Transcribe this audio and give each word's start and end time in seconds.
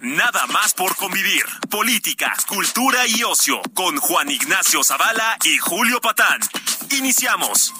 Nada 0.00 0.46
más 0.46 0.74
por 0.74 0.94
convivir. 0.94 1.42
Política, 1.68 2.32
cultura 2.46 3.04
y 3.08 3.24
ocio 3.24 3.60
con 3.74 3.96
Juan 3.96 4.30
Ignacio 4.30 4.84
Zavala 4.84 5.36
y 5.42 5.58
Julio 5.58 6.00
Patán. 6.00 6.38
Iniciamos. 6.90 7.74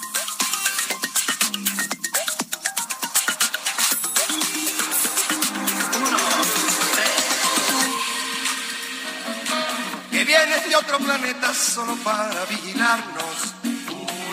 que 10.11 10.25
vienes 10.25 10.67
de 10.67 10.75
otro 10.75 10.97
planeta 10.97 11.53
solo 11.53 11.95
para 12.03 12.43
vigilarnos. 12.49 13.53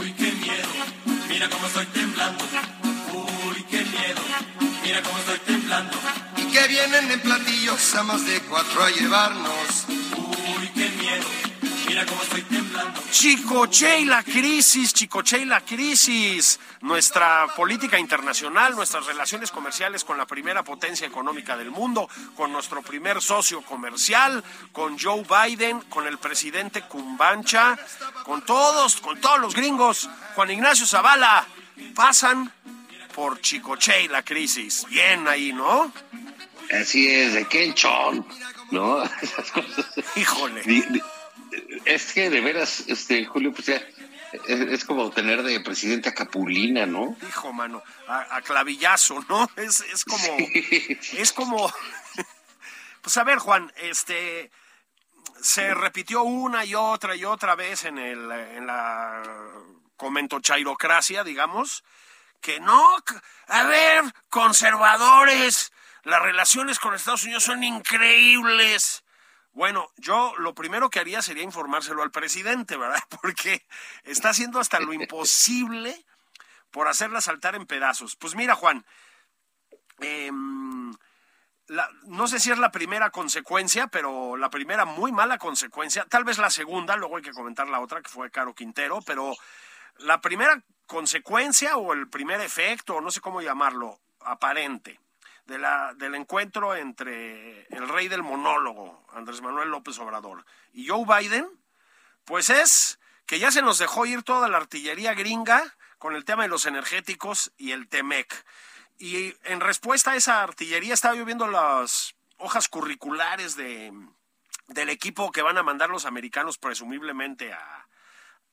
Uy, 0.00 0.12
qué 0.14 0.32
miedo, 0.32 0.68
mira 1.28 1.48
cómo 1.48 1.68
estoy 1.68 1.86
temblando. 1.86 2.44
Uy, 3.12 3.64
qué 3.70 3.84
miedo, 3.84 4.22
mira 4.82 5.02
cómo 5.02 5.18
estoy 5.18 5.38
temblando. 5.46 6.05
Que 6.56 6.68
vienen 6.68 7.10
en 7.10 7.20
platillos 7.20 7.94
a 7.96 8.02
más 8.02 8.24
de 8.24 8.40
cuatro 8.40 8.82
a 8.82 8.88
llevarnos. 8.88 9.84
Uy, 9.88 10.68
qué 10.68 10.88
miedo, 10.88 11.26
mira 11.86 12.06
cómo 12.06 12.22
estoy 12.22 12.40
temblando. 12.44 13.02
Chicoche 13.10 14.00
y 14.00 14.04
la 14.06 14.22
crisis, 14.22 14.94
Chicoche 14.94 15.40
y 15.40 15.44
la 15.44 15.60
crisis. 15.60 16.58
Nuestra 16.80 17.46
política 17.54 17.98
internacional, 17.98 18.74
nuestras 18.74 19.04
relaciones 19.04 19.50
comerciales 19.50 20.02
con 20.02 20.16
la 20.16 20.24
primera 20.24 20.62
potencia 20.62 21.06
económica 21.06 21.58
del 21.58 21.70
mundo, 21.70 22.08
con 22.34 22.52
nuestro 22.52 22.80
primer 22.80 23.20
socio 23.20 23.60
comercial, 23.60 24.42
con 24.72 24.98
Joe 24.98 25.24
Biden, 25.28 25.82
con 25.82 26.06
el 26.06 26.16
presidente 26.16 26.80
Cumbancha, 26.88 27.76
con 28.24 28.46
todos, 28.46 28.96
con 29.02 29.20
todos 29.20 29.40
los 29.40 29.54
gringos. 29.54 30.08
Juan 30.34 30.52
Ignacio 30.52 30.86
Zavala, 30.86 31.46
pasan 31.94 32.50
por 33.14 33.42
Chicoche 33.42 34.04
y 34.04 34.08
la 34.08 34.22
crisis. 34.22 34.86
Bien 34.88 35.28
ahí, 35.28 35.52
¿no? 35.52 35.92
Así 36.72 37.08
es, 37.08 37.34
de 37.34 37.46
Kenchon, 37.46 38.26
¿no? 38.70 39.02
Híjole. 40.16 40.62
Es 41.84 42.12
que 42.12 42.28
de 42.30 42.40
veras, 42.40 42.84
este 42.88 43.24
Julio, 43.24 43.52
pues 43.52 43.66
ya, 43.66 43.80
es, 44.46 44.60
es 44.60 44.84
como 44.84 45.10
tener 45.10 45.42
de 45.42 45.60
presidente 45.60 46.08
a 46.08 46.14
Capulina, 46.14 46.86
¿no? 46.86 47.16
Hijo, 47.28 47.52
mano, 47.52 47.82
a, 48.08 48.36
a 48.36 48.42
clavillazo, 48.42 49.24
¿no? 49.28 49.48
Es, 49.56 49.80
es 49.80 50.04
como, 50.04 50.36
es 51.12 51.32
como, 51.32 51.72
pues 53.02 53.16
a 53.16 53.24
ver, 53.24 53.38
Juan, 53.38 53.72
este, 53.76 54.50
se 55.40 55.74
repitió 55.74 56.22
una 56.22 56.64
y 56.64 56.74
otra 56.74 57.14
y 57.16 57.24
otra 57.24 57.54
vez 57.54 57.84
en 57.84 57.98
el, 57.98 58.30
en 58.30 58.66
la 58.66 59.22
comento 59.96 60.40
chairocracia, 60.40 61.24
digamos, 61.24 61.84
que 62.40 62.60
no, 62.60 62.96
a 63.48 63.62
ver, 63.64 64.04
conservadores, 64.28 65.72
las 66.06 66.22
relaciones 66.22 66.78
con 66.78 66.94
Estados 66.94 67.24
Unidos 67.24 67.42
son 67.42 67.64
increíbles. 67.64 69.02
Bueno, 69.50 69.90
yo 69.96 70.34
lo 70.38 70.54
primero 70.54 70.88
que 70.88 71.00
haría 71.00 71.20
sería 71.20 71.42
informárselo 71.42 72.02
al 72.02 72.12
presidente, 72.12 72.76
¿verdad? 72.76 73.02
Porque 73.20 73.66
está 74.04 74.28
haciendo 74.28 74.60
hasta 74.60 74.78
lo 74.78 74.92
imposible 74.92 76.04
por 76.70 76.86
hacerla 76.86 77.20
saltar 77.20 77.56
en 77.56 77.66
pedazos. 77.66 78.14
Pues 78.14 78.36
mira, 78.36 78.54
Juan, 78.54 78.84
la- 81.68 81.90
no 82.04 82.28
sé 82.28 82.38
si 82.38 82.52
es 82.52 82.58
la 82.58 82.70
primera 82.70 83.10
consecuencia, 83.10 83.88
pero 83.88 84.36
la 84.36 84.50
primera 84.50 84.84
muy 84.84 85.10
mala 85.10 85.38
consecuencia, 85.38 86.04
tal 86.08 86.22
vez 86.22 86.38
la 86.38 86.50
segunda, 86.50 86.96
luego 86.96 87.16
hay 87.16 87.22
que 87.22 87.32
comentar 87.32 87.68
la 87.68 87.80
otra, 87.80 88.02
que 88.02 88.10
fue 88.10 88.30
Caro 88.30 88.54
Quintero, 88.54 89.00
pero 89.04 89.34
la 89.98 90.20
primera 90.20 90.62
consecuencia 90.86 91.76
o 91.76 91.92
el 91.94 92.08
primer 92.08 92.40
efecto, 92.40 93.00
no 93.00 93.10
sé 93.10 93.20
cómo 93.20 93.40
llamarlo, 93.42 93.98
aparente, 94.20 95.00
de 95.46 95.58
la, 95.58 95.94
del 95.94 96.14
encuentro 96.14 96.74
entre 96.74 97.66
el 97.74 97.88
rey 97.88 98.08
del 98.08 98.22
monólogo, 98.22 99.06
Andrés 99.12 99.40
Manuel 99.42 99.70
López 99.70 99.98
Obrador, 99.98 100.44
y 100.72 100.88
Joe 100.88 101.04
Biden, 101.06 101.48
pues 102.24 102.50
es 102.50 102.98
que 103.26 103.38
ya 103.38 103.50
se 103.50 103.62
nos 103.62 103.78
dejó 103.78 104.06
ir 104.06 104.22
toda 104.22 104.48
la 104.48 104.56
artillería 104.56 105.14
gringa 105.14 105.76
con 105.98 106.14
el 106.14 106.24
tema 106.24 106.42
de 106.42 106.48
los 106.48 106.66
energéticos 106.66 107.52
y 107.56 107.72
el 107.72 107.88
TEMEC. 107.88 108.44
Y 108.98 109.34
en 109.44 109.60
respuesta 109.60 110.12
a 110.12 110.16
esa 110.16 110.42
artillería 110.42 110.94
estaba 110.94 111.14
yo 111.14 111.24
viendo 111.24 111.46
las 111.46 112.14
hojas 112.38 112.68
curriculares 112.68 113.56
de, 113.56 113.92
del 114.68 114.88
equipo 114.88 115.32
que 115.32 115.42
van 115.42 115.58
a 115.58 115.62
mandar 115.62 115.90
los 115.90 116.06
americanos 116.06 116.58
presumiblemente 116.58 117.52
a, 117.52 117.88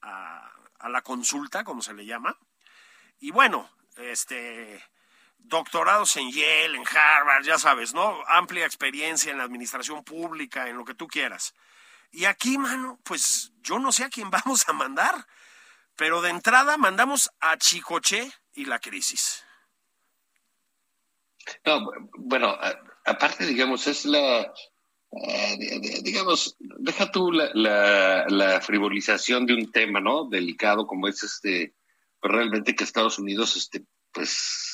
a, 0.02 0.52
a 0.80 0.90
la 0.90 1.02
consulta, 1.02 1.64
como 1.64 1.82
se 1.82 1.94
le 1.94 2.06
llama. 2.06 2.38
Y 3.20 3.32
bueno, 3.32 3.70
este 3.98 4.84
doctorados 5.44 6.16
en 6.18 6.32
Yale, 6.32 6.78
en 6.78 6.84
Harvard, 6.88 7.44
ya 7.44 7.58
sabes, 7.60 7.94
¿no? 7.94 8.22
Amplia 8.28 8.66
experiencia 8.66 9.32
en 9.32 9.38
la 9.38 9.44
administración 9.44 10.04
pública, 10.04 10.68
en 10.70 10.78
lo 10.78 10.86
que 10.86 10.96
tú 10.96 11.08
quieras. 11.08 11.54
Y 12.12 12.26
aquí, 12.26 12.58
mano, 12.58 13.00
pues 13.04 13.52
yo 13.62 13.80
no 13.80 13.92
sé 13.92 14.04
a 14.06 14.10
quién 14.10 14.30
vamos 14.32 14.68
a 14.68 14.74
mandar, 14.74 15.28
pero 15.96 16.22
de 16.22 16.30
entrada 16.30 16.78
mandamos 16.78 17.32
a 17.40 17.58
Chicoche 17.58 18.32
y 18.54 18.66
la 18.66 18.80
crisis. 18.80 19.44
No, 21.66 21.86
bueno, 22.18 22.58
aparte, 23.06 23.46
digamos, 23.46 23.86
es 23.88 24.06
la, 24.06 24.42
eh, 25.12 25.56
di- 25.60 25.80
di- 25.80 26.02
digamos, 26.02 26.56
deja 26.60 27.12
tú 27.12 27.32
la, 27.32 27.50
la, 27.54 28.26
la 28.30 28.62
frivolización 28.62 29.46
de 29.46 29.54
un 29.56 29.72
tema, 29.72 30.00
¿no? 30.00 30.30
Delicado 30.30 30.88
como 30.88 31.08
es 31.10 31.22
este, 31.24 31.76
pues 32.22 32.34
realmente 32.34 32.76
que 32.76 32.84
Estados 32.86 33.20
Unidos, 33.20 33.58
este, 33.58 33.84
pues, 34.14 34.73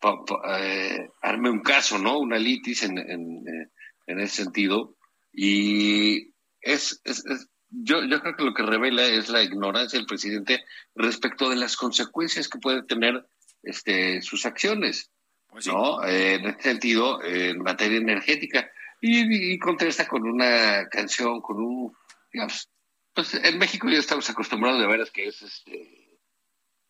pa- 0.00 0.24
pa- 0.24 0.60
eh, 0.60 1.10
arme 1.22 1.50
un 1.50 1.60
caso, 1.60 1.98
¿no? 1.98 2.18
Una 2.18 2.38
litis 2.38 2.82
en, 2.82 2.98
en, 2.98 3.46
eh, 3.48 3.68
en 4.06 4.20
ese 4.20 4.44
sentido. 4.44 4.96
Y 5.32 6.32
es, 6.60 7.00
es, 7.04 7.24
es- 7.26 7.48
yo, 7.68 8.04
yo 8.04 8.20
creo 8.20 8.36
que 8.36 8.44
lo 8.44 8.54
que 8.54 8.62
revela 8.62 9.04
es 9.04 9.28
la 9.28 9.42
ignorancia 9.42 9.98
del 9.98 10.06
presidente 10.06 10.64
respecto 10.94 11.50
de 11.50 11.56
las 11.56 11.76
consecuencias 11.76 12.48
que 12.48 12.58
puede 12.58 12.82
tener 12.84 13.26
este, 13.62 14.22
sus 14.22 14.46
acciones. 14.46 15.10
Pues 15.48 15.64
sí. 15.64 15.70
¿no? 15.70 16.02
Eh, 16.04 16.34
en 16.34 16.46
este 16.46 16.62
sentido, 16.62 17.22
eh, 17.22 17.50
en 17.50 17.58
materia 17.62 17.98
energética. 17.98 18.70
Y, 19.00 19.52
y 19.52 19.58
contrasta 19.58 20.08
con 20.08 20.22
una 20.26 20.88
canción, 20.88 21.40
con 21.40 21.58
un, 21.58 21.96
digamos, 22.32 22.70
pues 23.12 23.34
en 23.34 23.58
México 23.58 23.88
ya 23.88 23.98
estamos 23.98 24.28
acostumbrados 24.30 24.80
de 24.80 24.86
veras 24.86 25.10
que 25.10 25.26
es, 25.26 25.42
este, 25.42 26.18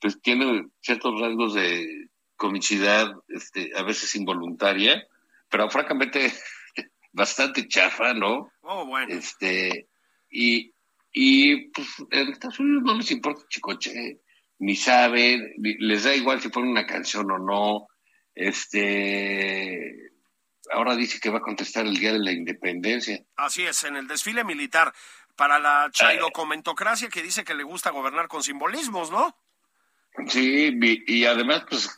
pues 0.01 0.21
tiene 0.21 0.69
ciertos 0.81 1.21
rasgos 1.21 1.55
de 1.55 2.09
comicidad, 2.37 3.13
este, 3.29 3.73
a 3.77 3.83
veces 3.83 4.15
involuntaria, 4.15 5.07
pero 5.49 5.69
francamente 5.71 6.33
bastante 7.13 7.67
chafa, 7.69 8.15
¿no? 8.15 8.51
Oh, 8.63 8.85
bueno. 8.87 9.13
Este, 9.15 9.89
y, 10.31 10.73
y 11.13 11.69
pues 11.71 11.89
en 12.11 12.29
Estados 12.29 12.61
Unidos 12.61 12.83
no 12.85 12.95
les 12.95 13.11
importa 13.11 13.43
chicoche, 13.49 14.21
ni 14.59 14.77
saben, 14.77 15.53
ni- 15.59 15.77
les 15.79 16.05
da 16.05 16.15
igual 16.15 16.41
si 16.41 16.49
ponen 16.49 16.71
una 16.71 16.87
canción 16.87 17.31
o 17.31 17.39
no. 17.39 17.87
Este, 18.35 19.93
ahora 20.73 20.95
dice 20.97 21.19
que 21.21 21.31
va 21.31 21.39
a 21.39 21.43
contestar 21.43 21.87
el 21.87 21.97
día 21.97 22.13
de 22.13 22.19
la 22.19 22.33
independencia. 22.33 23.19
Así 23.37 23.63
es, 23.65 23.85
en 23.85 23.97
el 23.97 24.07
desfile 24.07 24.45
militar 24.45 24.93
para 25.37 25.59
la 25.59 25.89
chairocomentocracia 25.93 27.09
que 27.09 27.23
dice 27.23 27.45
que 27.45 27.55
le 27.55 27.63
gusta 27.63 27.91
gobernar 27.91 28.29
con 28.29 28.43
simbolismos, 28.43 29.11
¿no? 29.11 29.37
Sí, 30.29 30.79
y, 31.07 31.25
además, 31.25 31.65
pues 31.69 31.95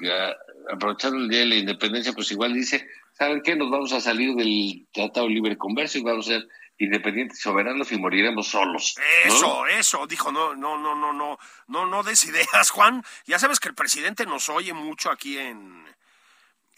aprovechando 0.72 1.18
el 1.18 1.28
día 1.28 1.40
de 1.40 1.46
la 1.46 1.54
independencia, 1.56 2.12
pues 2.12 2.30
igual 2.32 2.52
dice, 2.52 2.88
¿saben 3.12 3.42
qué? 3.42 3.56
Nos 3.56 3.70
vamos 3.70 3.92
a 3.92 4.00
salir 4.00 4.34
del 4.34 4.86
Tratado 4.92 5.26
de 5.26 5.34
Libre 5.34 5.56
Comercio 5.56 6.00
y 6.00 6.04
vamos 6.04 6.26
a 6.26 6.32
ser 6.32 6.48
independientes, 6.78 7.40
soberanos 7.40 7.90
y 7.90 7.98
moriremos 7.98 8.48
solos. 8.48 8.94
¿no? 8.96 9.34
Eso, 9.34 9.66
eso, 9.66 10.06
dijo, 10.06 10.30
no, 10.30 10.54
no, 10.54 10.78
no, 10.78 10.94
no, 10.94 11.12
no, 11.12 11.38
no, 11.66 11.86
no 11.86 12.02
des 12.02 12.24
ideas, 12.24 12.70
Juan. 12.70 13.02
Ya 13.26 13.38
sabes 13.38 13.60
que 13.60 13.68
el 13.68 13.74
presidente 13.74 14.26
nos 14.26 14.48
oye 14.48 14.72
mucho 14.72 15.10
aquí 15.10 15.38
en 15.38 15.84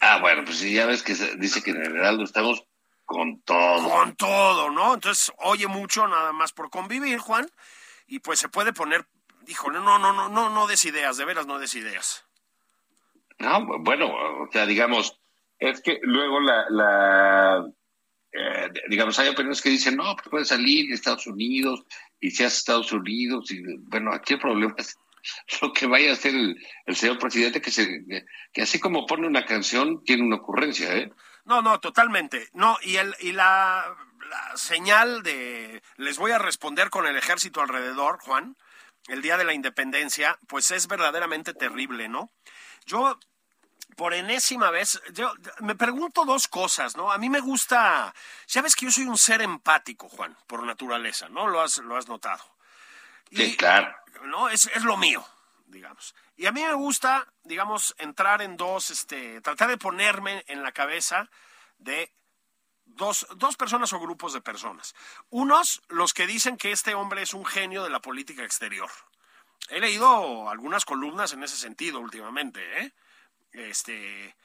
Ah, 0.01 0.17
bueno, 0.19 0.43
pues 0.43 0.57
sí, 0.57 0.73
ya 0.73 0.87
ves 0.87 1.03
que 1.03 1.13
dice 1.37 1.61
que 1.61 1.69
en 1.71 1.85
el 1.85 1.95
Heraldo 1.95 2.23
estamos 2.23 2.65
con 3.05 3.39
todo. 3.43 3.87
con 3.87 4.15
todo, 4.15 4.71
¿no? 4.71 4.95
Entonces 4.95 5.31
oye 5.37 5.67
mucho 5.67 6.07
nada 6.07 6.33
más 6.33 6.53
por 6.53 6.71
convivir, 6.71 7.19
Juan, 7.19 7.47
y 8.07 8.17
pues 8.19 8.39
se 8.39 8.49
puede 8.49 8.73
poner, 8.73 9.05
híjole, 9.47 9.79
no, 9.79 9.99
no, 9.99 10.13
no, 10.13 10.29
no, 10.29 10.49
no 10.49 10.67
des 10.67 10.85
ideas, 10.85 11.17
de 11.17 11.25
veras 11.25 11.47
no 11.47 11.59
des 11.59 11.73
ideas. 11.75 12.25
No, 13.39 13.65
bueno, 13.79 14.07
o 14.07 14.49
sea, 14.51 14.65
digamos, 14.65 15.19
es 15.59 15.81
que 15.81 15.99
luego 16.03 16.39
la, 16.39 16.65
la 16.69 17.65
eh, 18.33 18.69
digamos, 18.87 19.19
hay 19.19 19.29
opiniones 19.29 19.61
que 19.61 19.69
dicen, 19.69 19.97
no, 19.97 20.15
pues 20.15 20.29
puede 20.29 20.45
salir 20.45 20.87
de 20.87 20.95
Estados 20.95 21.27
Unidos 21.27 21.83
y 22.19 22.31
si 22.31 22.43
hace 22.43 22.57
Estados 22.57 22.91
Unidos, 22.91 23.51
y 23.51 23.61
bueno, 23.79 24.13
aquí 24.13 24.33
el 24.33 24.39
problema 24.39 24.75
es 24.77 24.97
lo 25.61 25.73
que 25.73 25.85
vaya 25.85 26.11
a 26.11 26.13
hacer 26.13 26.33
el, 26.33 26.95
señor 26.95 27.19
presidente, 27.19 27.61
que, 27.61 27.71
se, 27.71 28.05
que 28.53 28.61
así 28.61 28.79
como 28.79 29.05
pone 29.05 29.27
una 29.27 29.45
canción, 29.45 30.03
tiene 30.03 30.23
una 30.23 30.37
ocurrencia, 30.37 30.95
¿eh? 30.95 31.11
No, 31.43 31.61
no, 31.61 31.79
totalmente. 31.79 32.49
No, 32.53 32.77
y, 32.83 32.97
el, 32.97 33.15
y 33.19 33.31
la, 33.31 33.83
la 34.29 34.57
señal 34.57 35.23
de 35.23 35.81
les 35.97 36.17
voy 36.17 36.31
a 36.31 36.37
responder 36.37 36.89
con 36.89 37.07
el 37.07 37.17
ejército 37.17 37.61
alrededor, 37.61 38.19
Juan, 38.21 38.55
el 39.07 39.21
día 39.21 39.37
de 39.37 39.43
la 39.43 39.53
independencia, 39.53 40.37
pues 40.47 40.71
es 40.71 40.87
verdaderamente 40.87 41.53
terrible, 41.53 42.07
¿no? 42.07 42.31
Yo 42.85 43.19
por 43.95 44.13
enésima 44.13 44.71
vez, 44.71 45.01
yo 45.13 45.33
me 45.59 45.75
pregunto 45.75 46.25
dos 46.25 46.47
cosas, 46.47 46.95
¿no? 46.95 47.11
A 47.11 47.17
mí 47.17 47.29
me 47.29 47.39
gusta, 47.39 48.13
sabes 48.45 48.75
que 48.75 48.85
yo 48.85 48.91
soy 48.91 49.05
un 49.05 49.17
ser 49.17 49.41
empático, 49.41 50.09
Juan, 50.09 50.35
por 50.47 50.63
naturaleza, 50.63 51.29
¿no? 51.29 51.47
Lo 51.47 51.61
has, 51.61 51.77
lo 51.79 51.97
has 51.97 52.07
notado. 52.07 52.43
sí, 53.31 53.55
claro. 53.57 53.95
¿No? 54.23 54.49
Es, 54.49 54.67
es 54.73 54.83
lo 54.83 54.97
mío, 54.97 55.25
digamos. 55.65 56.15
Y 56.37 56.45
a 56.45 56.51
mí 56.51 56.63
me 56.63 56.73
gusta, 56.73 57.27
digamos, 57.43 57.95
entrar 57.97 58.41
en 58.41 58.55
dos, 58.55 58.91
este, 58.91 59.41
tratar 59.41 59.69
de 59.69 59.77
ponerme 59.77 60.43
en 60.47 60.63
la 60.63 60.71
cabeza 60.71 61.29
de 61.79 62.13
dos, 62.95 63.27
dos 63.35 63.57
personas 63.57 63.93
o 63.93 63.99
grupos 63.99 64.33
de 64.33 64.41
personas. 64.41 64.95
Unos, 65.29 65.81
los 65.89 66.13
que 66.13 66.27
dicen 66.27 66.57
que 66.57 66.71
este 66.71 66.95
hombre 66.95 67.21
es 67.21 67.33
un 67.33 67.45
genio 67.45 67.83
de 67.83 67.89
la 67.89 68.01
política 68.01 68.43
exterior. 68.43 68.89
He 69.69 69.79
leído 69.79 70.49
algunas 70.49 70.85
columnas 70.85 71.33
en 71.33 71.43
ese 71.43 71.57
sentido 71.57 71.99
últimamente, 71.99 72.81
¿eh? 72.81 72.93
Este, 73.53 74.35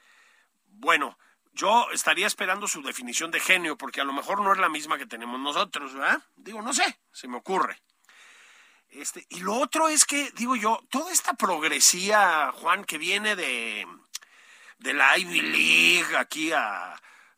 bueno, 0.65 1.17
yo 1.53 1.89
estaría 1.91 2.27
esperando 2.27 2.67
su 2.67 2.81
definición 2.81 3.31
de 3.31 3.39
genio, 3.39 3.77
porque 3.77 4.01
a 4.01 4.03
lo 4.03 4.13
mejor 4.13 4.41
no 4.41 4.53
es 4.53 4.59
la 4.59 4.69
misma 4.69 4.97
que 4.97 5.05
tenemos 5.05 5.39
nosotros, 5.39 5.93
¿verdad? 5.93 6.21
Digo, 6.35 6.61
no 6.61 6.73
sé, 6.73 6.99
se 7.11 7.27
me 7.27 7.37
ocurre. 7.37 7.81
Este, 8.89 9.25
y 9.29 9.39
lo 9.39 9.55
otro 9.55 9.89
es 9.89 10.05
que, 10.05 10.31
digo 10.31 10.55
yo, 10.55 10.81
toda 10.89 11.11
esta 11.11 11.33
progresía, 11.33 12.51
Juan, 12.53 12.85
que 12.85 12.97
viene 12.97 13.35
de, 13.35 13.85
de 14.77 14.93
la 14.93 15.17
Ivy 15.17 15.41
League 15.41 16.17
aquí 16.17 16.51
a, 16.53 16.95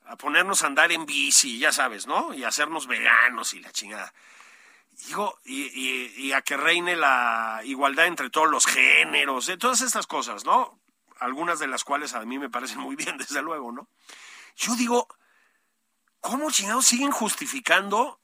a 0.10 0.16
ponernos 0.16 0.64
a 0.64 0.68
andar 0.68 0.92
en 0.92 1.06
bici, 1.06 1.60
ya 1.60 1.72
sabes, 1.72 2.08
¿no? 2.08 2.34
Y 2.34 2.44
hacernos 2.44 2.88
veganos 2.88 3.54
y 3.54 3.60
la 3.60 3.72
chingada. 3.72 4.14
Digo, 5.08 5.40
y, 5.46 5.62
y, 5.64 6.14
y, 6.18 6.32
a 6.34 6.42
que 6.42 6.58
reine 6.58 6.96
la 6.96 7.62
igualdad 7.64 8.08
entre 8.08 8.30
todos 8.30 8.50
los 8.50 8.66
géneros, 8.66 9.48
¿eh? 9.48 9.58
todas 9.58 9.82
estas 9.82 10.08
cosas, 10.08 10.44
¿no? 10.44 10.80
algunas 11.20 11.60
de 11.60 11.68
las 11.68 11.84
cuales 11.84 12.14
a 12.14 12.22
mí 12.22 12.40
me 12.40 12.50
parecen 12.50 12.80
muy 12.80 12.96
bien, 12.96 13.18
desde 13.18 13.42
luego, 13.42 13.72
¿no? 13.72 13.88
Yo 14.56 14.76
digo, 14.76 15.08
¿cómo 16.20 16.52
chingados 16.52 16.86
siguen 16.86 17.12
justificando 17.12 18.20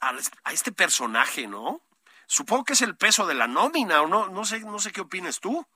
a, 0.00 0.14
este 0.52 0.72
personaje, 0.72 1.46
no? 1.46 1.82
Supongo 2.26 2.64
que 2.64 2.72
es 2.72 2.82
el 2.82 2.96
peso 2.96 3.26
de 3.26 3.34
la 3.34 3.46
nómina, 3.46 4.02
o 4.02 4.08
no, 4.08 4.28
no 4.28 4.44
sé, 4.44 4.60
no 4.60 4.78
sé 4.78 4.90
qué 4.90 5.00
opines 5.00 5.40
tú. 5.40 5.66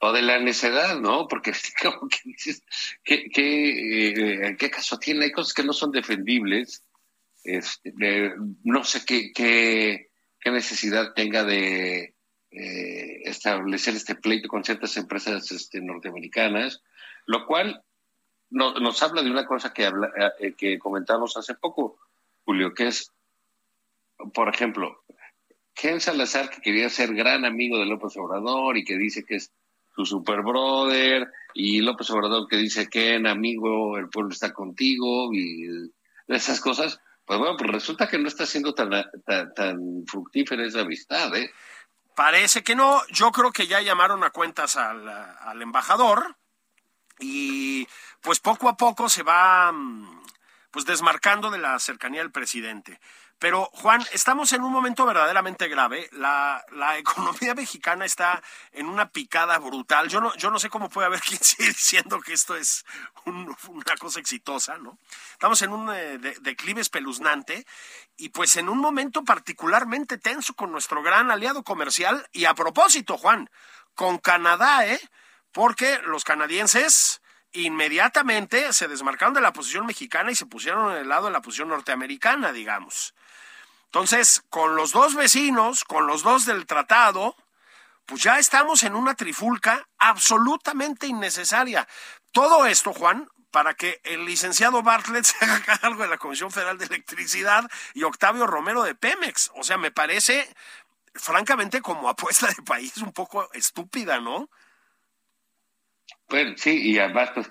O 0.00 0.12
de 0.12 0.22
la 0.22 0.38
necedad, 0.38 0.98
¿no? 1.00 1.28
Porque 1.28 1.52
que 1.82 1.90
¿qué, 3.04 3.30
qué, 3.30 4.56
¿qué 4.58 4.70
caso 4.70 4.98
tiene? 4.98 5.26
Hay 5.26 5.32
cosas 5.32 5.54
que 5.54 5.64
no 5.64 5.72
son 5.72 5.90
defendibles. 5.90 6.82
Este, 7.44 7.92
no 8.64 8.84
sé 8.84 9.04
qué, 9.06 9.32
qué, 9.32 10.10
qué 10.40 10.50
necesidad 10.50 11.12
tenga 11.14 11.44
de, 11.44 12.16
eh, 12.58 13.28
establecer 13.28 13.94
este 13.94 14.14
pleito 14.14 14.48
con 14.48 14.64
ciertas 14.64 14.96
empresas 14.96 15.50
este, 15.50 15.82
norteamericanas, 15.82 16.82
lo 17.26 17.44
cual 17.44 17.84
nos 18.48 19.02
habla 19.02 19.22
de 19.22 19.30
una 19.30 19.44
cosa 19.44 19.74
que, 19.74 19.84
habla, 19.84 20.10
eh, 20.38 20.54
que 20.54 20.78
comentamos 20.78 21.36
hace 21.36 21.54
poco, 21.54 21.98
Julio, 22.46 22.72
que 22.72 22.86
es, 22.86 23.12
por 24.32 24.48
ejemplo, 24.48 25.04
Ken 25.74 26.00
Salazar, 26.00 26.48
que 26.48 26.62
quería 26.62 26.88
ser 26.88 27.14
gran 27.14 27.44
amigo 27.44 27.78
de 27.78 27.84
López 27.84 28.16
Obrador 28.16 28.78
y 28.78 28.84
que 28.84 28.96
dice 28.96 29.24
que 29.24 29.34
es 29.36 29.52
su 29.96 30.04
super 30.04 30.42
brother, 30.42 31.32
y 31.54 31.80
López 31.80 32.10
Obrador 32.10 32.46
que 32.48 32.56
dice, 32.56 32.88
Ken, 32.88 33.26
amigo, 33.26 33.96
el 33.96 34.08
pueblo 34.10 34.30
está 34.30 34.52
contigo, 34.52 35.32
y 35.32 35.90
esas 36.28 36.60
cosas, 36.60 37.00
pues 37.24 37.38
bueno, 37.38 37.56
pues 37.56 37.70
resulta 37.70 38.06
que 38.06 38.18
no 38.18 38.28
está 38.28 38.44
siendo 38.44 38.74
tan, 38.74 38.90
tan, 39.24 39.54
tan 39.54 40.04
fructífera 40.06 40.66
esa 40.66 40.82
amistad, 40.82 41.34
¿eh? 41.34 41.50
Parece 42.14 42.62
que 42.62 42.74
no. 42.74 43.02
Yo 43.10 43.30
creo 43.30 43.52
que 43.52 43.66
ya 43.66 43.82
llamaron 43.82 44.24
a 44.24 44.30
cuentas 44.30 44.76
al, 44.76 45.06
al 45.06 45.60
embajador 45.60 46.36
y 47.18 47.86
pues 48.22 48.40
poco 48.40 48.70
a 48.70 48.76
poco 48.76 49.10
se 49.10 49.22
va 49.22 49.70
mm, 49.70 50.22
pues 50.70 50.86
desmarcando 50.86 51.50
de 51.50 51.58
la 51.58 51.78
cercanía 51.78 52.20
del 52.20 52.32
presidente. 52.32 53.00
Pero, 53.38 53.68
Juan, 53.74 54.02
estamos 54.12 54.52
en 54.54 54.62
un 54.62 54.72
momento 54.72 55.04
verdaderamente 55.04 55.68
grave. 55.68 56.08
La, 56.12 56.64
economía 56.98 57.54
mexicana 57.54 58.06
está 58.06 58.42
en 58.72 58.86
una 58.86 59.10
picada 59.10 59.58
brutal. 59.58 60.08
Yo 60.08 60.20
no, 60.20 60.34
yo 60.36 60.50
no 60.50 60.58
sé 60.58 60.70
cómo 60.70 60.88
puede 60.88 61.06
haber 61.06 61.20
quien 61.26 61.42
siga 61.42 61.68
diciendo 61.68 62.20
que 62.20 62.32
esto 62.32 62.56
es 62.56 62.84
una 63.24 63.96
cosa 63.98 64.20
exitosa, 64.20 64.78
¿no? 64.78 64.98
Estamos 65.32 65.60
en 65.62 65.72
un 65.72 65.90
eh, 65.92 66.18
declive 66.40 66.80
espeluznante 66.80 67.66
y 68.16 68.30
pues 68.30 68.56
en 68.56 68.70
un 68.70 68.78
momento 68.78 69.22
particularmente 69.24 70.16
tenso 70.16 70.54
con 70.54 70.72
nuestro 70.72 71.02
gran 71.02 71.30
aliado 71.30 71.62
comercial. 71.62 72.26
Y 72.32 72.46
a 72.46 72.54
propósito, 72.54 73.18
Juan, 73.18 73.50
con 73.94 74.18
Canadá, 74.18 74.86
¿eh? 74.86 75.00
Porque 75.52 75.98
los 76.06 76.24
canadienses 76.24 77.20
inmediatamente 77.52 78.72
se 78.72 78.88
desmarcaron 78.88 79.34
de 79.34 79.40
la 79.40 79.52
posición 79.52 79.86
mexicana 79.86 80.30
y 80.30 80.36
se 80.36 80.46
pusieron 80.46 80.92
en 80.92 80.98
el 80.98 81.08
lado 81.08 81.26
de 81.26 81.32
la 81.32 81.42
posición 81.42 81.68
norteamericana, 81.68 82.52
digamos. 82.52 83.14
Entonces, 83.86 84.42
con 84.50 84.76
los 84.76 84.92
dos 84.92 85.14
vecinos, 85.14 85.84
con 85.84 86.06
los 86.06 86.22
dos 86.22 86.44
del 86.44 86.66
tratado, 86.66 87.36
pues 88.06 88.22
ya 88.22 88.38
estamos 88.38 88.82
en 88.84 88.94
una 88.94 89.14
trifulca 89.14 89.88
absolutamente 89.98 91.06
innecesaria. 91.06 91.86
Todo 92.32 92.66
esto, 92.66 92.92
Juan, 92.92 93.28
para 93.50 93.74
que 93.74 94.00
el 94.04 94.24
licenciado 94.24 94.82
Bartlett 94.82 95.24
se 95.24 95.44
haga 95.44 95.78
cargo 95.80 96.02
de 96.02 96.08
la 96.08 96.18
Comisión 96.18 96.50
Federal 96.50 96.78
de 96.78 96.86
Electricidad 96.86 97.68
y 97.94 98.02
Octavio 98.04 98.46
Romero 98.46 98.82
de 98.82 98.94
Pemex. 98.94 99.50
O 99.56 99.62
sea, 99.62 99.76
me 99.76 99.90
parece, 99.90 100.46
francamente, 101.14 101.80
como 101.80 102.08
apuesta 102.08 102.46
de 102.48 102.62
país 102.62 102.96
un 102.98 103.12
poco 103.12 103.50
estúpida, 103.52 104.20
¿no? 104.20 104.48
Bueno, 106.28 106.54
sí, 106.56 106.90
y 106.90 106.98
además, 106.98 107.30
pues, 107.34 107.48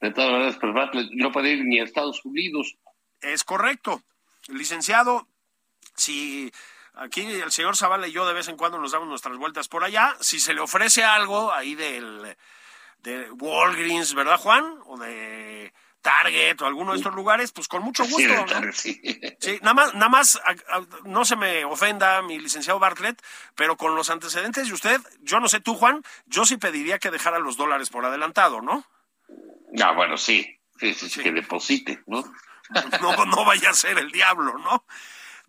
de 0.00 0.10
todas 0.12 0.30
maneras, 0.30 0.58
pues 0.60 0.72
Bartlett 0.72 1.10
no 1.12 1.32
puede 1.32 1.50
ir 1.50 1.64
ni 1.64 1.80
a 1.80 1.84
Estados 1.84 2.24
Unidos. 2.24 2.76
Es 3.20 3.44
correcto. 3.44 4.02
licenciado 4.46 5.26
si 5.98 6.52
aquí 6.94 7.22
el 7.26 7.52
señor 7.52 7.76
Zavala 7.76 8.08
y 8.08 8.12
yo 8.12 8.26
de 8.26 8.34
vez 8.34 8.48
en 8.48 8.56
cuando 8.56 8.78
nos 8.78 8.92
damos 8.92 9.08
nuestras 9.08 9.36
vueltas 9.36 9.68
por 9.68 9.84
allá, 9.84 10.16
si 10.20 10.40
se 10.40 10.54
le 10.54 10.60
ofrece 10.60 11.04
algo 11.04 11.52
ahí 11.52 11.74
del 11.74 12.36
de 13.00 13.30
Walgreens, 13.30 14.14
¿verdad, 14.14 14.38
Juan? 14.38 14.78
O 14.86 14.98
de 14.98 15.72
Target 16.00 16.60
o 16.62 16.66
alguno 16.66 16.92
de 16.92 16.98
estos 16.98 17.14
lugares, 17.14 17.52
pues 17.52 17.68
con 17.68 17.82
mucho 17.82 18.04
gusto. 18.04 18.34
Sí, 18.72 19.58
nada 19.62 19.74
más, 19.74 19.94
nada 19.94 20.08
más 20.08 20.40
no 21.04 21.24
se 21.24 21.36
me 21.36 21.64
ofenda 21.64 22.22
mi 22.22 22.38
licenciado 22.38 22.78
Bartlett, 22.78 23.22
pero 23.54 23.76
con 23.76 23.94
los 23.94 24.10
antecedentes 24.10 24.68
de 24.68 24.74
usted, 24.74 25.00
yo 25.20 25.40
no 25.40 25.48
sé 25.48 25.60
tú, 25.60 25.74
Juan, 25.74 26.02
yo 26.26 26.44
sí 26.44 26.56
pediría 26.56 26.98
que 26.98 27.10
dejara 27.10 27.38
los 27.38 27.56
dólares 27.56 27.90
por 27.90 28.04
adelantado, 28.04 28.60
¿no? 28.60 28.84
Ah, 29.82 29.92
bueno, 29.92 30.16
sí, 30.16 30.60
sí, 30.78 30.94
sí, 30.94 31.22
que 31.22 31.32
deposite, 31.32 32.02
¿no? 32.06 32.24
no, 33.02 33.26
no 33.26 33.44
vaya 33.44 33.70
a 33.70 33.74
ser 33.74 33.98
el 33.98 34.10
diablo, 34.10 34.58
¿no? 34.58 34.84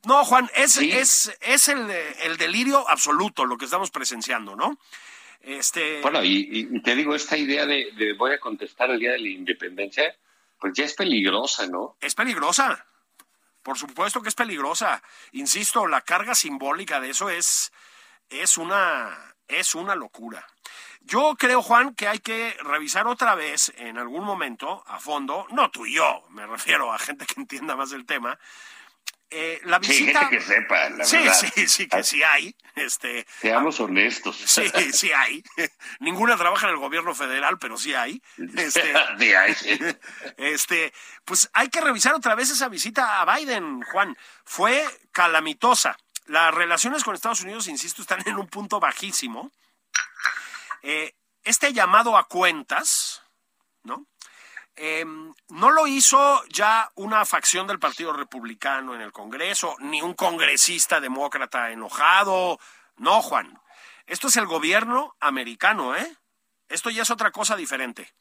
No, 0.05 0.23
Juan, 0.23 0.49
es, 0.55 0.77
es, 0.77 1.37
es 1.41 1.67
el, 1.67 1.89
el, 1.89 2.37
delirio 2.37 2.87
absoluto 2.89 3.45
lo 3.45 3.57
que 3.57 3.65
estamos 3.65 3.91
presenciando, 3.91 4.55
¿no? 4.55 4.77
Este... 5.41 6.01
Bueno, 6.01 6.23
y, 6.23 6.81
te 6.81 6.95
digo, 6.95 7.15
esta 7.15 7.37
idea 7.37 7.65
de, 7.65 7.91
de, 7.97 8.13
voy 8.13 8.33
a 8.33 8.39
contestar 8.39 8.89
el 8.91 8.99
día 8.99 9.11
de 9.11 9.19
la 9.19 9.29
independencia, 9.29 10.15
pues 10.59 10.73
ya 10.73 10.85
es 10.85 10.93
peligrosa, 10.93 11.67
¿no? 11.67 11.97
Es 12.01 12.15
peligrosa. 12.15 12.85
Por 13.63 13.77
supuesto 13.77 14.21
que 14.21 14.29
es 14.29 14.35
peligrosa. 14.35 15.01
Insisto, 15.33 15.87
la 15.87 16.01
carga 16.01 16.33
simbólica 16.33 16.99
de 16.99 17.09
eso 17.09 17.29
es, 17.29 17.71
es, 18.29 18.57
una, 18.57 19.35
es 19.47 19.75
una 19.75 19.95
locura. 19.95 20.45
Yo 21.01 21.35
creo, 21.37 21.61
Juan, 21.61 21.95
que 21.95 22.07
hay 22.07 22.19
que 22.19 22.55
revisar 22.61 23.07
otra 23.07 23.35
vez 23.35 23.73
en 23.77 23.97
algún 23.97 24.23
momento, 24.23 24.83
a 24.85 24.99
fondo, 24.99 25.47
no 25.51 25.71
tú 25.71 25.85
y 25.85 25.95
yo, 25.95 26.23
me 26.29 26.45
refiero 26.45 26.93
a 26.93 26.99
gente 26.99 27.25
que 27.25 27.39
entienda 27.39 27.75
más 27.75 27.89
del 27.89 28.05
tema, 28.05 28.37
eh, 29.31 29.61
la 29.65 29.79
visita... 29.79 29.97
Sí, 29.97 30.05
gente 30.05 30.29
que 30.29 30.41
sepa, 30.41 30.89
la 30.89 31.05
sí, 31.05 31.17
verdad. 31.17 31.33
Sí, 31.33 31.67
sí, 31.67 31.87
que 31.87 32.03
sí 32.03 32.23
hay. 32.23 32.55
Este, 32.75 33.27
Seamos 33.39 33.79
honestos. 33.79 34.35
Sí, 34.45 34.69
sí 34.91 35.11
hay. 35.11 35.43
Ninguna 35.99 36.35
trabaja 36.37 36.67
en 36.67 36.73
el 36.73 36.79
gobierno 36.79 37.13
federal, 37.13 37.57
pero 37.59 37.77
sí 37.77 37.93
hay. 37.93 38.21
Este. 38.57 39.99
Este, 40.37 40.93
pues 41.25 41.49
hay 41.53 41.69
que 41.69 41.81
revisar 41.81 42.15
otra 42.15 42.35
vez 42.35 42.49
esa 42.49 42.69
visita 42.69 43.21
a 43.21 43.35
Biden, 43.35 43.81
Juan. 43.83 44.17
Fue 44.43 44.83
calamitosa. 45.11 45.97
Las 46.25 46.53
relaciones 46.53 47.03
con 47.03 47.15
Estados 47.15 47.41
Unidos, 47.41 47.67
insisto, 47.67 48.01
están 48.01 48.21
en 48.25 48.35
un 48.35 48.47
punto 48.47 48.79
bajísimo. 48.79 49.51
Eh, 50.81 51.13
este 51.43 51.73
llamado 51.73 52.17
a 52.17 52.27
cuentas, 52.27 53.23
¿no? 53.83 54.05
Em, 54.81 55.33
no 55.49 55.71
lo 55.71 55.87
hizo 55.87 56.41
ya 56.47 56.89
una 56.95 57.25
facción 57.25 57.67
del 57.67 57.79
Partido 57.79 58.13
Republicano 58.13 58.95
en 58.95 59.01
el 59.01 59.11
Congreso, 59.11 59.75
ni 59.79 60.01
un 60.01 60.13
congresista 60.13 61.01
demócrata 61.01 61.71
enojado. 61.71 62.57
No, 62.95 63.21
Juan. 63.21 63.59
Esto 64.05 64.29
es 64.29 64.37
el 64.37 64.45
gobierno 64.45 65.17
americano, 65.19 65.97
¿eh? 65.97 66.17
Esto 66.69 66.89
ya 66.91 67.01
es 67.01 67.11
otra 67.11 67.31
cosa 67.31 67.57
diferente. 67.57 68.13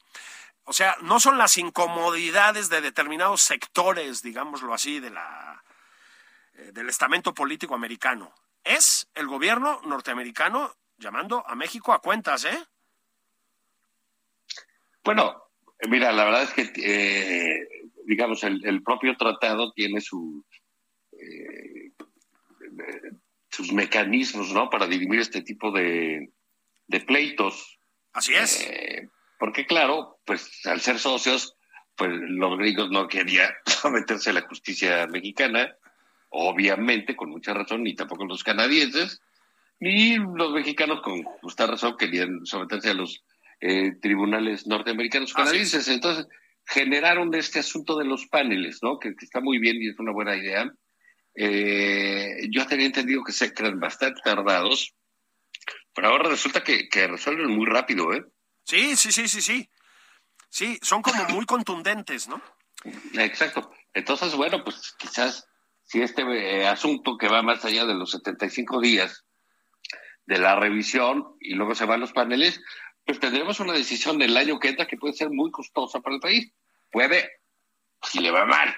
O 0.65 0.73
sea, 0.73 0.97
no 0.99 1.21
son 1.21 1.37
las 1.37 1.57
incomodidades 1.57 2.67
de 2.67 2.81
determinados 2.81 3.41
sectores, 3.41 4.21
digámoslo 4.21 4.73
así, 4.73 4.99
de 4.99 5.11
la, 5.11 5.63
eh, 6.55 6.71
del 6.73 6.89
estamento 6.89 7.33
político 7.33 7.73
americano. 7.73 8.35
Es 8.65 9.07
el 9.13 9.27
gobierno 9.27 9.79
norteamericano 9.85 10.75
llamando 10.97 11.41
a 11.47 11.55
México 11.55 11.93
a 11.93 12.01
cuentas, 12.01 12.43
¿eh? 12.43 12.67
Bueno, 15.05 15.48
mira, 15.87 16.11
la 16.11 16.25
verdad 16.25 16.43
es 16.43 16.53
que, 16.53 16.71
eh, 16.75 17.67
digamos, 18.05 18.43
el, 18.43 18.83
propio 18.83 19.15
tratado 19.15 19.71
tiene 19.71 20.01
su, 20.01 20.43
eh, 21.13 21.91
sus 23.49 23.71
mecanismos, 23.71 24.51
¿no? 24.51 24.69
Para 24.69 24.87
dirimir 24.87 25.19
este 25.19 25.41
tipo 25.41 25.71
de, 25.71 26.31
de 26.87 26.99
pleitos. 27.01 27.79
Así 28.13 28.33
es. 28.33 28.61
Eh, 28.61 29.09
porque, 29.37 29.65
claro, 29.65 30.19
pues 30.25 30.65
al 30.65 30.81
ser 30.81 30.99
socios, 30.99 31.55
pues 31.95 32.11
los 32.11 32.57
gringos 32.57 32.89
no 32.91 33.07
querían 33.07 33.51
someterse 33.65 34.31
a 34.31 34.33
la 34.33 34.41
justicia 34.41 35.07
mexicana, 35.07 35.75
obviamente, 36.29 37.15
con 37.15 37.29
mucha 37.29 37.53
razón, 37.53 37.83
ni 37.83 37.95
tampoco 37.95 38.25
los 38.25 38.43
canadienses, 38.43 39.21
ni 39.79 40.17
los 40.17 40.51
mexicanos 40.51 41.01
con 41.01 41.23
justa 41.23 41.65
razón 41.65 41.95
querían 41.97 42.45
someterse 42.45 42.89
a 42.89 42.93
los 42.93 43.23
eh, 43.59 43.93
tribunales 44.01 44.67
norteamericanos 44.67 45.33
canadienses. 45.33 45.87
Entonces, 45.87 46.27
generaron 46.65 47.33
este 47.33 47.59
asunto 47.59 47.97
de 47.97 48.05
los 48.05 48.27
paneles, 48.27 48.79
¿no? 48.81 48.99
Que, 48.99 49.13
está 49.19 49.41
muy 49.41 49.59
bien 49.59 49.77
y 49.81 49.89
es 49.89 49.99
una 49.99 50.11
buena 50.11 50.35
idea. 50.35 50.71
Eh, 51.35 52.47
yo 52.51 52.65
tenía 52.67 52.85
entendido 52.85 53.23
que 53.23 53.31
se 53.31 53.53
crean 53.53 53.79
bastante 53.79 54.21
tardados, 54.23 54.93
pero 55.93 56.09
ahora 56.09 56.29
resulta 56.29 56.63
que, 56.63 56.89
que 56.89 57.07
resuelven 57.07 57.51
muy 57.51 57.65
rápido, 57.65 58.13
¿eh? 58.13 58.23
Sí, 58.63 58.95
sí, 58.95 59.11
sí, 59.11 59.27
sí, 59.27 59.41
sí. 59.41 59.69
Sí, 60.49 60.79
son 60.81 61.01
como 61.01 61.23
muy 61.25 61.45
contundentes, 61.45 62.27
¿no? 62.27 62.41
Exacto. 63.13 63.71
Entonces, 63.93 64.33
bueno, 64.35 64.63
pues 64.63 64.95
quizás 64.97 65.47
si 65.83 66.01
este 66.01 66.21
eh, 66.21 66.67
asunto 66.67 67.17
que 67.17 67.27
va 67.27 67.41
más 67.41 67.65
allá 67.65 67.85
de 67.85 67.95
los 67.95 68.11
75 68.11 68.79
días 68.79 69.25
de 70.25 70.37
la 70.37 70.55
revisión 70.55 71.35
y 71.39 71.55
luego 71.55 71.73
se 71.73 71.85
van 71.85 71.99
los 71.99 72.13
paneles, 72.13 72.61
pues 73.09 73.19
tendremos 73.19 73.59
una 73.59 73.73
decisión 73.73 74.19
del 74.19 74.37
año 74.37 74.59
que 74.59 74.69
entra 74.69 74.85
que 74.85 74.95
puede 74.95 75.15
ser 75.15 75.31
muy 75.31 75.49
costosa 75.49 75.99
para 75.99 76.17
el 76.17 76.21
país. 76.21 76.53
Puede, 76.91 77.41
si 78.03 78.19
le 78.19 78.29
va 78.29 78.45
mal. 78.45 78.77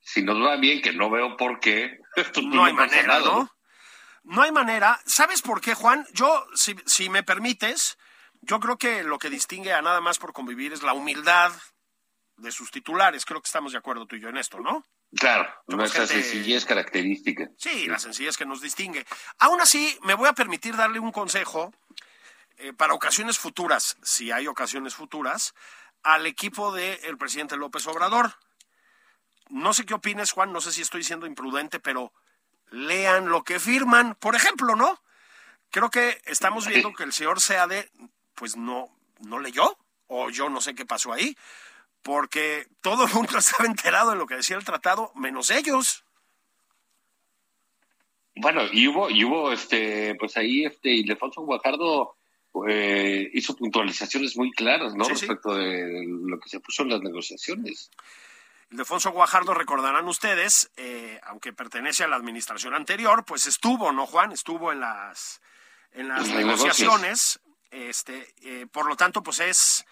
Si 0.00 0.24
nos 0.24 0.44
va 0.44 0.56
bien, 0.56 0.82
que 0.82 0.92
no 0.92 1.08
veo 1.08 1.36
por 1.36 1.60
qué. 1.60 2.00
no 2.42 2.64
hay 2.64 2.72
manera, 2.72 3.20
¿no? 3.20 3.48
¿no? 4.24 4.42
hay 4.42 4.50
manera. 4.50 5.00
¿Sabes 5.06 5.40
por 5.40 5.60
qué, 5.60 5.74
Juan? 5.74 6.04
Yo, 6.12 6.48
si, 6.52 6.74
si 6.84 7.08
me 7.10 7.22
permites, 7.22 7.96
yo 8.40 8.58
creo 8.58 8.76
que 8.76 9.04
lo 9.04 9.20
que 9.20 9.30
distingue 9.30 9.72
a 9.72 9.82
nada 9.82 10.00
más 10.00 10.18
por 10.18 10.32
convivir 10.32 10.72
es 10.72 10.82
la 10.82 10.92
humildad 10.92 11.52
de 12.38 12.50
sus 12.50 12.72
titulares. 12.72 13.24
Creo 13.24 13.40
que 13.40 13.46
estamos 13.46 13.70
de 13.70 13.78
acuerdo 13.78 14.04
tú 14.04 14.16
y 14.16 14.20
yo 14.20 14.30
en 14.30 14.38
esto, 14.38 14.58
¿no? 14.58 14.84
Claro, 15.14 15.48
nuestra 15.68 16.08
sencillez 16.08 16.64
característica. 16.64 17.48
Sí, 17.56 17.86
la 17.86 18.00
sencillez 18.00 18.36
que 18.36 18.46
nos 18.46 18.62
distingue. 18.62 19.06
Aún 19.38 19.60
así, 19.60 19.96
me 20.02 20.14
voy 20.14 20.26
a 20.26 20.32
permitir 20.32 20.74
darle 20.74 20.98
un 20.98 21.12
consejo 21.12 21.72
eh, 22.60 22.72
para 22.72 22.94
ocasiones 22.94 23.38
futuras, 23.38 23.96
si 24.02 24.30
hay 24.30 24.46
ocasiones 24.46 24.94
futuras, 24.94 25.54
al 26.02 26.26
equipo 26.26 26.72
del 26.72 27.16
presidente 27.16 27.56
López 27.56 27.86
Obrador. 27.86 28.34
No 29.48 29.72
sé 29.72 29.86
qué 29.86 29.94
opines, 29.94 30.32
Juan, 30.32 30.52
no 30.52 30.60
sé 30.60 30.70
si 30.70 30.82
estoy 30.82 31.02
siendo 31.02 31.26
imprudente, 31.26 31.80
pero 31.80 32.12
lean 32.70 33.28
lo 33.28 33.44
que 33.44 33.58
firman. 33.58 34.14
Por 34.14 34.36
ejemplo, 34.36 34.76
¿no? 34.76 35.00
Creo 35.70 35.90
que 35.90 36.20
estamos 36.26 36.66
viendo 36.66 36.92
que 36.92 37.04
el 37.04 37.12
señor 37.12 37.40
Seade, 37.40 37.90
pues 38.34 38.56
no, 38.56 38.94
no 39.20 39.38
leyó, 39.38 39.78
o 40.06 40.30
yo 40.30 40.50
no 40.50 40.60
sé 40.60 40.74
qué 40.74 40.84
pasó 40.84 41.12
ahí, 41.12 41.36
porque 42.02 42.66
todo 42.82 43.06
el 43.06 43.12
mundo 43.12 43.38
estaba 43.38 43.64
enterado 43.66 44.10
de 44.10 44.16
lo 44.16 44.26
que 44.26 44.36
decía 44.36 44.56
el 44.56 44.64
tratado, 44.64 45.12
menos 45.14 45.50
ellos. 45.50 46.04
Bueno, 48.36 48.62
y 48.70 48.86
hubo, 48.86 49.08
y 49.10 49.24
hubo 49.24 49.50
este, 49.50 50.14
pues 50.16 50.36
ahí 50.36 50.64
este 50.64 50.90
Ildefonso 50.90 51.42
Guajardo 51.42 52.16
eh, 52.68 53.30
hizo 53.32 53.54
puntualizaciones 53.54 54.36
muy 54.36 54.50
claras, 54.50 54.94
¿no? 54.94 55.04
Respecto 55.04 55.54
de 55.54 56.04
lo 56.06 56.38
que 56.40 56.48
se 56.48 56.60
puso 56.60 56.82
en 56.82 56.90
las 56.90 57.00
negociaciones. 57.00 57.90
Ildefonso 58.70 59.10
Guajardo, 59.10 59.54
recordarán 59.54 60.06
ustedes, 60.08 60.70
eh, 60.76 61.20
aunque 61.24 61.52
pertenece 61.52 62.04
a 62.04 62.08
la 62.08 62.16
administración 62.16 62.74
anterior, 62.74 63.24
pues 63.24 63.46
estuvo, 63.46 63.92
¿no, 63.92 64.06
Juan? 64.06 64.32
Estuvo 64.32 64.72
en 64.72 64.80
las, 64.80 65.40
en 65.92 66.08
las 66.08 66.26
negociaciones. 66.28 67.40
Este, 67.70 68.34
eh, 68.42 68.66
por 68.70 68.86
lo 68.86 68.96
tanto, 68.96 69.22
pues 69.22 69.38
es, 69.40 69.86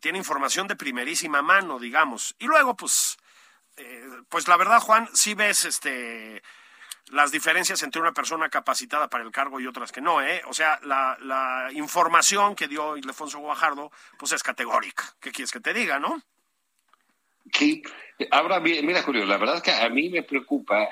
tiene 0.00 0.18
información 0.18 0.68
de 0.68 0.76
primerísima 0.76 1.42
mano, 1.42 1.80
digamos. 1.80 2.36
Y 2.38 2.46
luego, 2.46 2.76
pues, 2.76 3.16
pues 4.28 4.46
la 4.46 4.56
verdad, 4.56 4.80
Juan, 4.80 5.08
si 5.12 5.34
ves 5.34 5.64
este 5.64 6.42
las 7.10 7.30
diferencias 7.30 7.82
entre 7.82 8.00
una 8.00 8.12
persona 8.12 8.48
capacitada 8.48 9.08
para 9.08 9.24
el 9.24 9.30
cargo 9.30 9.60
y 9.60 9.66
otras 9.66 9.92
que 9.92 10.00
no, 10.00 10.20
¿eh? 10.22 10.42
O 10.46 10.54
sea, 10.54 10.80
la, 10.82 11.16
la 11.20 11.68
información 11.72 12.56
que 12.56 12.68
dio 12.68 12.96
Ildefonso 12.96 13.38
Guajardo, 13.38 13.92
pues 14.18 14.32
es 14.32 14.42
categórica. 14.42 15.04
¿Qué 15.20 15.30
quieres 15.30 15.52
que 15.52 15.60
te 15.60 15.72
diga, 15.72 15.98
no? 16.00 16.22
Sí. 17.52 17.82
Ahora, 18.30 18.60
mira, 18.60 19.02
Julio, 19.02 19.24
la 19.24 19.36
verdad 19.36 19.56
es 19.56 19.62
que 19.62 19.72
a 19.72 19.88
mí 19.88 20.08
me 20.08 20.22
preocupa 20.22 20.88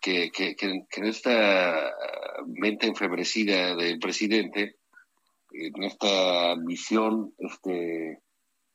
que, 0.00 0.30
que, 0.30 0.54
que, 0.56 0.86
en 0.90 1.04
esta 1.04 1.92
mente 2.46 2.86
enfebrecida 2.86 3.74
del 3.74 3.98
presidente, 3.98 4.76
en 5.50 5.82
esta 5.82 6.54
visión 6.56 7.34
este, 7.38 8.20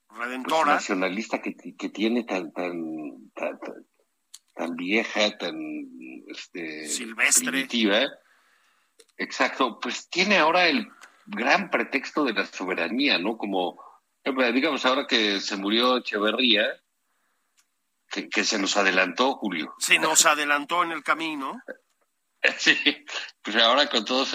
pues, 0.08 0.20
redentora 0.20 0.74
nacionalista 0.74 1.42
que, 1.42 1.56
que, 1.56 1.90
tiene 1.90 2.24
tan, 2.24 2.52
tan, 2.52 3.32
tan, 3.34 3.60
tan 3.60 3.86
vieja, 4.76 5.38
tan 5.38 5.56
este, 6.28 6.88
silvestre. 6.88 7.52
Primitiva. 7.52 8.08
Exacto, 9.18 9.80
pues 9.80 10.10
tiene 10.10 10.38
ahora 10.38 10.68
el 10.68 10.88
gran 11.26 11.70
pretexto 11.70 12.24
de 12.26 12.34
la 12.34 12.46
soberanía, 12.46 13.18
¿no? 13.18 13.38
Como, 13.38 13.80
digamos, 14.54 14.86
ahora 14.86 15.08
que 15.08 15.40
se 15.40 15.56
murió 15.58 15.98
Echeverría, 15.98 16.66
que, 18.32 18.44
se 18.44 18.60
nos 18.60 18.78
adelantó, 18.78 19.36
Julio. 19.36 19.74
Se 19.80 19.98
nos 19.98 20.26
adelantó 20.26 20.84
en 20.84 20.92
el 20.92 21.04
camino. 21.04 21.62
Sí, 22.58 22.76
pues 23.42 23.56
ahora 23.56 23.88
con 23.88 24.04
todo, 24.04 24.26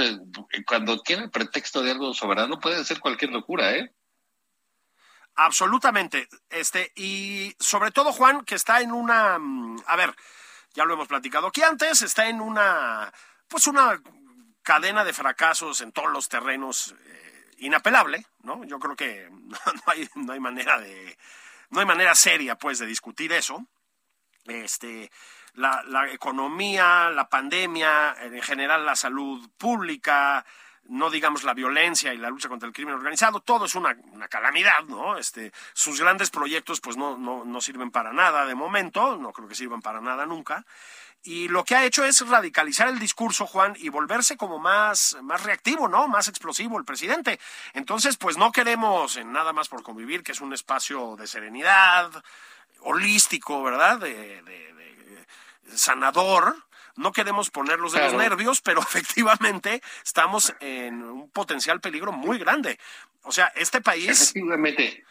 cuando 0.66 0.98
tiene 1.02 1.24
el 1.24 1.30
pretexto 1.30 1.82
de 1.82 1.90
algo 1.90 2.14
soberano 2.14 2.58
puede 2.58 2.82
ser 2.82 3.00
cualquier 3.00 3.32
locura, 3.32 3.76
¿eh? 3.76 3.94
Absolutamente. 5.38 6.28
Este, 6.50 6.92
y 6.96 7.54
sobre 7.60 7.92
todo, 7.92 8.12
Juan, 8.12 8.44
que 8.44 8.56
está 8.56 8.80
en 8.80 8.90
una. 8.90 9.38
Mm, 9.38 9.76
a 9.86 9.94
ver, 9.94 10.12
ya 10.74 10.84
lo 10.84 10.94
hemos 10.94 11.06
platicado 11.06 11.46
aquí 11.46 11.62
antes, 11.62 12.02
está 12.02 12.28
en 12.28 12.40
una. 12.40 13.12
Pues 13.46 13.68
una 13.68 14.02
cadena 14.62 15.04
de 15.04 15.12
fracasos 15.12 15.80
en 15.80 15.92
todos 15.92 16.10
los 16.10 16.28
terrenos 16.28 16.92
eh, 17.06 17.50
inapelable, 17.58 18.26
¿no? 18.42 18.64
Yo 18.64 18.80
creo 18.80 18.96
que 18.96 19.30
no 19.30 19.82
hay, 19.86 20.08
no 20.16 20.32
hay 20.32 20.40
manera 20.40 20.80
de. 20.80 21.16
No 21.70 21.78
hay 21.78 21.86
manera 21.86 22.16
seria, 22.16 22.56
pues, 22.56 22.80
de 22.80 22.86
discutir 22.86 23.32
eso. 23.32 23.64
Este. 24.44 25.08
La, 25.54 25.84
la 25.86 26.10
economía, 26.10 27.10
la 27.10 27.28
pandemia, 27.28 28.16
en 28.22 28.42
general 28.42 28.84
la 28.84 28.96
salud 28.96 29.48
pública, 29.56 30.44
no 30.88 31.10
digamos 31.10 31.44
la 31.44 31.54
violencia 31.54 32.12
y 32.12 32.18
la 32.18 32.30
lucha 32.30 32.48
contra 32.48 32.66
el 32.66 32.74
crimen 32.74 32.94
organizado, 32.94 33.40
todo 33.40 33.66
es 33.66 33.74
una, 33.74 33.96
calamidad, 34.28 34.84
¿no? 34.88 35.16
Este, 35.18 35.52
sus 35.72 36.00
grandes 36.00 36.30
proyectos 36.30 36.80
pues 36.80 36.96
no, 36.96 37.16
no, 37.16 37.44
no 37.44 37.60
sirven 37.60 37.90
para 37.90 38.12
nada 38.12 38.44
de 38.46 38.54
momento, 38.54 39.16
no 39.16 39.32
creo 39.32 39.48
que 39.48 39.54
sirvan 39.54 39.82
para 39.82 40.00
nada 40.00 40.26
nunca. 40.26 40.64
Y 41.22 41.48
lo 41.48 41.64
que 41.64 41.74
ha 41.74 41.84
hecho 41.84 42.04
es 42.04 42.26
radicalizar 42.26 42.88
el 42.88 42.98
discurso, 42.98 43.46
Juan, 43.46 43.74
y 43.76 43.88
volverse 43.88 44.36
como 44.36 44.58
más, 44.58 45.16
más 45.22 45.42
reactivo, 45.42 45.88
¿no? 45.88 46.08
Más 46.08 46.28
explosivo 46.28 46.78
el 46.78 46.84
presidente. 46.84 47.38
Entonces, 47.74 48.16
pues 48.16 48.36
no 48.36 48.52
queremos 48.52 49.16
en 49.16 49.32
nada 49.32 49.52
más 49.52 49.68
por 49.68 49.82
convivir, 49.82 50.22
que 50.22 50.32
es 50.32 50.40
un 50.40 50.54
espacio 50.54 51.16
de 51.16 51.26
serenidad, 51.26 52.10
holístico, 52.80 53.62
¿verdad? 53.62 53.98
de, 53.98 54.42
de 54.42 54.68
sanador, 55.76 56.56
no 56.98 57.12
queremos 57.12 57.50
ponerlos 57.50 57.92
de 57.92 58.00
los 58.00 58.14
nervios, 58.14 58.60
pero 58.60 58.80
efectivamente 58.82 59.80
estamos 60.04 60.54
en 60.60 61.02
un 61.02 61.30
potencial 61.30 61.80
peligro 61.80 62.12
muy 62.12 62.38
grande. 62.38 62.78
O 63.22 63.32
sea, 63.32 63.46
este 63.56 63.80
país. 63.80 64.08
Efectivamente. 64.08 65.04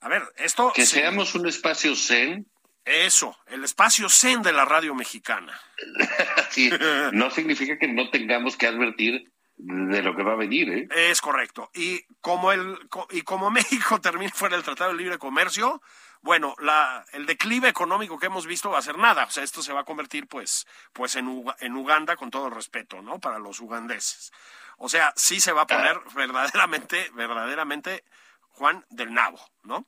A 0.00 0.08
ver, 0.08 0.22
esto. 0.36 0.72
Que 0.74 0.84
seamos 0.84 1.34
un 1.34 1.46
espacio 1.46 1.94
zen. 1.94 2.46
Eso, 2.84 3.38
el 3.46 3.62
espacio 3.62 4.08
zen 4.08 4.42
de 4.42 4.52
la 4.52 4.64
radio 4.64 4.92
mexicana. 4.94 5.58
sí, 6.50 6.68
no 7.12 7.30
significa 7.30 7.78
que 7.78 7.86
no 7.86 8.10
tengamos 8.10 8.56
que 8.56 8.66
advertir 8.66 9.30
de 9.56 10.02
lo 10.02 10.16
que 10.16 10.24
va 10.24 10.32
a 10.32 10.36
venir, 10.36 10.68
¿eh? 10.70 10.88
Es 10.90 11.20
correcto. 11.20 11.70
Y 11.74 12.02
como 12.20 12.50
el 12.50 12.76
y 13.10 13.22
como 13.22 13.50
México 13.52 14.00
termine 14.00 14.32
fuera 14.32 14.56
del 14.56 14.64
Tratado 14.64 14.90
de 14.90 14.96
Libre 14.96 15.18
Comercio, 15.18 15.80
bueno, 16.22 16.54
la, 16.60 17.04
el 17.12 17.26
declive 17.26 17.68
económico 17.68 18.18
que 18.18 18.26
hemos 18.26 18.46
visto 18.46 18.70
va 18.70 18.78
a 18.78 18.82
ser 18.82 18.96
nada. 18.96 19.24
O 19.24 19.30
sea, 19.30 19.42
esto 19.42 19.62
se 19.62 19.72
va 19.72 19.80
a 19.80 19.84
convertir, 19.84 20.28
pues, 20.28 20.66
pues 20.92 21.16
en, 21.16 21.44
en 21.60 21.76
Uganda, 21.76 22.16
con 22.16 22.30
todo 22.30 22.46
el 22.46 22.54
respeto, 22.54 23.02
¿no? 23.02 23.18
Para 23.18 23.38
los 23.38 23.60
ugandeses. 23.60 24.32
O 24.78 24.88
sea, 24.88 25.12
sí 25.16 25.40
se 25.40 25.52
va 25.52 25.62
a 25.62 25.66
poner 25.66 26.00
verdaderamente, 26.14 27.10
verdaderamente, 27.14 28.04
Juan 28.50 28.84
del 28.90 29.12
Nabo, 29.12 29.40
¿no? 29.64 29.86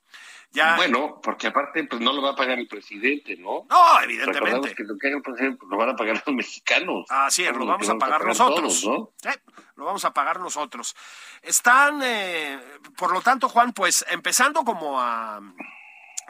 Ya... 0.50 0.76
Bueno, 0.76 1.20
porque 1.22 1.48
aparte 1.48 1.84
pues 1.84 2.00
no 2.00 2.12
lo 2.12 2.22
va 2.22 2.30
a 2.30 2.36
pagar 2.36 2.58
el 2.58 2.66
presidente, 2.66 3.36
¿no? 3.36 3.66
No, 3.68 4.00
evidentemente. 4.00 4.40
Recordamos 4.40 4.74
que 4.74 4.84
lo 4.84 4.96
que 4.96 5.06
haga 5.08 5.16
el 5.16 5.22
presidente 5.22 5.66
lo 5.68 5.76
van 5.76 5.90
a 5.90 5.96
pagar 5.96 6.22
los 6.26 6.34
mexicanos. 6.34 7.06
Así 7.10 7.44
es, 7.44 7.54
lo 7.56 7.66
vamos 7.66 7.88
a 7.88 7.96
pagar 7.96 8.24
nosotros. 8.24 8.84
¿no? 8.84 9.12
lo 9.76 9.84
vamos 9.84 10.04
a 10.04 10.12
pagar 10.12 10.40
nosotros. 10.40 10.96
Están, 11.42 12.00
eh, 12.02 12.58
por 12.96 13.12
lo 13.12 13.20
tanto, 13.20 13.48
Juan, 13.48 13.72
pues 13.72 14.04
empezando 14.08 14.64
como 14.64 15.00
a 15.00 15.40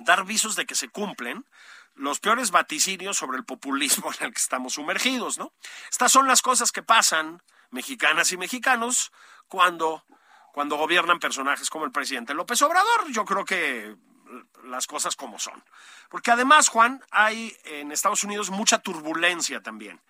dar 0.01 0.25
visos 0.25 0.57
de 0.57 0.67
que 0.67 0.75
se 0.75 0.89
cumplen 0.89 1.47
los 1.95 2.21
peores 2.21 2.51
vaticinios 2.51 3.17
sobre 3.17 3.39
el 3.39 3.45
populismo 3.45 4.11
en 4.21 4.27
el 4.27 4.33
que 4.33 4.41
estamos 4.41 4.75
sumergidos, 4.75 5.39
¿no? 5.39 5.53
Estas 5.91 6.13
son 6.13 6.27
las 6.27 6.43
cosas 6.43 6.73
que 6.73 6.83
pasan, 6.83 7.43
mexicanas 7.71 8.33
y 8.33 8.37
mexicanos, 8.37 9.13
cuando, 9.47 10.05
cuando 10.53 10.77
gobiernan 10.77 11.19
personajes 11.19 11.71
como 11.71 11.85
el 11.85 11.93
presidente 11.93 12.35
López 12.35 12.61
Obrador. 12.63 13.11
Yo 13.11 13.25
creo 13.25 13.45
que 13.45 13.97
las 14.65 14.87
cosas 14.87 15.17
como 15.17 15.39
son. 15.39 15.63
Porque 16.09 16.31
además, 16.31 16.69
Juan, 16.69 17.03
hay 17.11 17.57
en 17.65 17.93
Estados 17.93 18.25
Unidos 18.25 18.51
mucha 18.51 18.79
turbulencia 18.79 19.63
también. 19.63 20.01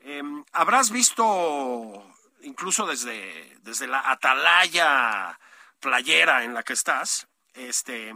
Em, 0.00 0.44
habrás 0.52 0.90
visto, 0.90 2.14
incluso 2.42 2.86
desde, 2.86 3.58
desde 3.62 3.86
la 3.86 4.10
atalaya 4.10 5.38
playera 5.80 6.44
en 6.44 6.54
la 6.54 6.62
que 6.62 6.72
estás, 6.72 7.28
este, 7.54 8.14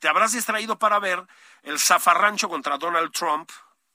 te 0.00 0.08
habrás 0.08 0.32
distraído 0.32 0.78
para 0.78 0.98
ver 0.98 1.24
el 1.62 1.78
zafarrancho 1.78 2.48
contra 2.48 2.78
Donald 2.78 3.12
Trump, 3.12 3.50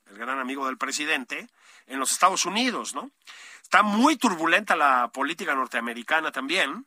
el 0.06 0.18
gran 0.18 0.40
amigo 0.40 0.66
del 0.66 0.78
presidente, 0.78 1.48
en 1.88 2.00
los 2.00 2.12
Estados 2.12 2.46
Unidos, 2.46 2.94
¿no? 2.96 3.12
Está 3.62 3.84
muy 3.84 4.18
turbulenta 4.18 4.76
la 4.76 5.10
política 5.12 5.56
norteamericana 5.56 6.32
también. 6.32 6.86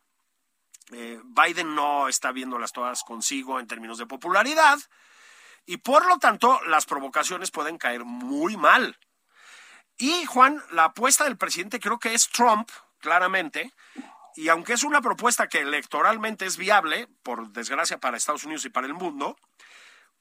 Eh, 0.93 1.21
Biden 1.25 1.75
no 1.75 2.09
está 2.09 2.31
viéndolas 2.33 2.73
todas 2.73 3.03
consigo 3.03 3.59
en 3.59 3.67
términos 3.67 3.99
de 3.99 4.07
popularidad 4.07 4.79
y 5.65 5.79
por 5.79 6.07
lo 6.07 6.19
tanto 6.19 6.61
las 6.67 6.87
provocaciones 6.87 7.51
pueden 7.51 7.77
caer 7.77 8.05
muy 8.05 8.57
mal. 8.57 8.97
Y 9.99 10.25
Juan, 10.27 10.63
la 10.71 10.85
apuesta 10.85 11.25
del 11.25 11.37
presidente 11.37 11.81
creo 11.81 11.99
que 11.99 12.15
es 12.15 12.29
Trump, 12.29 12.71
claramente, 13.01 13.73
y 14.37 14.49
aunque 14.49 14.75
es 14.75 14.85
una 14.85 15.01
propuesta 15.01 15.49
que 15.49 15.61
electoralmente 15.61 16.45
es 16.45 16.59
viable, 16.59 17.09
por 17.23 17.51
desgracia 17.53 17.99
para 17.99 18.19
Estados 18.19 18.45
Unidos 18.45 18.67
y 18.67 18.71
para 18.71 18.87
el 18.87 18.95
mundo, 18.95 19.37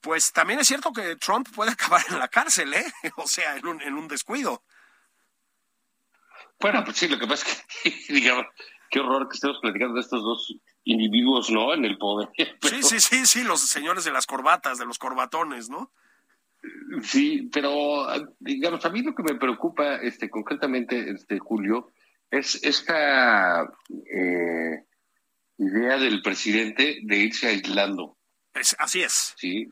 pues 0.00 0.32
también 0.32 0.58
es 0.58 0.66
cierto 0.66 0.92
que 0.92 1.16
Trump 1.16 1.48
puede 1.54 1.70
acabar 1.72 2.02
en 2.08 2.18
la 2.18 2.28
cárcel, 2.28 2.72
¿eh? 2.74 2.84
O 3.16 3.26
sea, 3.26 3.56
en 3.56 3.66
un, 3.66 3.82
en 3.82 3.94
un 3.94 4.08
descuido. 4.08 4.62
Bueno, 6.58 6.82
pues 6.84 6.96
sí, 6.96 7.08
lo 7.08 7.18
que 7.18 7.26
pasa 7.26 7.46
es 7.46 7.66
que, 8.06 8.12
digamos, 8.14 8.46
qué 8.90 9.00
horror 9.00 9.28
que 9.28 9.34
estemos 9.34 9.58
platicando 9.60 9.94
de 9.94 10.00
estos 10.00 10.22
dos 10.22 10.56
individuos, 10.84 11.50
¿no? 11.50 11.74
En 11.74 11.84
el 11.84 11.98
poder. 11.98 12.30
Sí, 12.62 12.82
sí, 12.82 13.00
sí, 13.00 13.26
sí, 13.26 13.44
los 13.44 13.60
señores 13.60 14.04
de 14.04 14.12
las 14.12 14.26
corbatas, 14.26 14.78
de 14.78 14.86
los 14.86 14.98
corbatones, 14.98 15.68
¿no? 15.68 15.92
Sí, 17.02 17.48
pero 17.52 18.06
digamos, 18.40 18.84
a 18.84 18.90
mí 18.90 19.02
lo 19.02 19.14
que 19.14 19.22
me 19.22 19.38
preocupa, 19.38 19.96
este, 19.96 20.30
concretamente, 20.30 21.10
este, 21.10 21.38
Julio, 21.38 21.92
es 22.30 22.62
esta 22.62 23.62
eh, 23.90 24.84
idea 25.58 25.98
del 25.98 26.22
presidente 26.22 26.98
de 27.02 27.16
irse 27.16 27.48
aislando. 27.48 28.18
Es, 28.54 28.74
así 28.78 29.02
es. 29.02 29.34
Sí. 29.36 29.68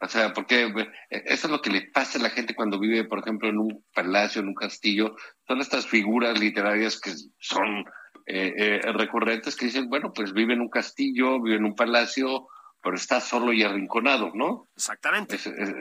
O 0.00 0.08
sea, 0.08 0.32
porque 0.32 0.64
eh, 0.64 0.92
eso 1.26 1.46
es 1.46 1.50
lo 1.50 1.62
que 1.62 1.70
le 1.70 1.82
pasa 1.92 2.18
a 2.18 2.22
la 2.22 2.30
gente 2.30 2.54
cuando 2.54 2.78
vive, 2.78 3.04
por 3.04 3.20
ejemplo, 3.20 3.48
en 3.48 3.58
un 3.58 3.84
palacio, 3.94 4.40
en 4.40 4.48
un 4.48 4.54
castillo. 4.54 5.16
Son 5.46 5.60
estas 5.60 5.86
figuras 5.86 6.38
literarias 6.38 7.00
que 7.00 7.12
son 7.38 7.84
eh, 8.26 8.80
recurrentes 8.92 9.56
que 9.56 9.66
dicen, 9.66 9.88
bueno, 9.88 10.12
pues 10.12 10.32
vive 10.32 10.54
en 10.54 10.60
un 10.60 10.70
castillo, 10.70 11.40
vive 11.40 11.56
en 11.56 11.64
un 11.64 11.76
palacio, 11.76 12.48
pero 12.82 12.96
está 12.96 13.20
solo 13.20 13.52
y 13.52 13.62
arrinconado, 13.62 14.32
¿no? 14.34 14.68
Exactamente. 14.76 15.36
Es, 15.36 15.46
es, 15.46 15.74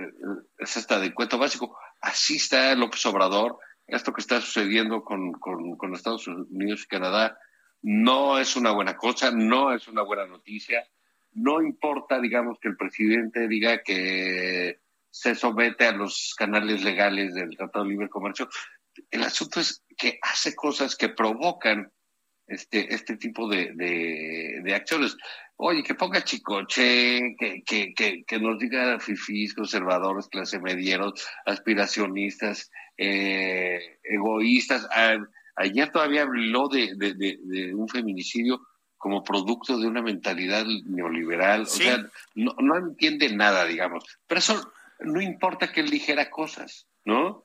es 0.57 0.77
esta 0.77 0.99
de 0.99 1.13
cuento 1.13 1.39
básico. 1.39 1.75
Así 1.99 2.35
está 2.35 2.75
López 2.75 3.03
Obrador 3.07 3.57
esto 3.87 4.13
que 4.13 4.21
está 4.21 4.39
sucediendo 4.41 5.03
con, 5.03 5.33
con, 5.33 5.93
Estados 5.93 6.27
Unidos 6.27 6.83
y 6.83 6.87
Canadá 6.87 7.37
no 7.81 8.37
es 8.39 8.55
una 8.55 8.71
buena 8.71 8.95
cosa, 8.95 9.31
no 9.31 9.73
es 9.73 9.87
una 9.87 10.03
buena 10.03 10.25
noticia. 10.25 10.87
No 11.33 11.61
importa, 11.61 12.19
digamos, 12.19 12.59
que 12.59 12.69
el 12.69 12.77
presidente 12.77 13.47
diga 13.47 13.83
que 13.83 14.79
se 15.09 15.35
somete 15.35 15.85
a 15.85 15.91
los 15.91 16.35
canales 16.37 16.83
legales 16.83 17.33
del 17.33 17.55
Tratado 17.57 17.85
de 17.85 17.91
Libre 17.91 18.09
Comercio. 18.09 18.49
El 19.09 19.23
asunto 19.23 19.59
es 19.59 19.83
que 19.97 20.19
hace 20.21 20.55
cosas 20.55 20.95
que 20.95 21.09
provocan 21.09 21.91
este, 22.47 22.93
este 22.93 23.17
tipo 23.17 23.47
de, 23.47 23.71
de, 23.73 24.75
acciones. 24.75 25.15
Oye, 25.63 25.83
que 25.83 25.93
ponga 25.93 26.23
chicoche, 26.23 27.35
que, 27.37 27.61
que, 27.63 27.93
que, 27.93 28.23
que 28.23 28.39
nos 28.39 28.57
diga 28.57 28.99
fifís, 28.99 29.53
conservadores, 29.53 30.27
clase 30.27 30.59
medieros, 30.59 31.23
aspiracionistas, 31.45 32.71
eh, 32.97 33.99
egoístas. 34.03 34.89
ayer 35.55 35.91
todavía 35.91 36.23
habló 36.23 36.67
de, 36.67 36.95
de, 36.95 37.75
un 37.75 37.87
feminicidio 37.87 38.59
como 38.97 39.23
producto 39.23 39.77
de 39.77 39.85
una 39.85 40.01
mentalidad 40.01 40.65
neoliberal. 40.65 41.61
O 41.61 41.65
sea, 41.67 42.09
no, 42.33 42.55
no 42.57 42.77
entiende 42.77 43.31
nada, 43.31 43.65
digamos. 43.65 44.03
Pero 44.25 44.39
eso 44.39 44.73
no 45.01 45.21
importa 45.21 45.71
que 45.71 45.81
él 45.81 45.91
dijera 45.91 46.31
cosas, 46.31 46.87
¿no? 47.05 47.43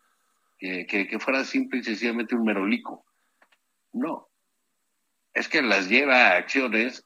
Que, 0.58 0.86
que, 0.86 1.18
fuera 1.18 1.44
simple 1.44 1.80
y 1.80 1.84
sencillamente 1.84 2.34
un 2.34 2.44
merolico. 2.44 3.04
No. 3.92 4.30
Es 5.34 5.50
que 5.50 5.60
las 5.60 5.90
lleva 5.90 6.28
a 6.28 6.36
acciones 6.38 7.05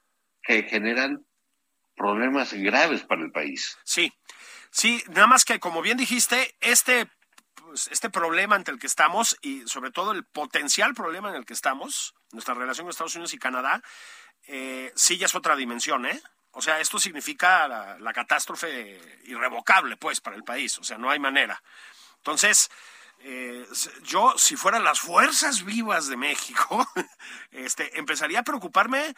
que 0.51 0.69
generan 0.69 1.25
problemas 1.95 2.53
graves 2.53 3.03
para 3.03 3.23
el 3.23 3.31
país. 3.31 3.79
Sí, 3.85 4.13
sí, 4.71 5.03
nada 5.09 5.27
más 5.27 5.45
que 5.45 5.61
como 5.61 5.83
bien 5.83 5.97
dijiste, 5.97 6.55
este 6.61 7.09
pues, 7.55 7.89
este 7.93 8.11
problema 8.11 8.57
ante 8.57 8.73
el 8.73 8.79
que 8.79 8.89
estamos 8.89 9.37
y 9.43 9.63
sobre 9.67 9.93
todo 9.93 10.13
el 10.13 10.25
potencial 10.25 10.95
problema 10.95 11.31
en 11.31 11.37
el 11.37 11.45
que 11.45 11.53
estamos, 11.53 12.15
nuestra 12.33 12.55
relación 12.55 12.85
con 12.85 12.91
Estados 12.91 13.15
Unidos 13.15 13.35
y 13.35 13.39
Canadá, 13.39 13.83
eh, 14.49 14.93
sí 14.97 15.19
ya 15.19 15.27
es 15.27 15.35
otra 15.35 15.55
dimensión, 15.55 16.07
¿eh? 16.07 16.21
O 16.53 16.63
sea, 16.63 16.81
esto 16.81 16.99
significa 16.99 17.69
la, 17.69 18.13
catástrofe 18.13 18.99
irrevocable, 19.27 19.97
pues, 19.97 20.21
para 20.21 20.35
el 20.35 20.43
país. 20.43 20.77
O 20.79 20.83
sea, 20.83 20.99
no 20.99 21.09
hay 21.09 21.21
manera. 21.21 21.63
Entonces, 22.17 22.71
eh, 23.21 23.65
yo, 24.03 24.35
si 24.37 24.57
fueran 24.57 24.83
las 24.83 24.99
fuerzas 24.99 25.65
vivas 25.65 26.09
de 26.09 26.17
México, 26.17 26.85
este, 27.53 27.97
empezaría 28.01 28.41
a 28.41 28.43
preocuparme 28.43 29.15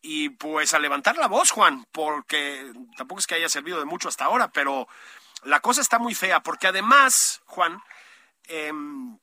y 0.00 0.30
pues 0.30 0.74
a 0.74 0.78
levantar 0.78 1.16
la 1.16 1.26
voz, 1.26 1.50
Juan, 1.50 1.86
porque 1.92 2.72
tampoco 2.96 3.20
es 3.20 3.26
que 3.26 3.34
haya 3.34 3.48
servido 3.48 3.78
de 3.78 3.84
mucho 3.84 4.08
hasta 4.08 4.24
ahora, 4.24 4.48
pero 4.48 4.88
la 5.42 5.60
cosa 5.60 5.80
está 5.80 5.98
muy 5.98 6.14
fea, 6.14 6.42
porque 6.42 6.66
además, 6.66 7.42
Juan, 7.46 7.82
em, 8.44 9.18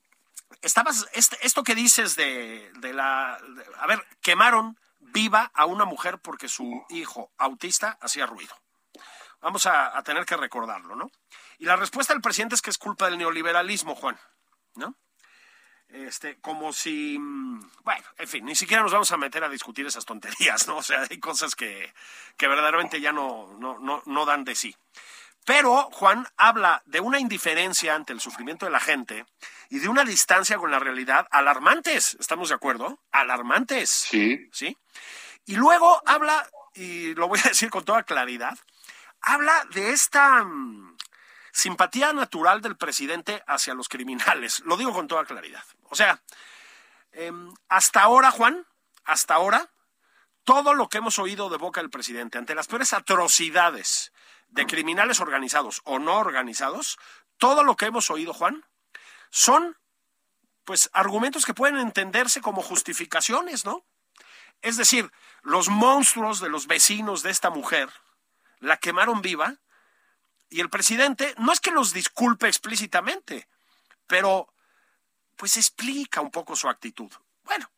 estabas, 0.61 1.07
este, 1.13 1.37
esto 1.45 1.63
que 1.63 1.75
dices 1.75 2.15
de, 2.15 2.71
la, 2.81 3.37
a 3.79 3.87
ver, 3.87 4.05
quemaron 4.21 4.77
viva 4.99 5.51
a 5.53 5.65
una 5.65 5.85
mujer 5.85 6.19
porque 6.19 6.49
su 6.49 6.85
hijo 6.89 7.31
autista 7.37 7.97
hacía 8.01 8.25
ruido. 8.25 8.55
Vamos 9.41 9.65
a, 9.67 10.01
tener 10.03 10.25
que 10.25 10.37
recordarlo, 10.37 10.95
¿no? 10.95 11.11
Y 11.59 11.65
la 11.65 11.75
respuesta 11.75 12.13
del 12.13 12.21
presidente 12.21 12.55
es 12.55 12.61
que 12.61 12.71
es 12.71 12.77
culpa 12.77 13.05
del 13.05 13.17
neoliberalismo, 13.17 13.95
Juan, 13.95 14.19
¿no? 14.75 14.95
Este, 15.89 16.37
como 16.41 16.73
si, 16.73 17.17
bueno, 17.17 18.03
en 18.17 18.27
fin, 18.27 18.45
ni 18.45 18.55
siquiera 18.55 18.83
nos 18.83 18.91
vamos 18.91 19.11
a 19.11 19.17
meter 19.17 19.43
a 19.43 19.49
discutir 19.49 19.85
esas 19.85 20.05
tonterías, 20.05 20.67
¿no? 20.67 20.77
O 20.77 20.83
sea, 20.83 21.05
hay 21.09 21.19
cosas 21.19 21.55
que, 21.55 21.93
que 22.37 22.47
verdaderamente 22.47 22.99
ya 22.99 23.11
no, 23.11 23.55
no, 23.59 23.79
no, 23.79 24.01
no 24.05 24.25
dan 24.25 24.43
de 24.43 24.55
sí. 24.55 24.75
Pero 25.45 25.89
Juan 25.91 26.27
habla 26.37 26.81
de 26.85 26.99
una 26.99 27.19
indiferencia 27.19 27.93
ante 27.93 28.13
el 28.13 28.19
sufrimiento 28.19 28.65
de 28.65 28.71
la 28.71 28.79
gente 28.79 29.25
y 29.69 29.77
de 29.79 29.87
una 29.87 30.03
distancia 30.03 30.57
con 30.57 30.71
la 30.71 30.79
realidad 30.79 31.27
alarmantes. 31.29 32.17
¿Estamos 32.19 32.49
de 32.49 32.55
acuerdo? 32.55 32.99
Alarmantes. 33.11 33.89
Sí. 33.89 34.49
¿Sí? 34.51 34.75
Y 35.45 35.55
luego 35.55 36.01
habla, 36.07 36.49
y 36.73 37.13
lo 37.13 37.27
voy 37.27 37.39
a 37.45 37.49
decir 37.49 37.69
con 37.69 37.85
toda 37.85 38.03
claridad, 38.03 38.57
habla 39.21 39.65
de 39.71 39.91
esta 39.91 40.43
mm, 40.43 40.94
simpatía 41.55 42.11
natural 42.11 42.59
del 42.59 42.75
presidente 42.75 43.41
hacia 43.47 43.73
los 43.73 43.87
criminales. 43.87 44.59
Lo 44.65 44.75
digo 44.75 44.91
con 44.91 45.07
toda 45.07 45.23
claridad. 45.23 45.63
O 45.89 45.95
sea, 45.95 46.21
em, 47.13 47.53
hasta 47.69 48.01
ahora, 48.01 48.29
Juan, 48.29 48.67
hasta 49.05 49.35
ahora, 49.35 49.69
todo 50.43 50.73
lo 50.73 50.89
que 50.89 50.97
hemos 50.97 51.17
oído 51.17 51.49
de 51.49 51.57
boca 51.57 51.79
del 51.79 51.89
presidente 51.89 52.37
ante 52.37 52.55
las 52.55 52.67
peores 52.67 52.91
atrocidades 52.91 54.11
de 54.49 54.65
criminales 54.65 55.21
organizados 55.21 55.79
o 55.85 55.97
no 55.97 56.17
organizados, 56.17 56.97
todo 57.37 57.63
lo 57.63 57.77
que 57.77 57.85
hemos 57.85 58.11
oído, 58.11 58.33
Juan, 58.33 58.65
son 59.29 59.77
pues 60.65 60.89
argumentos 60.91 61.45
que 61.45 61.53
pueden 61.53 61.77
entenderse 61.77 62.41
como 62.41 62.63
justificaciones, 62.63 63.63
¿no? 63.63 63.85
Es 64.61 64.75
decir, 64.75 65.09
los 65.41 65.69
monstruos 65.69 66.41
de 66.41 66.49
los 66.49 66.67
vecinos 66.67 67.23
de 67.23 67.31
esta 67.31 67.49
mujer 67.49 67.89
la 68.59 68.75
quemaron 68.75 69.21
viva 69.21 69.55
y 70.49 70.61
el 70.61 70.69
presidente 70.69 71.33
no 71.37 71.51
es 71.51 71.59
que 71.59 71.71
los 71.71 71.93
disculpe 71.93 72.47
explícitamente, 72.47 73.47
pero 74.07 74.53
pues 75.35 75.57
explica 75.57 76.21
un 76.21 76.31
poco 76.31 76.55
su 76.55 76.69
actitud. 76.69 77.11
Bueno, 77.43 77.69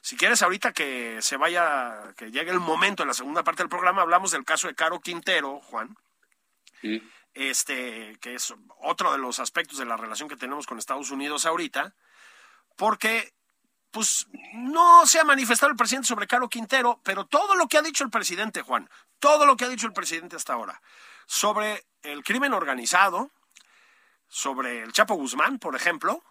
si 0.00 0.16
quieres 0.16 0.42
ahorita 0.42 0.72
que 0.72 1.18
se 1.20 1.36
vaya, 1.36 2.14
que 2.16 2.30
llegue 2.30 2.50
el 2.50 2.60
momento 2.60 3.02
en 3.02 3.08
la 3.08 3.14
segunda 3.14 3.44
parte 3.44 3.62
del 3.62 3.68
programa, 3.68 4.02
hablamos 4.02 4.30
del 4.30 4.44
caso 4.44 4.66
de 4.66 4.74
Caro 4.74 5.00
Quintero, 5.00 5.60
Juan. 5.60 5.96
Este, 7.34 8.18
que 8.20 8.34
es 8.34 8.52
otro 8.80 9.12
de 9.12 9.18
los 9.18 9.38
aspectos 9.38 9.78
de 9.78 9.84
la 9.84 9.96
relación 9.96 10.28
que 10.28 10.36
tenemos 10.36 10.66
con 10.66 10.78
Estados 10.78 11.10
Unidos 11.10 11.46
ahorita, 11.46 11.94
porque 12.76 13.32
pues 13.92 14.26
no 14.54 15.06
se 15.06 15.20
ha 15.20 15.24
manifestado 15.24 15.70
el 15.70 15.76
presidente 15.76 16.08
sobre 16.08 16.26
Caro 16.26 16.48
Quintero, 16.48 17.00
pero 17.04 17.26
todo 17.26 17.54
lo 17.54 17.68
que 17.68 17.78
ha 17.78 17.82
dicho 17.82 18.04
el 18.04 18.10
presidente, 18.10 18.62
Juan, 18.62 18.90
todo 19.18 19.46
lo 19.46 19.56
que 19.56 19.66
ha 19.66 19.68
dicho 19.68 19.86
el 19.86 19.92
presidente 19.92 20.36
hasta 20.36 20.54
ahora 20.54 20.82
sobre 21.26 21.86
el 22.02 22.22
crimen 22.22 22.52
organizado, 22.54 23.30
sobre 24.28 24.82
el 24.82 24.92
Chapo 24.92 25.14
Guzmán, 25.14 25.58
por 25.58 25.76
ejemplo, 25.76 26.22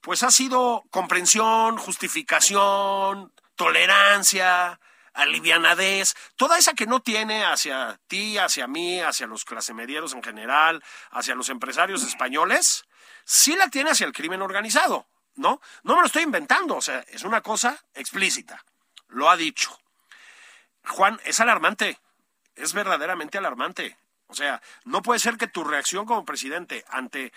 pues 0.00 0.22
ha 0.22 0.30
sido 0.30 0.84
comprensión, 0.90 1.76
justificación, 1.76 3.32
tolerancia, 3.54 4.80
alivianadez, 5.14 6.14
toda 6.36 6.58
esa 6.58 6.74
que 6.74 6.86
no 6.86 7.00
tiene 7.00 7.44
hacia 7.44 8.00
ti, 8.08 8.36
hacia 8.36 8.66
mí, 8.66 9.00
hacia 9.00 9.26
los 9.26 9.44
clasemedieros 9.44 10.12
en 10.12 10.22
general, 10.22 10.82
hacia 11.10 11.34
los 11.34 11.48
empresarios 11.48 12.02
españoles, 12.02 12.84
sí 13.24 13.56
la 13.56 13.68
tiene 13.68 13.90
hacia 13.90 14.06
el 14.06 14.12
crimen 14.12 14.42
organizado. 14.42 15.06
¿no? 15.36 15.60
No 15.82 15.94
me 15.94 16.00
lo 16.00 16.06
estoy 16.06 16.22
inventando, 16.22 16.76
o 16.76 16.82
sea, 16.82 17.00
es 17.08 17.22
una 17.22 17.42
cosa 17.42 17.78
explícita. 17.94 18.64
Lo 19.08 19.30
ha 19.30 19.36
dicho. 19.36 19.78
Juan, 20.84 21.20
es 21.24 21.40
alarmante, 21.40 21.98
es 22.54 22.72
verdaderamente 22.72 23.38
alarmante. 23.38 23.96
O 24.28 24.34
sea, 24.34 24.60
no 24.84 25.02
puede 25.02 25.20
ser 25.20 25.36
que 25.36 25.46
tu 25.46 25.64
reacción 25.64 26.04
como 26.06 26.24
presidente 26.24 26.84
ante 26.88 27.32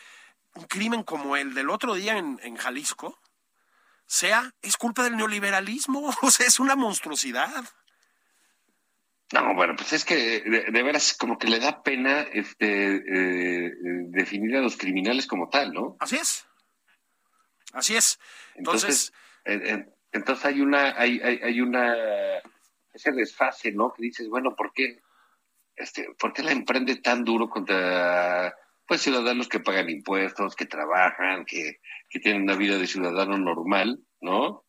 un 0.55 0.65
crimen 0.65 1.03
como 1.03 1.35
el 1.35 1.53
del 1.53 1.69
otro 1.69 1.93
día 1.93 2.17
en, 2.17 2.55
Jalisco 2.55 3.19
sea, 4.05 4.53
es 4.63 4.75
culpa 4.75 5.03
del 5.03 5.17
neoliberalismo, 5.17 6.09
o 6.21 6.31
sea, 6.31 6.47
es 6.47 6.59
una 6.59 6.75
monstruosidad. 6.75 7.63
No, 9.31 9.53
bueno, 9.53 9.75
pues 9.75 9.93
es 9.93 10.05
que 10.05 10.41
de, 10.41 10.83
veras 10.83 11.13
como 11.13 11.37
que 11.37 11.47
le 11.47 11.59
da 11.59 11.83
pena 11.83 12.21
este, 12.21 12.95
eh, 12.95 13.71
definir 14.07 14.57
a 14.57 14.61
los 14.61 14.75
criminales 14.75 15.27
como 15.27 15.49
tal, 15.49 15.71
¿no? 15.71 15.97
Así 15.99 16.15
es. 16.15 16.47
Así 17.73 17.95
es. 17.95 18.19
Entonces, 18.55 19.13
entonces, 20.11 20.45
hay 20.45 20.61
una, 20.61 20.99
hay, 20.99 21.19
hay, 21.21 21.61
una, 21.61 21.95
ese 22.93 23.11
desfase, 23.11 23.71
¿no? 23.71 23.93
Que 23.93 24.01
dices, 24.01 24.27
bueno, 24.27 24.55
¿por 24.55 24.73
qué, 24.73 24.99
este, 25.79 26.09
¿por 26.19 26.33
qué 26.33 26.43
la 26.43 26.51
emprende 26.51 26.97
tan 26.97 27.23
duro 27.23 27.49
contra, 27.49 28.53
pues, 28.85 29.01
ciudadanos 29.01 29.47
que 29.47 29.61
pagan 29.61 29.89
impuestos, 29.89 30.55
que 30.55 30.65
trabajan, 30.65 31.45
que, 31.45 31.79
que 32.09 32.19
tienen 32.19 32.43
una 32.43 32.55
vida 32.55 32.77
de 32.77 32.85
ciudadano 32.85 33.37
normal, 33.37 33.99
¿no? 34.19 34.65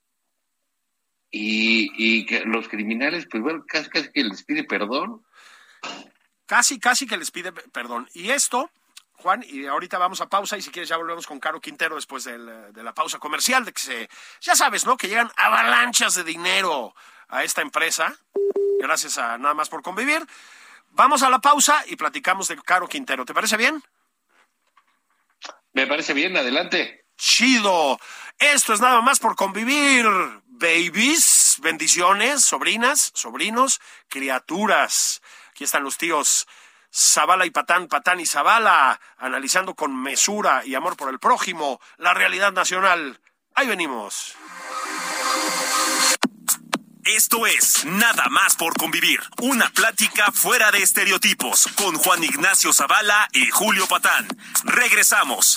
Y, 1.32 1.90
y 1.96 2.26
que 2.26 2.44
los 2.44 2.68
criminales, 2.68 3.26
pues 3.30 3.42
bueno, 3.42 3.64
casi, 3.66 3.90
casi 3.90 4.10
que 4.12 4.24
les 4.24 4.44
pide 4.44 4.64
perdón. 4.64 5.24
Casi, 6.46 6.78
casi 6.78 7.06
que 7.06 7.16
les 7.16 7.30
pide 7.30 7.52
perdón. 7.52 8.08
Y 8.14 8.30
esto, 8.30 8.70
Juan, 9.14 9.44
y 9.46 9.66
ahorita 9.66 9.98
vamos 9.98 10.20
a 10.20 10.28
pausa 10.28 10.58
y 10.58 10.62
si 10.62 10.70
quieres 10.70 10.88
ya 10.88 10.96
volvemos 10.96 11.26
con 11.26 11.38
Caro 11.40 11.60
Quintero 11.60 11.96
después 11.96 12.24
de 12.24 12.38
la 12.38 12.94
pausa 12.94 13.18
comercial, 13.18 13.64
de 13.64 13.72
que 13.72 13.80
se, 13.80 14.08
ya 14.40 14.54
sabes, 14.54 14.86
¿no? 14.86 14.96
Que 14.96 15.08
llegan 15.08 15.30
avalanchas 15.36 16.14
de 16.14 16.24
dinero 16.24 16.94
a 17.28 17.44
esta 17.44 17.62
empresa, 17.62 18.16
gracias 18.80 19.18
a 19.18 19.38
nada 19.38 19.54
más 19.54 19.68
por 19.68 19.82
convivir. 19.82 20.26
Vamos 20.90 21.22
a 21.22 21.30
la 21.30 21.38
pausa 21.38 21.84
y 21.86 21.96
platicamos 21.96 22.48
de 22.48 22.56
Caro 22.62 22.88
Quintero. 22.88 23.24
¿Te 23.24 23.34
parece 23.34 23.56
bien? 23.56 23.82
Me 25.72 25.86
parece 25.86 26.12
bien, 26.12 26.36
adelante. 26.36 27.06
Chido. 27.16 27.98
Esto 28.38 28.72
es 28.72 28.80
nada 28.80 29.00
más 29.00 29.18
por 29.18 29.36
convivir. 29.36 30.06
Babies, 30.46 31.58
bendiciones, 31.62 32.44
sobrinas, 32.44 33.12
sobrinos, 33.14 33.80
criaturas. 34.08 35.22
Aquí 35.50 35.64
están 35.64 35.84
los 35.84 35.96
tíos 35.96 36.46
Zavala 36.92 37.46
y 37.46 37.50
Patán, 37.50 37.86
Patán 37.86 38.20
y 38.20 38.26
Zavala, 38.26 39.00
analizando 39.18 39.74
con 39.74 39.94
mesura 39.94 40.62
y 40.64 40.74
amor 40.74 40.96
por 40.96 41.08
el 41.10 41.18
prójimo 41.18 41.80
la 41.98 42.14
realidad 42.14 42.52
nacional. 42.52 43.20
Ahí 43.54 43.68
venimos. 43.68 44.36
Esto 47.16 47.44
es 47.44 47.84
Nada 47.86 48.28
más 48.30 48.54
por 48.54 48.76
convivir, 48.76 49.20
una 49.42 49.68
plática 49.70 50.30
fuera 50.30 50.70
de 50.70 50.80
estereotipos 50.80 51.66
con 51.74 51.96
Juan 51.96 52.22
Ignacio 52.22 52.72
Zavala 52.72 53.28
y 53.32 53.50
Julio 53.50 53.88
Patán. 53.88 54.28
Regresamos. 54.62 55.56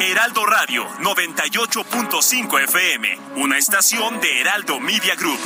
Heraldo 0.00 0.46
Radio 0.46 0.88
98.5 1.00 2.62
FM, 2.64 3.18
una 3.36 3.58
estación 3.58 4.18
de 4.20 4.40
Heraldo 4.40 4.80
Media 4.80 5.14
Group. 5.14 5.38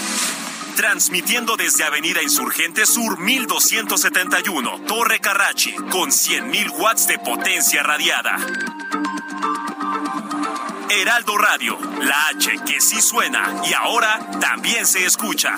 Transmitiendo 0.78 1.56
desde 1.56 1.82
Avenida 1.82 2.22
Insurgente 2.22 2.86
Sur 2.86 3.18
1271, 3.18 4.82
Torre 4.86 5.18
Carrachi, 5.18 5.74
con 5.74 6.10
100.000 6.10 6.70
watts 6.78 7.08
de 7.08 7.18
potencia 7.18 7.82
radiada. 7.82 8.36
Heraldo 10.88 11.36
Radio, 11.36 11.76
la 12.00 12.28
H 12.28 12.60
que 12.64 12.80
sí 12.80 13.02
suena 13.02 13.60
y 13.68 13.74
ahora 13.74 14.20
también 14.40 14.86
se 14.86 15.04
escucha. 15.04 15.56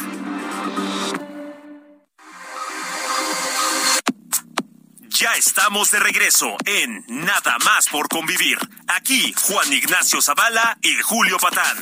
Ya 5.10 5.34
estamos 5.36 5.90
de 5.90 6.00
regreso 6.00 6.56
en 6.64 7.04
Nada 7.08 7.58
más 7.62 7.90
por 7.90 8.08
convivir. 8.08 8.58
Aquí 8.88 9.34
Juan 9.42 9.70
Ignacio 9.70 10.22
Zavala 10.22 10.78
y 10.80 10.94
Julio 11.02 11.36
Patán. 11.36 11.76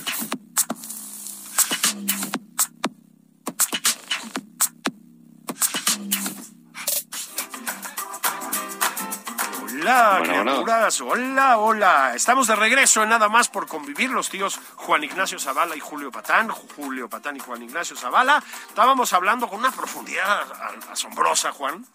Hola, 9.88 10.20
criaturas. 10.22 11.00
Hola, 11.00 11.56
hola. 11.56 12.12
Estamos 12.14 12.46
de 12.46 12.54
regreso 12.54 13.02
en 13.02 13.08
Nada 13.08 13.30
más 13.30 13.48
por 13.48 13.66
convivir 13.66 14.10
los 14.10 14.28
tíos 14.28 14.60
Juan 14.76 15.02
Ignacio 15.02 15.38
Zavala 15.38 15.74
y 15.76 15.80
Julio 15.80 16.12
Patán. 16.12 16.50
Julio 16.50 17.08
Patán 17.08 17.36
y 17.36 17.40
Juan 17.40 17.62
Ignacio 17.62 17.96
Zavala. 17.96 18.42
Estábamos 18.68 19.14
hablando 19.14 19.48
con 19.48 19.60
una 19.60 19.70
profundidad 19.70 20.46
asombrosa, 20.92 21.52
Juan, 21.52 21.86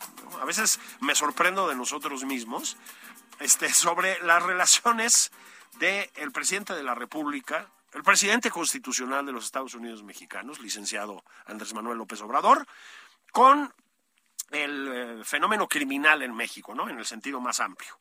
a 0.42 0.46
veces 0.46 0.80
me 1.02 1.14
sorprendo 1.14 1.68
de 1.68 1.76
nosotros 1.76 2.24
mismos, 2.24 2.78
este, 3.40 3.72
sobre 3.72 4.20
las 4.24 4.42
relaciones 4.42 5.32
del 5.78 6.32
presidente 6.32 6.74
de 6.74 6.82
la 6.82 6.96
República, 6.96 7.68
el 7.94 8.02
presidente 8.02 8.50
constitucional 8.50 9.24
de 9.24 9.34
los 9.34 9.46
Estados 9.46 9.76
Unidos 9.76 10.02
mexicanos, 10.02 10.60
licenciado 10.62 11.24
Andrés 11.46 11.76
Manuel 11.76 12.00
López 12.00 12.20
Obrador, 12.22 12.66
con 13.32 13.72
el 14.56 14.88
eh, 14.94 15.24
fenómeno 15.24 15.68
criminal 15.68 16.22
en 16.22 16.34
México, 16.34 16.74
¿no? 16.76 16.90
En 16.90 16.98
el 16.98 17.06
sentido 17.06 17.40
más 17.40 17.60
amplio. 17.60 18.00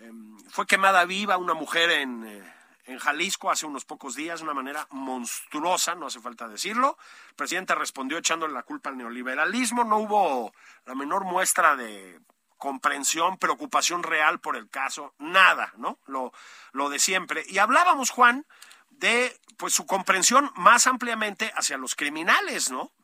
Em, 0.00 0.38
fue 0.50 0.66
quemada 0.66 1.04
viva 1.04 1.36
una 1.36 1.54
mujer 1.54 1.90
en, 1.90 2.26
eh, 2.26 2.54
en 2.86 2.98
Jalisco 2.98 3.50
hace 3.50 3.66
unos 3.66 3.84
pocos 3.84 4.14
días 4.14 4.40
de 4.40 4.44
una 4.44 4.54
manera 4.54 4.86
monstruosa, 4.90 5.94
no 5.94 6.06
hace 6.06 6.20
falta 6.20 6.48
decirlo. 6.48 6.98
El 7.30 7.34
presidente 7.34 7.74
respondió 7.74 8.18
echándole 8.18 8.52
la 8.52 8.62
culpa 8.62 8.90
al 8.90 8.96
neoliberalismo, 8.96 9.84
no 9.84 9.98
hubo 9.98 10.52
la 10.84 10.94
menor 10.94 11.24
muestra 11.24 11.76
de 11.76 12.20
comprensión, 12.58 13.38
preocupación 13.38 14.02
real 14.02 14.40
por 14.40 14.56
el 14.56 14.68
caso, 14.68 15.14
nada, 15.18 15.72
¿no? 15.76 15.98
Lo, 16.06 16.32
lo 16.72 16.88
de 16.88 16.98
siempre. 16.98 17.44
Y 17.48 17.58
hablábamos, 17.58 18.10
Juan, 18.10 18.46
de 18.90 19.38
pues 19.56 19.74
su 19.74 19.86
comprensión 19.86 20.50
más 20.56 20.86
ampliamente 20.86 21.52
hacia 21.56 21.76
los 21.78 21.94
criminales, 21.94 22.70
¿no? 22.70 22.90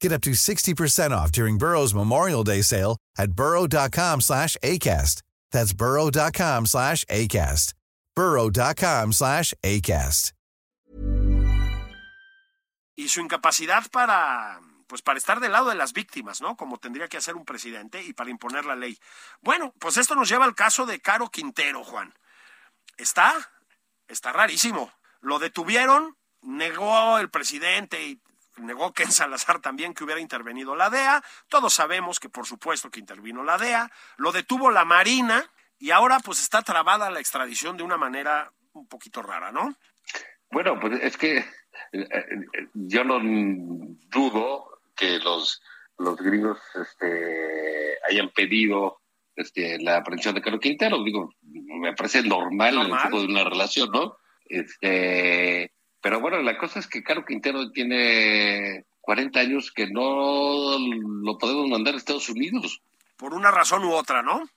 Get 0.00 0.12
up 0.12 0.22
to 0.22 0.30
60% 0.30 1.10
off 1.10 1.32
during 1.32 1.58
Burrow's 1.58 1.94
Memorial 1.94 2.44
Day 2.44 2.62
sale 2.62 2.96
at 3.16 3.32
burrow.com 3.32 4.20
slash 4.20 4.56
ACAST. 4.62 5.22
That's 5.50 5.72
burrow.com 5.72 6.66
slash 6.66 7.04
ACAST. 7.06 7.74
burrow.com 8.14 9.12
slash 9.12 9.54
ACAST. 9.62 10.32
Y 12.96 13.08
su 13.08 13.20
incapacidad 13.20 13.88
para 13.92 14.60
pues 14.88 15.02
para 15.02 15.18
estar 15.18 15.38
del 15.38 15.52
lado 15.52 15.68
de 15.68 15.76
las 15.76 15.92
víctimas, 15.92 16.40
¿no? 16.40 16.56
Como 16.56 16.78
tendría 16.78 17.08
que 17.08 17.18
hacer 17.18 17.36
un 17.36 17.44
presidente 17.44 18.02
y 18.02 18.12
para 18.14 18.30
imponer 18.30 18.64
la 18.64 18.74
ley. 18.74 18.98
Bueno, 19.40 19.72
pues 19.78 19.98
esto 19.98 20.16
nos 20.16 20.28
lleva 20.28 20.46
al 20.46 20.54
caso 20.54 20.86
de 20.86 20.98
Caro 20.98 21.30
Quintero, 21.30 21.84
Juan. 21.84 22.12
Está, 22.96 23.34
está 24.08 24.32
rarísimo. 24.32 24.90
Lo 25.20 25.38
detuvieron, 25.38 26.16
negó 26.40 27.18
el 27.18 27.30
presidente 27.30 28.02
y 28.02 28.20
negó 28.60 28.92
Ken 28.92 29.12
Salazar 29.12 29.60
también 29.60 29.94
que 29.94 30.04
hubiera 30.04 30.20
intervenido 30.20 30.74
la 30.76 30.90
DEA. 30.90 31.22
Todos 31.48 31.74
sabemos 31.74 32.20
que 32.20 32.28
por 32.28 32.46
supuesto 32.46 32.90
que 32.90 33.00
intervino 33.00 33.42
la 33.44 33.58
DEA. 33.58 33.90
Lo 34.16 34.32
detuvo 34.32 34.70
la 34.70 34.84
Marina 34.84 35.50
y 35.78 35.90
ahora 35.90 36.18
pues 36.20 36.40
está 36.40 36.62
trabada 36.62 37.10
la 37.10 37.20
extradición 37.20 37.76
de 37.76 37.82
una 37.82 37.96
manera 37.96 38.52
un 38.72 38.86
poquito 38.86 39.22
rara, 39.22 39.52
¿no? 39.52 39.74
Bueno, 40.50 40.78
pues 40.80 41.00
es 41.02 41.16
que 41.16 41.44
eh, 41.92 42.08
yo 42.74 43.04
no 43.04 43.18
dudo 44.08 44.80
que 44.96 45.18
los, 45.18 45.62
los 45.98 46.16
gringos 46.16 46.58
este, 46.74 47.98
hayan 48.08 48.30
pedido 48.30 49.00
este, 49.36 49.78
la 49.78 49.98
aprehensión 49.98 50.34
de 50.34 50.42
Carlos 50.42 50.60
Quintero. 50.60 51.02
Digo, 51.04 51.32
me 51.42 51.94
parece 51.94 52.22
normal, 52.22 52.74
en 52.74 52.92
el 52.92 53.02
tipo 53.02 53.20
de 53.20 53.26
una 53.26 53.44
relación, 53.44 53.90
¿no? 53.90 54.16
Este, 54.46 55.72
pero 56.00 56.20
bueno, 56.20 56.40
la 56.42 56.56
cosa 56.58 56.78
es 56.78 56.86
que 56.86 57.02
Carlos 57.02 57.24
Quintero 57.26 57.70
tiene 57.70 58.84
40 59.00 59.40
años 59.40 59.72
que 59.72 59.86
no 59.86 60.78
lo 60.78 61.38
podemos 61.38 61.68
mandar 61.68 61.94
a 61.94 61.96
Estados 61.96 62.28
Unidos. 62.28 62.80
Por 63.16 63.34
una 63.34 63.50
razón 63.50 63.84
u 63.84 63.92
otra, 63.92 64.22
¿no? 64.22 64.48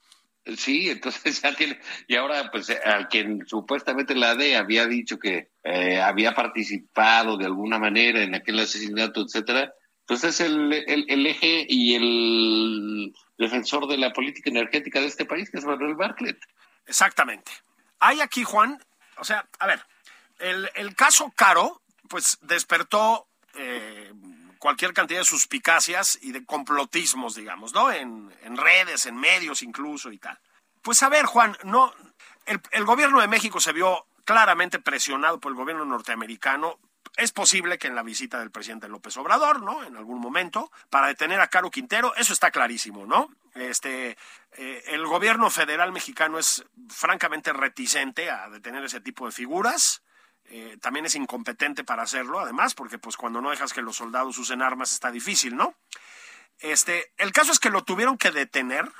Sí, 0.56 0.90
entonces 0.90 1.40
ya 1.42 1.54
tiene, 1.54 1.78
y 2.08 2.16
ahora 2.16 2.50
pues 2.50 2.70
al 2.84 3.08
quien 3.08 3.46
supuestamente 3.46 4.14
la 4.14 4.34
DEA 4.34 4.60
había 4.60 4.86
dicho 4.86 5.18
que 5.18 5.50
eh, 5.62 6.00
había 6.00 6.34
participado 6.34 7.36
de 7.36 7.46
alguna 7.46 7.78
manera 7.78 8.22
en 8.22 8.34
aquel 8.34 8.58
asesinato, 8.58 9.22
etcétera, 9.22 9.72
pues 10.06 10.24
es 10.24 10.40
el, 10.40 10.72
el, 10.72 11.26
eje 11.26 11.64
y 11.68 11.94
el 11.94 13.14
defensor 13.38 13.86
de 13.86 13.98
la 13.98 14.12
política 14.12 14.50
energética 14.50 15.00
de 15.00 15.06
este 15.06 15.24
país, 15.24 15.48
que 15.48 15.58
es 15.58 15.64
Manuel 15.64 15.94
Bartlett. 15.94 16.38
Exactamente. 16.86 17.52
Hay 18.00 18.20
aquí, 18.20 18.42
Juan, 18.42 18.78
o 19.16 19.24
sea, 19.24 19.48
a 19.60 19.66
ver, 19.66 19.80
el, 20.42 20.70
el 20.74 20.94
caso 20.94 21.32
Caro, 21.34 21.80
pues 22.08 22.38
despertó 22.42 23.26
eh, 23.54 24.12
cualquier 24.58 24.92
cantidad 24.92 25.20
de 25.20 25.24
suspicacias 25.24 26.18
y 26.20 26.32
de 26.32 26.44
complotismos, 26.44 27.34
digamos, 27.34 27.72
¿no? 27.72 27.90
En, 27.90 28.32
en 28.42 28.56
redes, 28.56 29.06
en 29.06 29.16
medios 29.16 29.62
incluso 29.62 30.12
y 30.12 30.18
tal. 30.18 30.38
Pues 30.82 31.02
a 31.02 31.08
ver, 31.08 31.26
Juan, 31.26 31.56
no, 31.64 31.94
el, 32.46 32.60
el 32.72 32.84
gobierno 32.84 33.20
de 33.20 33.28
México 33.28 33.60
se 33.60 33.72
vio 33.72 34.06
claramente 34.24 34.78
presionado 34.78 35.40
por 35.40 35.52
el 35.52 35.56
gobierno 35.56 35.84
norteamericano 35.84 36.78
es 37.16 37.32
posible 37.32 37.78
que 37.78 37.88
en 37.88 37.94
la 37.94 38.02
visita 38.02 38.38
del 38.38 38.50
presidente 38.50 38.88
López 38.88 39.16
Obrador, 39.16 39.62
¿no? 39.62 39.84
En 39.84 39.96
algún 39.96 40.18
momento, 40.20 40.70
para 40.88 41.08
detener 41.08 41.40
a 41.40 41.48
Caro 41.48 41.70
Quintero, 41.70 42.14
eso 42.16 42.32
está 42.32 42.50
clarísimo, 42.50 43.06
¿no? 43.06 43.28
Este, 43.54 44.16
eh, 44.52 44.82
el 44.86 45.06
gobierno 45.06 45.50
federal 45.50 45.92
mexicano 45.92 46.38
es 46.38 46.64
francamente 46.88 47.52
reticente 47.52 48.30
a 48.30 48.48
detener 48.48 48.84
ese 48.84 49.00
tipo 49.00 49.26
de 49.26 49.32
figuras. 49.32 50.02
Eh, 50.46 50.76
también 50.80 51.06
es 51.06 51.14
incompetente 51.14 51.84
para 51.84 52.02
hacerlo, 52.02 52.40
además, 52.40 52.74
porque 52.74 52.98
pues 52.98 53.16
cuando 53.16 53.40
no 53.40 53.50
dejas 53.50 53.72
que 53.72 53.82
los 53.82 53.96
soldados 53.96 54.36
usen 54.38 54.62
armas 54.62 54.92
está 54.92 55.10
difícil, 55.10 55.56
¿no? 55.56 55.74
Este, 56.60 57.12
el 57.16 57.32
caso 57.32 57.52
es 57.52 57.58
que 57.58 57.70
lo 57.70 57.84
tuvieron 57.84 58.18
que 58.18 58.30
detener. 58.30 58.90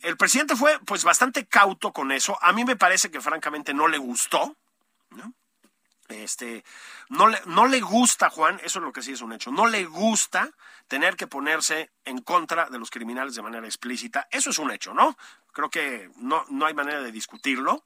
El 0.00 0.16
presidente 0.16 0.54
fue 0.54 0.78
pues 0.80 1.04
bastante 1.04 1.46
cauto 1.46 1.92
con 1.92 2.12
eso. 2.12 2.38
A 2.42 2.52
mí 2.52 2.64
me 2.64 2.76
parece 2.76 3.10
que 3.10 3.20
francamente 3.20 3.74
no 3.74 3.88
le 3.88 3.98
gustó, 3.98 4.56
¿no? 5.10 5.32
Este, 6.08 6.64
no 7.10 7.28
le, 7.28 7.38
no 7.46 7.66
le 7.66 7.80
gusta, 7.80 8.30
Juan, 8.30 8.58
eso 8.64 8.78
es 8.78 8.84
lo 8.84 8.92
que 8.92 9.02
sí 9.02 9.12
es 9.12 9.20
un 9.20 9.34
hecho, 9.34 9.50
no 9.52 9.66
le 9.66 9.84
gusta 9.84 10.50
tener 10.86 11.16
que 11.16 11.26
ponerse 11.26 11.90
en 12.06 12.22
contra 12.22 12.70
de 12.70 12.78
los 12.78 12.90
criminales 12.90 13.34
de 13.34 13.42
manera 13.42 13.66
explícita. 13.66 14.26
Eso 14.30 14.50
es 14.50 14.58
un 14.58 14.70
hecho, 14.70 14.94
¿no? 14.94 15.18
Creo 15.52 15.68
que 15.68 16.10
no, 16.16 16.46
no 16.48 16.64
hay 16.64 16.72
manera 16.72 17.02
de 17.02 17.12
discutirlo. 17.12 17.84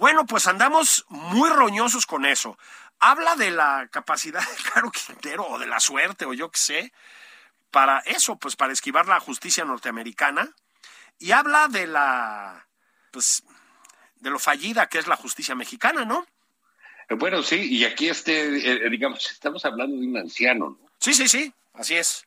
Bueno, 0.00 0.24
pues 0.24 0.46
andamos 0.46 1.04
muy 1.10 1.50
roñosos 1.50 2.06
con 2.06 2.24
eso. 2.24 2.56
Habla 3.00 3.36
de 3.36 3.50
la 3.50 3.86
capacidad 3.92 4.40
de 4.40 4.70
Caro 4.72 4.90
Quintero 4.90 5.46
o 5.46 5.58
de 5.58 5.66
la 5.66 5.78
suerte 5.78 6.24
o 6.24 6.32
yo 6.32 6.50
qué 6.50 6.58
sé, 6.58 6.92
para 7.70 7.98
eso, 8.06 8.36
pues 8.36 8.56
para 8.56 8.72
esquivar 8.72 9.06
la 9.06 9.20
justicia 9.20 9.62
norteamericana. 9.66 10.48
Y 11.18 11.32
habla 11.32 11.68
de 11.68 11.86
la, 11.86 12.66
pues, 13.10 13.42
de 14.20 14.30
lo 14.30 14.38
fallida 14.38 14.86
que 14.86 14.98
es 14.98 15.06
la 15.06 15.16
justicia 15.16 15.54
mexicana, 15.54 16.06
¿no? 16.06 16.26
Bueno, 17.10 17.42
sí, 17.42 17.56
y 17.56 17.84
aquí 17.84 18.08
este, 18.08 18.86
eh, 18.86 18.88
digamos, 18.88 19.30
estamos 19.30 19.66
hablando 19.66 20.00
de 20.00 20.06
un 20.06 20.16
anciano, 20.16 20.78
¿no? 20.80 20.90
Sí, 20.98 21.12
sí, 21.12 21.28
sí, 21.28 21.52
así 21.74 21.96
es. 21.96 22.26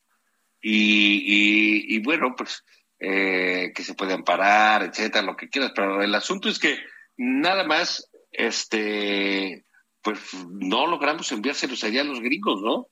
Y, 0.62 1.96
y, 1.96 2.00
bueno, 2.04 2.36
pues 2.38 2.64
eh, 3.00 3.72
que 3.74 3.84
se 3.84 3.96
puede 3.96 4.14
amparar, 4.14 4.84
etcétera, 4.84 5.26
lo 5.26 5.36
que 5.36 5.50
quieras, 5.50 5.72
pero 5.74 6.04
el 6.04 6.14
asunto 6.14 6.50
es 6.50 6.60
que 6.60 6.94
nada 7.18 7.64
más, 7.64 8.10
este, 8.32 9.66
pues 10.02 10.20
no 10.50 10.88
logramos 10.88 11.32
enviárselos 11.32 11.84
allá 11.84 12.02
a 12.02 12.06
los 12.06 12.20
gringos, 12.20 12.62
¿no? 12.62 12.88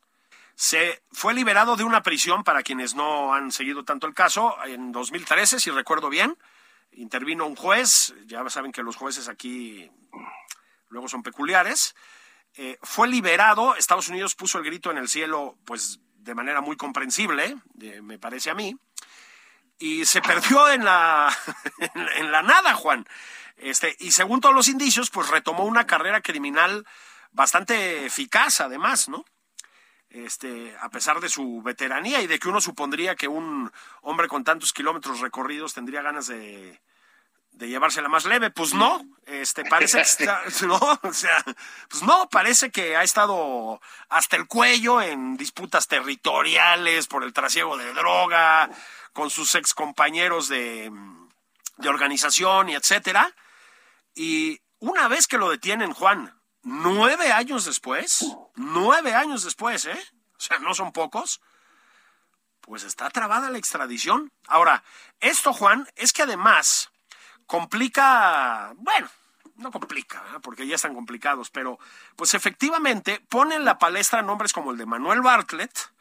Se 0.56 1.02
fue 1.12 1.34
liberado 1.34 1.76
de 1.76 1.84
una 1.84 2.04
prisión 2.04 2.44
para 2.44 2.62
quienes 2.62 2.94
no 2.94 3.34
han 3.34 3.52
seguido 3.52 3.84
tanto 3.84 4.08
el 4.08 4.14
caso 4.14 4.56
en 4.66 4.92
2013, 4.92 5.60
si 5.60 5.72
recuerdo 5.72 6.10
bien. 6.10 6.38
Intervino 6.92 7.48
un 7.48 7.56
juez, 7.56 8.14
ya 8.26 8.48
saben 8.50 8.72
que 8.72 8.84
los 8.84 8.96
jueces 8.96 9.30
aquí 9.30 9.90
luego 10.90 11.08
son 11.08 11.24
peculiares. 11.24 11.96
Eh, 12.56 12.78
fue 12.82 13.08
liberado, 13.08 13.76
Estados 13.76 14.10
Unidos 14.10 14.36
puso 14.36 14.58
el 14.58 14.66
grito 14.66 14.92
en 14.92 14.98
el 14.98 15.08
cielo, 15.08 15.58
pues 15.66 16.00
de 16.18 16.36
manera 16.36 16.62
muy 16.62 16.76
comprensible, 16.76 17.56
me 18.04 18.20
parece 18.20 18.52
a 18.52 18.54
mí, 18.54 18.76
y 19.80 20.06
se 20.06 20.22
perdió 20.22 20.70
en 20.70 20.86
la, 20.86 21.36
en, 22.18 22.32
la 22.32 22.44
nada, 22.44 22.76
Juan. 22.76 23.08
Este, 23.62 23.96
y 24.00 24.12
según 24.12 24.42
todos 24.42 24.56
los 24.56 24.68
indicios, 24.68 25.12
pues 25.12 25.30
retomó 25.30 25.66
una 25.66 25.86
carrera 25.86 26.22
criminal 26.22 26.86
bastante 27.32 28.06
eficaz, 28.06 28.60
además, 28.60 29.08
¿no? 29.08 29.24
Este, 30.10 30.76
a 30.82 30.90
pesar 30.90 31.22
de 31.22 31.30
su 31.30 31.62
veteranía 31.62 32.22
y 32.22 32.28
de 32.28 32.40
que 32.40 32.50
uno 32.50 32.60
supondría 32.60 33.16
que 33.16 33.28
un 33.28 33.72
hombre 34.02 34.28
con 34.28 34.44
tantos 34.44 34.74
kilómetros 34.74 35.22
recorridos 35.22 35.74
tendría 35.74 36.02
ganas 36.02 36.28
de, 36.28 36.82
de 37.52 37.70
llevársela 37.70 38.10
más 38.10 38.26
leve, 38.26 38.50
pues 38.50 38.74
no, 38.74 39.06
este 39.26 39.64
parece 39.64 39.98
que 39.98 40.04
está, 40.04 40.42
no, 40.66 40.80
o 41.04 41.14
sea, 41.14 41.44
pues 41.88 42.04
no, 42.04 42.28
parece 42.30 42.72
que 42.72 42.98
ha 42.98 43.04
estado 43.04 43.80
hasta 44.10 44.38
el 44.38 44.48
cuello 44.48 45.02
en 45.02 45.38
disputas 45.38 45.88
territoriales 45.88 47.08
por 47.08 47.24
el 47.24 47.32
trasiego 47.32 47.78
de 47.78 47.94
droga, 47.94 48.70
con 49.14 49.30
sus 49.30 49.54
ex 49.54 49.74
compañeros 49.76 50.48
de, 50.48 50.92
de 51.78 51.90
organización 51.90 52.70
y 52.70 52.76
etcétera. 52.76 53.34
Y 54.16 54.62
una 54.80 55.08
vez 55.08 55.28
que 55.28 55.38
lo 55.38 55.50
detienen, 55.50 55.94
Juan, 55.94 56.40
nueve 56.64 57.32
años 57.32 57.66
después, 57.66 58.26
nueve 58.56 59.14
años 59.14 59.44
después, 59.44 59.86
¿eh? 59.86 60.00
O 60.38 60.40
sea, 60.40 60.60
no 60.60 60.74
son 60.74 60.92
pocos, 60.92 61.42
pues 62.62 62.84
está 62.84 63.10
trabada 63.10 63.50
la 63.50 63.58
extradición. 63.58 64.32
Ahora, 64.48 64.84
esto, 65.20 65.54
Juan, 65.54 65.88
es 65.96 66.14
que 66.14 66.24
además 66.24 66.92
complica, 67.46 68.74
bueno, 68.78 69.10
no 69.56 69.72
complica, 69.72 70.24
porque 70.42 70.66
ya 70.66 70.76
están 70.76 70.96
complicados, 70.96 71.50
pero 71.50 71.78
pues 72.16 72.34
efectivamente 72.34 73.24
pone 73.30 73.56
en 73.56 73.66
la 73.66 73.78
palestra 73.78 74.22
nombres 74.22 74.54
como 74.54 74.72
el 74.72 74.78
de 74.78 74.86
Manuel 74.86 75.22
Bartlett, 75.22 75.92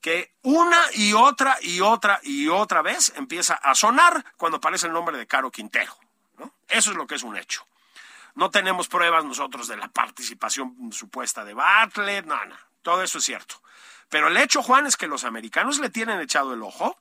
que 0.00 0.34
una 0.42 0.78
y 0.94 1.12
otra 1.12 1.58
y 1.60 1.80
otra 1.80 2.20
y 2.22 2.48
otra 2.48 2.80
vez 2.82 3.12
empieza 3.16 3.54
a 3.54 3.74
sonar 3.74 4.24
cuando 4.36 4.56
aparece 4.56 4.86
el 4.86 4.92
nombre 4.92 5.18
de 5.18 5.26
Caro 5.26 5.50
Quintero. 5.50 5.94
Eso 6.70 6.90
es 6.90 6.96
lo 6.96 7.06
que 7.06 7.16
es 7.16 7.22
un 7.22 7.36
hecho. 7.36 7.66
No 8.34 8.50
tenemos 8.50 8.88
pruebas 8.88 9.24
nosotros 9.24 9.68
de 9.68 9.76
la 9.76 9.88
participación 9.88 10.92
supuesta 10.92 11.44
de 11.44 11.54
Bartlett, 11.54 12.26
no, 12.26 12.44
no, 12.46 12.56
todo 12.82 13.02
eso 13.02 13.18
es 13.18 13.24
cierto. 13.24 13.56
Pero 14.08 14.28
el 14.28 14.36
hecho, 14.36 14.62
Juan, 14.62 14.86
es 14.86 14.96
que 14.96 15.06
los 15.06 15.24
americanos 15.24 15.78
le 15.78 15.90
tienen 15.90 16.20
echado 16.20 16.54
el 16.54 16.62
ojo 16.62 16.98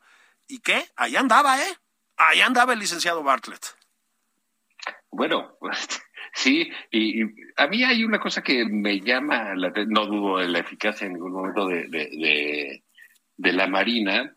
y 0.47 0.59
que 0.59 0.85
ahí 0.95 1.15
andaba, 1.15 1.59
¿eh? 1.61 1.77
Ahí 2.17 2.41
andaba 2.41 2.73
el 2.73 2.79
licenciado 2.79 3.23
Bartlett. 3.23 3.75
Bueno, 5.11 5.57
sí, 6.33 6.71
y, 6.91 7.23
a 7.57 7.67
mí 7.67 7.83
hay 7.83 8.03
una 8.03 8.19
cosa 8.19 8.41
que 8.43 8.65
me 8.65 8.99
llama, 8.99 9.55
la, 9.55 9.71
no 9.87 10.05
dudo 10.05 10.37
de 10.37 10.47
la 10.47 10.59
eficacia 10.59 11.07
en 11.07 11.13
ningún 11.13 11.33
momento 11.33 11.67
de, 11.67 11.87
de, 11.87 12.83
de, 13.37 13.53
la 13.53 13.67
Marina, 13.67 14.35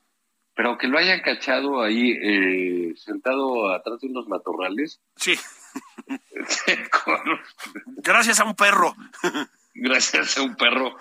pero 0.55 0.77
que 0.79 0.87
lo 0.87 0.99
hayan 0.99 1.21
cachado 1.21 1.83
ahí 1.83 2.13
eh, 2.23 2.95
sentado 2.97 3.73
atrás 3.73 4.01
de 4.01 4.09
unos 4.09 4.29
matorrales. 4.29 5.01
Sí. 5.17 5.39
Gracias 7.99 8.41
a 8.41 8.45
un 8.45 8.55
perro. 8.55 8.95
Gracias 9.75 10.37
a 10.37 10.43
un 10.43 10.55
perro. 10.57 10.97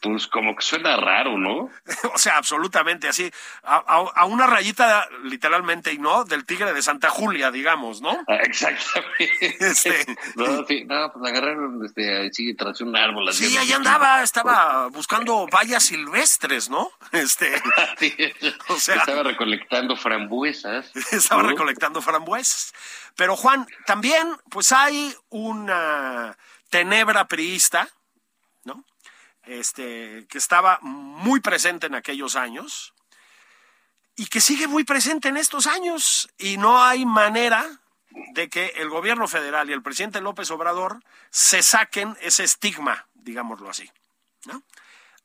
Pues 0.00 0.26
como 0.26 0.56
que 0.56 0.62
suena 0.62 0.96
raro, 0.96 1.36
¿no? 1.36 1.70
o 2.14 2.18
sea, 2.18 2.36
absolutamente 2.38 3.08
así, 3.08 3.30
a, 3.62 3.76
a, 3.76 4.24
una 4.24 4.46
rayita 4.46 5.08
literalmente, 5.24 5.92
y 5.92 5.98
no, 5.98 6.24
del 6.24 6.44
tigre 6.44 6.72
de 6.72 6.82
Santa 6.82 7.10
Julia, 7.10 7.50
digamos, 7.50 8.00
¿no? 8.00 8.10
Ah, 8.26 8.36
exactamente. 8.42 9.56
Este... 9.60 10.06
no, 10.36 10.64
sí, 10.66 10.84
no, 10.84 11.12
pues 11.12 11.30
agarraron 11.30 11.84
este, 11.84 12.32
sí, 12.32 12.54
tras 12.54 12.80
un 12.80 12.96
árbol. 12.96 13.32
Sí, 13.32 13.56
ahí 13.56 13.72
andaba, 13.72 14.22
estaba 14.22 14.88
buscando 14.88 15.46
vallas 15.48 15.84
silvestres, 15.84 16.70
¿no? 16.70 16.90
Este, 17.12 17.52
o 18.68 18.76
sea, 18.76 18.96
estaba 18.96 19.22
recolectando 19.22 19.96
frambuesas. 19.96 20.90
Estaba 21.12 21.42
recolectando 21.42 22.00
frambuesas. 22.00 22.72
Pero 23.16 23.36
Juan, 23.36 23.66
también, 23.86 24.36
pues 24.50 24.72
hay 24.72 25.14
una 25.28 26.36
tenebra 26.70 27.26
priista. 27.26 27.88
Este, 29.50 30.28
que 30.28 30.38
estaba 30.38 30.78
muy 30.80 31.40
presente 31.40 31.88
en 31.88 31.96
aquellos 31.96 32.36
años 32.36 32.94
y 34.14 34.26
que 34.26 34.40
sigue 34.40 34.68
muy 34.68 34.84
presente 34.84 35.28
en 35.28 35.36
estos 35.36 35.66
años 35.66 36.30
y 36.38 36.56
no 36.56 36.80
hay 36.80 37.04
manera 37.04 37.66
de 38.32 38.48
que 38.48 38.66
el 38.76 38.88
gobierno 38.88 39.26
federal 39.26 39.68
y 39.68 39.72
el 39.72 39.82
presidente 39.82 40.20
López 40.20 40.52
Obrador 40.52 41.00
se 41.30 41.64
saquen 41.64 42.16
ese 42.20 42.44
estigma, 42.44 43.08
digámoslo 43.12 43.68
así. 43.68 43.90
¿no? 44.46 44.62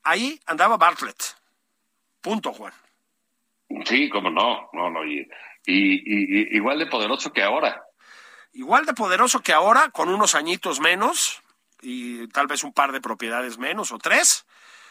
Ahí 0.02 0.40
andaba 0.46 0.76
Bartlett. 0.76 1.36
Punto, 2.20 2.52
Juan. 2.52 2.72
Sí, 3.84 4.08
como 4.10 4.28
no, 4.28 4.70
no, 4.72 4.90
no. 4.90 5.04
Y, 5.04 5.20
y, 5.66 6.56
igual 6.56 6.80
de 6.80 6.86
poderoso 6.86 7.32
que 7.32 7.44
ahora. 7.44 7.80
Igual 8.54 8.86
de 8.86 8.94
poderoso 8.94 9.40
que 9.40 9.52
ahora, 9.52 9.90
con 9.90 10.08
unos 10.08 10.34
añitos 10.34 10.80
menos, 10.80 11.44
y 11.82 12.26
tal 12.28 12.46
vez 12.46 12.64
un 12.64 12.72
par 12.72 12.92
de 12.92 13.00
propiedades 13.00 13.58
menos 13.58 13.92
o 13.92 13.98
tres, 13.98 14.46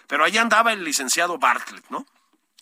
pero 0.07 0.23
ahí 0.23 0.37
andaba 0.37 0.73
el 0.73 0.83
licenciado 0.83 1.37
Bartlett, 1.37 1.85
¿no? 1.89 2.05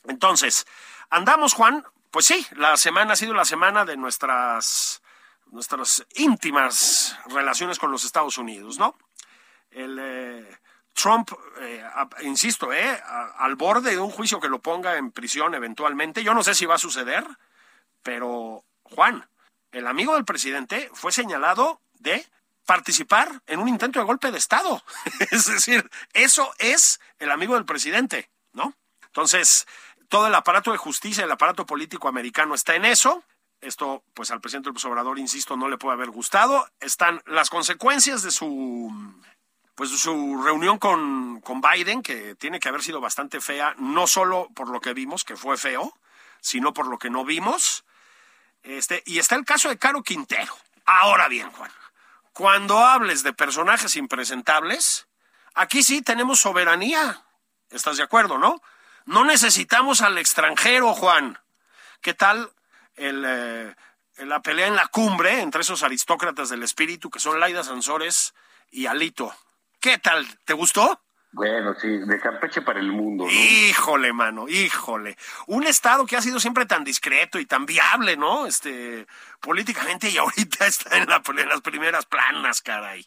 Entonces, 0.05 0.65
andamos, 1.09 1.53
Juan, 1.53 1.86
pues 2.12 2.25
sí, 2.25 2.45
la 2.55 2.77
semana 2.77 3.13
ha 3.13 3.15
sido 3.15 3.33
la 3.33 3.45
semana 3.45 3.86
de 3.86 3.97
nuestras, 3.97 5.01
nuestras 5.47 6.05
íntimas 6.15 7.17
relaciones 7.27 7.79
con 7.79 7.91
los 7.91 8.05
Estados 8.05 8.38
Unidos, 8.38 8.77
¿no? 8.77 8.97
El 9.71 9.97
eh, 9.99 10.59
Trump, 10.93 11.31
eh, 11.59 11.83
insisto, 12.21 12.71
eh, 12.71 13.01
al 13.38 13.55
borde 13.55 13.91
de 13.91 13.99
un 13.99 14.12
juicio 14.12 14.39
que 14.39 14.49
lo 14.49 14.59
ponga 14.59 14.97
en 14.97 15.12
prisión 15.12 15.55
eventualmente. 15.55 16.23
Yo 16.23 16.33
no 16.33 16.43
sé 16.43 16.53
si 16.53 16.65
va 16.65 16.75
a 16.75 16.79
suceder, 16.79 17.25
pero 18.03 18.63
Juan, 18.83 19.27
el 19.71 19.88
amigo 19.88 20.13
del 20.13 20.25
presidente 20.25 20.89
fue 20.93 21.12
señalado 21.12 21.81
de 21.93 22.27
participar 22.65 23.41
en 23.47 23.60
un 23.60 23.67
intento 23.67 23.99
de 23.99 24.06
golpe 24.06 24.32
de 24.32 24.38
Estado. 24.38 24.84
es 25.32 25.45
decir, 25.45 25.89
eso 26.13 26.54
es 26.60 26.99
el 27.19 27.32
amigo 27.32 27.56
del 27.56 27.65
presidente, 27.65 28.30
¿no? 28.54 28.73
Entonces, 29.06 29.67
todo 30.10 30.28
el 30.28 30.36
aparato 30.36 30.71
de 30.71 30.78
justicia, 30.78 31.23
el 31.23 31.32
aparato 31.32 31.65
político 31.65 32.08
americano 32.08 32.56
está 32.56 32.76
en 32.76 32.86
eso. 32.86 33.23
Esto, 33.62 34.04
pues 34.13 34.30
al 34.32 34.41
presidente 34.41 34.69
López 34.69 34.86
Obrador, 34.86 35.19
insisto, 35.19 35.56
no 35.56 35.69
le 35.69 35.78
puede 35.78 35.93
haber 35.95 36.10
gustado. 36.10 36.67
Están 36.80 37.21
las 37.26 37.49
consecuencias 37.49 38.21
de 38.23 38.32
su 38.32 38.91
pues 39.76 39.89
su 39.89 40.41
reunión 40.43 40.78
con, 40.78 41.41
con 41.41 41.62
Biden, 41.62 42.04
que 42.04 42.36
tiene 42.36 42.60
que 42.60 42.69
haber 42.69 42.84
sido 42.84 43.02
bastante 43.02 43.41
fea, 43.41 43.73
no 43.78 44.06
solo 44.06 44.49
por 44.54 44.69
lo 44.69 44.80
que 44.80 44.93
vimos, 44.93 45.23
que 45.23 45.36
fue 45.36 45.58
feo, 45.58 45.93
sino 46.41 46.73
por 46.73 46.88
lo 46.88 46.99
que 46.99 47.10
no 47.10 47.26
vimos. 47.26 47.84
Este, 48.62 49.02
y 49.06 49.17
está 49.17 49.36
el 49.36 49.45
caso 49.45 49.69
de 49.69 49.78
Caro 49.78 50.04
Quintero. 50.04 50.56
Ahora 50.86 51.28
bien, 51.28 51.49
Juan, 51.52 51.71
cuando 52.34 52.80
hables 52.80 53.24
de 53.24 53.34
personajes 53.34 53.96
impresentables, 53.96 55.08
aquí 55.54 55.84
sí 55.84 56.02
tenemos 56.02 56.39
soberanía. 56.39 57.24
¿Estás 57.69 57.98
de 57.98 58.04
acuerdo, 58.04 58.38
no? 58.38 58.62
No 59.06 59.24
necesitamos 59.24 60.02
al 60.02 60.17
extranjero, 60.17 60.93
Juan. 60.93 61.39
¿Qué 62.02 62.13
tal 62.13 62.52
el, 62.96 63.24
eh, 63.26 63.76
la 64.17 64.41
pelea 64.41 64.67
en 64.67 64.76
la 64.76 64.88
cumbre 64.88 65.41
entre 65.41 65.62
esos 65.62 65.84
aristócratas 65.84 66.50
del 66.50 66.63
espíritu 66.63 67.10
que 67.10 67.19
son 67.19 67.39
Laida 67.39 67.63
Sansores 67.63 68.34
y 68.72 68.88
Alito? 68.88 69.36
¿Qué 69.80 70.00
tal? 70.00 70.28
¿Te 70.46 70.54
gustó? 70.54 71.03
Bueno, 71.34 71.74
sí, 71.74 71.88
de 71.88 72.19
Campeche 72.19 72.62
para 72.62 72.80
el 72.80 72.91
mundo. 72.91 73.26
¿no? 73.26 73.32
Híjole, 73.32 74.13
mano, 74.13 74.48
híjole. 74.48 75.17
Un 75.48 75.63
estado 75.63 76.06
que 76.06 76.15
ha 76.15 76.22
sido 76.22 76.39
siempre 76.39 76.67
tan 76.67 76.84
discreto 76.84 77.39
y 77.39 77.48
tan 77.48 77.65
viable, 77.65 78.15
¿no? 78.15 78.46
Este, 78.46 79.08
políticamente 79.41 80.12
y 80.12 80.17
ahorita 80.17 80.67
está 80.67 80.96
en, 80.96 81.10
las 81.10 81.62
primeras 81.62 82.06
planas, 82.06 82.62
caray. 82.62 83.02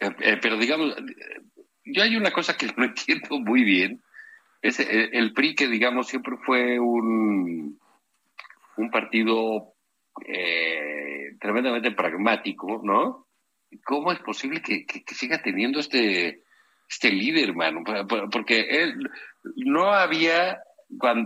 Eh, 0.00 0.10
eh, 0.18 0.38
pero 0.42 0.56
digamos, 0.56 0.96
yo 1.84 2.02
hay 2.02 2.16
una 2.16 2.32
cosa 2.32 2.56
que 2.56 2.66
no 2.76 2.84
entiendo 2.84 3.38
muy 3.38 3.62
bien. 3.62 4.02
Es 4.60 4.80
el, 4.80 5.14
el 5.14 5.32
PRI 5.32 5.54
que, 5.54 5.68
digamos, 5.68 6.08
siempre 6.08 6.36
fue 6.44 6.80
un, 6.80 7.78
un 8.76 8.90
partido 8.90 9.74
eh, 10.26 11.36
tremendamente 11.38 11.92
pragmático, 11.92 12.80
¿no? 12.82 13.28
¿Cómo 13.84 14.10
es 14.10 14.18
posible 14.18 14.60
que 14.60 15.04
siga 15.14 15.40
teniendo 15.40 15.78
este 15.78 16.42
este 16.88 17.10
líder, 17.10 17.50
hermano, 17.50 17.82
porque 18.30 18.60
él 18.60 19.10
no 19.56 19.92
había, 19.92 20.62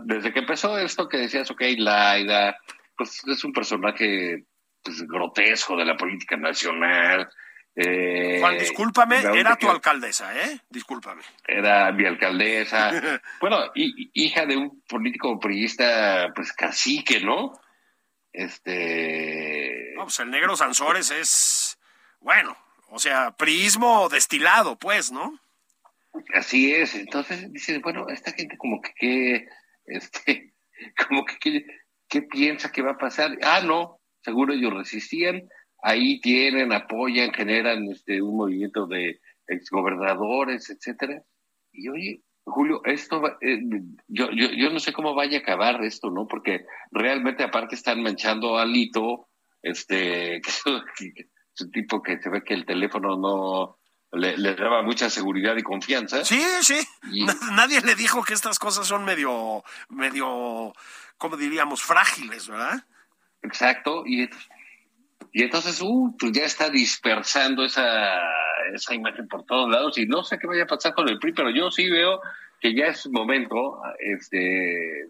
desde 0.05 0.33
que 0.33 0.40
empezó 0.40 0.79
esto 0.79 1.09
que 1.09 1.18
decías, 1.18 1.51
ok, 1.51 1.62
Laida, 1.79 2.57
pues 2.96 3.22
es 3.27 3.44
un 3.44 3.53
personaje 3.53 4.44
pues, 4.83 5.03
grotesco 5.07 5.77
de 5.77 5.85
la 5.85 5.96
política 5.96 6.37
nacional. 6.37 7.29
Eh, 7.75 8.38
Juan, 8.40 8.59
discúlpame, 8.59 9.22
era 9.35 9.57
tu 9.57 9.70
alcaldesa, 9.70 10.37
¿eh? 10.37 10.61
Discúlpame. 10.68 11.22
Era 11.46 11.90
mi 11.92 12.05
alcaldesa. 12.05 12.90
bueno, 13.40 13.70
hija 13.75 14.44
de 14.44 14.57
un 14.57 14.83
político 14.83 15.38
priista, 15.38 16.33
pues 16.35 16.53
cacique, 16.53 17.20
¿no? 17.20 17.59
Este. 18.33 19.92
No, 19.94 20.05
pues 20.05 20.18
el 20.20 20.31
negro 20.31 20.57
Sansores 20.57 21.11
es, 21.11 21.79
bueno, 22.20 22.57
o 22.88 22.98
sea, 22.98 23.31
priismo 23.31 24.09
destilado, 24.11 24.77
pues, 24.77 25.12
¿no? 25.12 25.38
Así 26.35 26.72
es, 26.72 26.94
entonces 26.94 27.51
dices, 27.53 27.81
bueno, 27.81 28.07
esta 28.09 28.33
gente 28.33 28.57
como 28.59 28.81
que, 28.81 28.92
¿qué, 28.96 29.48
este, 29.87 30.55
como 31.09 31.25
que, 31.25 31.64
¿qué, 32.09 32.22
piensa 32.22 32.70
que 32.70 32.83
va 32.83 32.92
a 32.92 32.98
pasar? 32.98 33.38
Ah, 33.42 33.62
no, 33.64 34.01
seguro 34.22 34.53
ellos 34.53 34.75
resistían, 34.75 35.48
ahí 35.83 36.20
tienen, 36.20 36.72
apoyan, 36.72 37.33
generan 37.33 37.90
este, 37.90 38.20
un 38.20 38.37
movimiento 38.37 38.87
de 38.87 39.20
exgobernadores, 39.46 40.70
etcétera. 40.70 41.22
Y 41.72 41.88
oye, 41.88 42.22
Julio, 42.44 42.83
esto, 42.85 43.22
eh, 43.40 43.61
yo, 44.09 44.31
yo, 44.33 44.51
yo 44.51 44.70
no 44.70 44.81
sé 44.81 44.92
cómo 44.92 45.14
vaya 45.14 45.38
a 45.38 45.40
acabar 45.40 45.83
esto, 45.85 46.11
¿no? 46.11 46.27
Porque 46.27 46.66
realmente 46.90 47.44
aparte 47.44 47.75
están 47.75 48.03
manchando 48.03 48.59
a 48.59 48.66
Lito, 48.66 49.29
este, 49.62 50.40
que 50.44 50.51
es 51.55 51.61
un 51.61 51.70
tipo 51.70 52.03
que 52.03 52.20
se 52.20 52.31
ve 52.31 52.42
que 52.42 52.55
el 52.55 52.66
teléfono 52.66 53.16
no, 53.16 53.79
le, 54.12 54.55
daba 54.55 54.83
mucha 54.83 55.09
seguridad 55.09 55.57
y 55.57 55.62
confianza. 55.62 56.25
Sí, 56.25 56.42
sí. 56.61 56.79
Nadie 57.53 57.81
le 57.81 57.94
dijo 57.94 58.22
que 58.22 58.35
estas 58.35 58.59
cosas 58.59 58.87
son 58.87 59.05
medio, 59.05 59.64
medio, 59.88 60.72
¿cómo 61.16 61.37
diríamos? 61.37 61.83
Frágiles, 61.83 62.48
¿verdad? 62.48 62.85
Exacto. 63.42 64.05
Y, 64.07 64.29
y 65.33 65.42
entonces, 65.42 65.81
uh, 65.81 66.14
pues 66.18 66.33
ya 66.33 66.44
está 66.44 66.68
dispersando 66.68 67.64
esa, 67.64 68.20
esa 68.75 68.94
imagen 68.94 69.29
por 69.29 69.44
todos 69.44 69.70
lados. 69.70 69.96
Y 69.96 70.07
no 70.07 70.22
sé 70.25 70.38
qué 70.38 70.46
vaya 70.46 70.64
a 70.64 70.66
pasar 70.66 70.92
con 70.92 71.09
el 71.09 71.18
PRI, 71.18 71.33
pero 71.33 71.51
yo 71.51 71.70
sí 71.70 71.88
veo 71.90 72.20
que 72.61 72.75
ya 72.75 72.87
es 72.87 73.09
momento 73.09 73.81
este, 73.98 75.07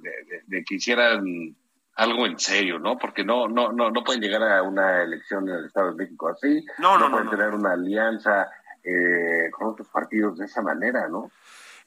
de, 0.47 0.65
que 0.65 0.77
hicieran 0.77 1.55
algo 1.97 2.25
en 2.25 2.39
serio, 2.39 2.79
¿no? 2.79 2.97
Porque 2.97 3.25
no, 3.25 3.49
no, 3.49 3.73
no, 3.73 3.91
no 3.91 4.05
pueden 4.05 4.23
llegar 4.23 4.43
a 4.43 4.63
una 4.63 5.03
elección 5.03 5.47
en 5.49 5.57
el 5.57 5.67
Estado 5.67 5.91
de 5.91 5.97
México 5.97 6.31
así. 6.31 6.65
No, 6.79 6.97
no, 6.97 7.09
no 7.09 7.17
pueden 7.17 7.31
tener 7.31 7.51
una 7.51 7.73
alianza 7.73 8.49
eh, 8.85 9.51
con 9.53 9.69
otros 9.69 9.89
partidos 9.89 10.39
de 10.39 10.47
esa 10.47 10.63
manera, 10.63 11.09
¿no? 11.09 11.31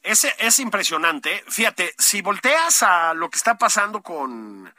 Ese 0.02 0.34
es 0.38 0.58
impresionante. 0.60 1.42
Fíjate, 1.48 1.94
si 1.98 2.22
volteas 2.22 2.82
a 2.82 3.14
lo 3.14 3.28
que 3.28 3.38
está 3.38 3.58
pasando 3.58 4.02
con 4.02 4.72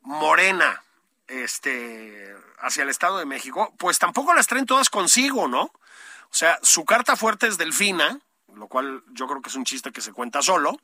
Morena, 0.00 0.82
este, 1.28 2.34
hacia 2.58 2.82
el 2.82 2.90
Estado 2.90 3.18
de 3.18 3.24
México, 3.24 3.72
pues 3.78 3.98
tampoco 3.98 4.34
las 4.34 4.46
traen 4.46 4.66
todas 4.66 4.90
consigo, 4.90 5.48
¿no? 5.48 5.62
O 5.62 6.34
sea, 6.34 6.58
su 6.62 6.84
carta 6.84 7.16
fuerte 7.16 7.46
es 7.46 7.58
Delfina, 7.58 8.18
lo 8.54 8.66
cual 8.68 9.02
yo 9.12 9.26
creo 9.26 9.40
que 9.42 9.48
es 9.48 9.54
un 9.54 9.64
chiste 9.64 9.92
que 9.92 10.00
se 10.00 10.12
cuenta 10.12 10.42
solo. 10.42 10.78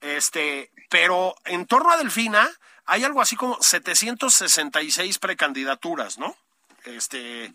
Este, 0.00 0.70
pero 0.90 1.34
en 1.44 1.66
torno 1.66 1.92
a 1.92 1.96
Delfina 1.96 2.50
hay 2.84 3.04
algo 3.04 3.20
así 3.20 3.36
como 3.36 3.62
766 3.62 5.18
precandidaturas, 5.18 6.18
¿no? 6.18 6.36
Este, 6.84 7.54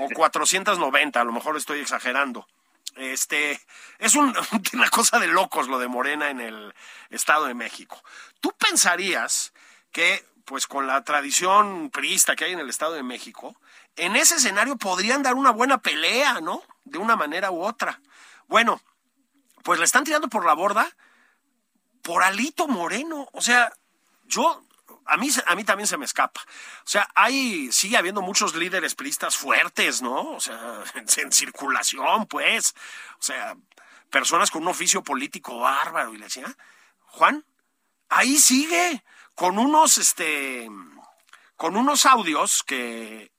o 0.00 0.08
490, 0.14 1.20
a 1.20 1.24
lo 1.24 1.32
mejor 1.32 1.56
estoy 1.56 1.80
exagerando. 1.80 2.46
Este, 2.96 3.60
es 3.98 4.14
una 4.16 4.90
cosa 4.90 5.18
de 5.18 5.28
locos 5.28 5.68
lo 5.68 5.78
de 5.78 5.88
Morena 5.88 6.30
en 6.30 6.40
el 6.40 6.74
Estado 7.10 7.46
de 7.46 7.54
México. 7.54 8.02
¿Tú 8.40 8.52
pensarías 8.58 9.52
que, 9.92 10.24
pues 10.44 10.66
con 10.66 10.86
la 10.86 11.02
tradición 11.04 11.90
priista 11.90 12.36
que 12.36 12.44
hay 12.44 12.52
en 12.52 12.60
el 12.60 12.68
Estado 12.68 12.94
de 12.94 13.02
México, 13.02 13.56
en 13.96 14.16
ese 14.16 14.36
escenario 14.36 14.76
podrían 14.76 15.22
dar 15.22 15.34
una 15.34 15.50
buena 15.50 15.78
pelea, 15.78 16.40
¿no? 16.40 16.62
De 16.84 16.98
una 16.98 17.16
manera 17.16 17.50
u 17.50 17.62
otra. 17.62 18.00
Bueno, 18.48 18.80
pues 19.62 19.78
le 19.78 19.84
están 19.84 20.04
tirando 20.04 20.28
por 20.28 20.44
la 20.44 20.54
borda 20.54 20.88
por 22.02 22.22
Alito 22.22 22.66
Moreno. 22.66 23.28
O 23.32 23.42
sea, 23.42 23.72
yo 24.24 24.64
a 25.10 25.16
mí, 25.16 25.28
a 25.46 25.54
mí 25.56 25.64
también 25.64 25.86
se 25.86 25.98
me 25.98 26.04
escapa. 26.04 26.40
O 26.40 26.88
sea, 26.88 27.08
hay, 27.14 27.70
sigue 27.72 27.96
habiendo 27.96 28.22
muchos 28.22 28.54
líderes 28.54 28.94
priistas 28.94 29.36
fuertes, 29.36 30.00
¿no? 30.02 30.32
O 30.32 30.40
sea, 30.40 30.82
en, 30.94 31.06
en, 31.16 31.32
circulación, 31.32 32.26
pues. 32.26 32.74
O 33.18 33.22
sea, 33.22 33.56
personas 34.08 34.50
con 34.50 34.62
un 34.62 34.68
oficio 34.68 35.02
político 35.02 35.58
bárbaro. 35.58 36.14
Y 36.14 36.18
le 36.18 36.24
decía, 36.26 36.56
Juan, 37.06 37.44
ahí 38.08 38.36
sigue, 38.36 39.02
con 39.34 39.58
unos, 39.58 39.98
este, 39.98 40.68
con 41.56 41.76
unos 41.76 42.06
audios 42.06 42.62
que, 42.62 43.32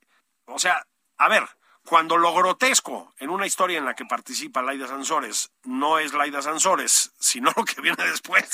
o 0.45 0.59
sea, 0.59 0.85
a 1.17 1.29
ver, 1.29 1.47
cuando 1.85 2.17
lo 2.17 2.33
grotesco 2.33 3.13
en 3.19 3.29
una 3.29 3.45
historia 3.45 3.77
en 3.77 3.85
la 3.85 3.95
que 3.95 4.05
participa 4.05 4.61
Laida 4.61 4.87
Sansores 4.87 5.51
no 5.63 5.99
es 5.99 6.13
Laida 6.13 6.41
Sansores, 6.41 7.11
sino 7.19 7.51
lo 7.55 7.65
que 7.65 7.81
viene 7.81 8.03
después, 8.03 8.45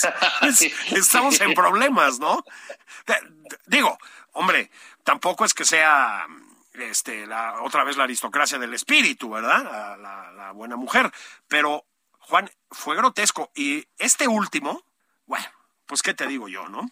estamos 0.91 1.39
en 1.41 1.53
problemas, 1.53 2.19
¿no? 2.19 2.43
Digo, 3.65 3.97
hombre, 4.33 4.71
tampoco 5.03 5.45
es 5.45 5.53
que 5.53 5.65
sea 5.65 6.25
este, 6.73 7.25
la, 7.25 7.61
otra 7.61 7.83
vez 7.83 7.97
la 7.97 8.03
aristocracia 8.03 8.57
del 8.57 8.73
espíritu, 8.73 9.29
¿verdad? 9.29 9.63
La, 9.63 9.97
la, 9.97 10.31
la 10.31 10.51
buena 10.51 10.75
mujer. 10.75 11.11
Pero, 11.47 11.85
Juan, 12.19 12.49
fue 12.71 12.95
grotesco. 12.95 13.51
Y 13.55 13.87
este 13.97 14.27
último, 14.27 14.83
bueno, 15.25 15.47
pues 15.85 16.01
qué 16.01 16.13
te 16.13 16.27
digo 16.27 16.47
yo, 16.47 16.67
¿no? 16.67 16.89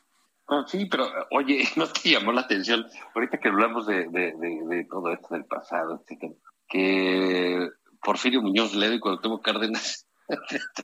Ah, 0.48 0.64
sí, 0.68 0.86
pero 0.86 1.08
oye, 1.32 1.64
¿no 1.76 1.88
te 1.88 2.10
llamó 2.10 2.32
la 2.32 2.42
atención? 2.42 2.86
Ahorita 3.14 3.40
que 3.40 3.50
hablamos 3.50 3.88
de, 3.88 4.08
de, 4.10 4.34
de, 4.38 4.62
de 4.68 4.86
todo 4.86 5.12
esto 5.12 5.30
del 5.32 5.46
pasado, 5.46 6.04
que 6.68 7.70
Porfirio 8.02 8.42
Muñoz 8.42 8.74
Ledo 8.76 8.94
y 8.94 9.00
Cuauhtémoc 9.00 9.44
Cárdenas 9.44 10.08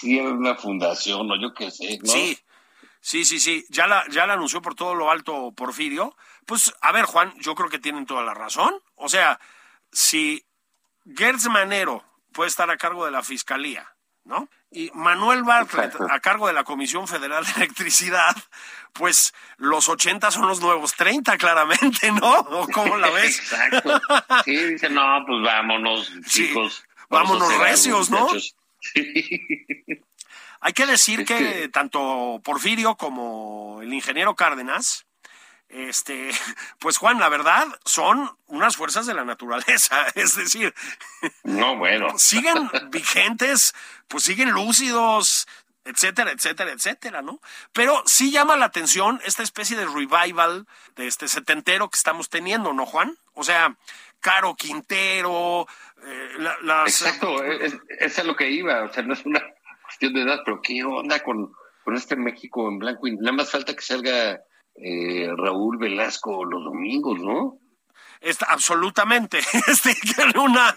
cierran 0.00 0.38
una 0.38 0.56
fundación 0.56 1.30
o 1.30 1.40
yo 1.40 1.54
qué 1.54 1.70
sé, 1.70 1.98
¿no? 2.02 2.10
Sí, 2.10 2.38
sí, 3.00 3.24
sí, 3.24 3.38
sí. 3.38 3.64
Ya 3.68 3.86
la, 3.86 4.04
ya 4.10 4.26
la 4.26 4.34
anunció 4.34 4.60
por 4.60 4.74
todo 4.74 4.94
lo 4.94 5.10
alto 5.10 5.52
Porfirio. 5.52 6.16
Pues, 6.46 6.74
a 6.80 6.92
ver, 6.92 7.04
Juan, 7.04 7.32
yo 7.40 7.54
creo 7.54 7.68
que 7.68 7.78
tienen 7.78 8.06
toda 8.06 8.22
la 8.22 8.34
razón. 8.34 8.74
O 8.96 9.08
sea, 9.08 9.38
si 9.92 10.44
Gertz 11.04 11.48
Manero 11.48 12.04
puede 12.32 12.48
estar 12.48 12.70
a 12.70 12.76
cargo 12.76 13.04
de 13.04 13.12
la 13.12 13.22
fiscalía, 13.22 13.89
¿no? 14.24 14.48
Y 14.70 14.90
Manuel 14.94 15.42
Bartlett 15.42 15.92
Exacto. 15.92 16.12
a 16.12 16.20
cargo 16.20 16.46
de 16.46 16.52
la 16.52 16.64
Comisión 16.64 17.08
Federal 17.08 17.44
de 17.44 17.52
Electricidad, 17.56 18.36
pues 18.92 19.34
los 19.56 19.88
80 19.88 20.30
son 20.30 20.46
los 20.46 20.60
nuevos 20.60 20.94
30, 20.94 21.36
claramente, 21.38 22.12
¿no? 22.12 22.30
¿O 22.30 22.68
¿Cómo 22.68 22.96
la 22.96 23.10
ves? 23.10 23.38
Exacto. 23.38 24.00
Sí, 24.44 24.56
dice, 24.56 24.90
no, 24.90 25.24
pues 25.26 25.42
vámonos, 25.42 26.12
chicos. 26.26 26.84
Sí, 27.10 27.16
vámonos 27.16 27.58
recios, 27.58 28.08
¿no? 28.08 28.28
Hay 30.60 30.72
que 30.72 30.86
decir 30.86 31.24
que, 31.24 31.36
que 31.36 31.68
tanto 31.68 32.40
Porfirio 32.44 32.94
como 32.94 33.80
el 33.82 33.92
ingeniero 33.92 34.36
Cárdenas, 34.36 35.06
este, 35.70 36.30
pues 36.78 36.98
Juan, 36.98 37.18
la 37.18 37.28
verdad, 37.28 37.66
son 37.84 38.36
unas 38.46 38.76
fuerzas 38.76 39.06
de 39.06 39.14
la 39.14 39.24
naturaleza, 39.24 40.06
es 40.14 40.36
decir, 40.36 40.74
no, 41.44 41.76
bueno, 41.76 42.08
siguen 42.18 42.70
vigentes, 42.90 43.74
pues 44.08 44.24
siguen 44.24 44.50
lúcidos, 44.50 45.46
etcétera, 45.84 46.32
etcétera, 46.32 46.72
etcétera, 46.72 47.22
¿no? 47.22 47.40
Pero 47.72 48.02
sí 48.06 48.30
llama 48.30 48.56
la 48.56 48.66
atención 48.66 49.20
esta 49.24 49.42
especie 49.42 49.76
de 49.76 49.86
revival 49.86 50.66
de 50.96 51.06
este 51.06 51.26
setentero 51.28 51.88
que 51.88 51.96
estamos 51.96 52.28
teniendo, 52.28 52.72
¿no, 52.72 52.84
Juan? 52.84 53.16
O 53.34 53.44
sea, 53.44 53.76
Caro 54.20 54.54
Quintero, 54.54 55.66
eh, 56.04 56.32
la, 56.38 56.56
las... 56.62 57.00
Exacto, 57.00 57.42
es, 57.42 57.76
es 57.98 58.18
a 58.18 58.24
lo 58.24 58.36
que 58.36 58.50
iba, 58.50 58.84
o 58.84 58.92
sea, 58.92 59.02
no 59.02 59.14
es 59.14 59.24
una 59.24 59.42
cuestión 59.82 60.12
de 60.12 60.22
edad, 60.22 60.40
pero 60.44 60.60
¿qué 60.60 60.84
onda 60.84 61.20
con, 61.20 61.52
con 61.82 61.96
este 61.96 62.16
México 62.16 62.68
en 62.68 62.78
blanco 62.78 63.06
y 63.06 63.16
nada 63.16 63.32
más 63.32 63.50
falta 63.50 63.74
que 63.74 63.82
salga 63.82 64.40
eh, 64.74 65.28
Raúl 65.36 65.78
Velasco 65.78 66.44
los 66.44 66.64
domingos, 66.64 67.18
¿no? 67.20 67.58
Está, 68.20 68.46
absolutamente. 68.46 69.40
Este, 69.66 69.94
una... 70.38 70.74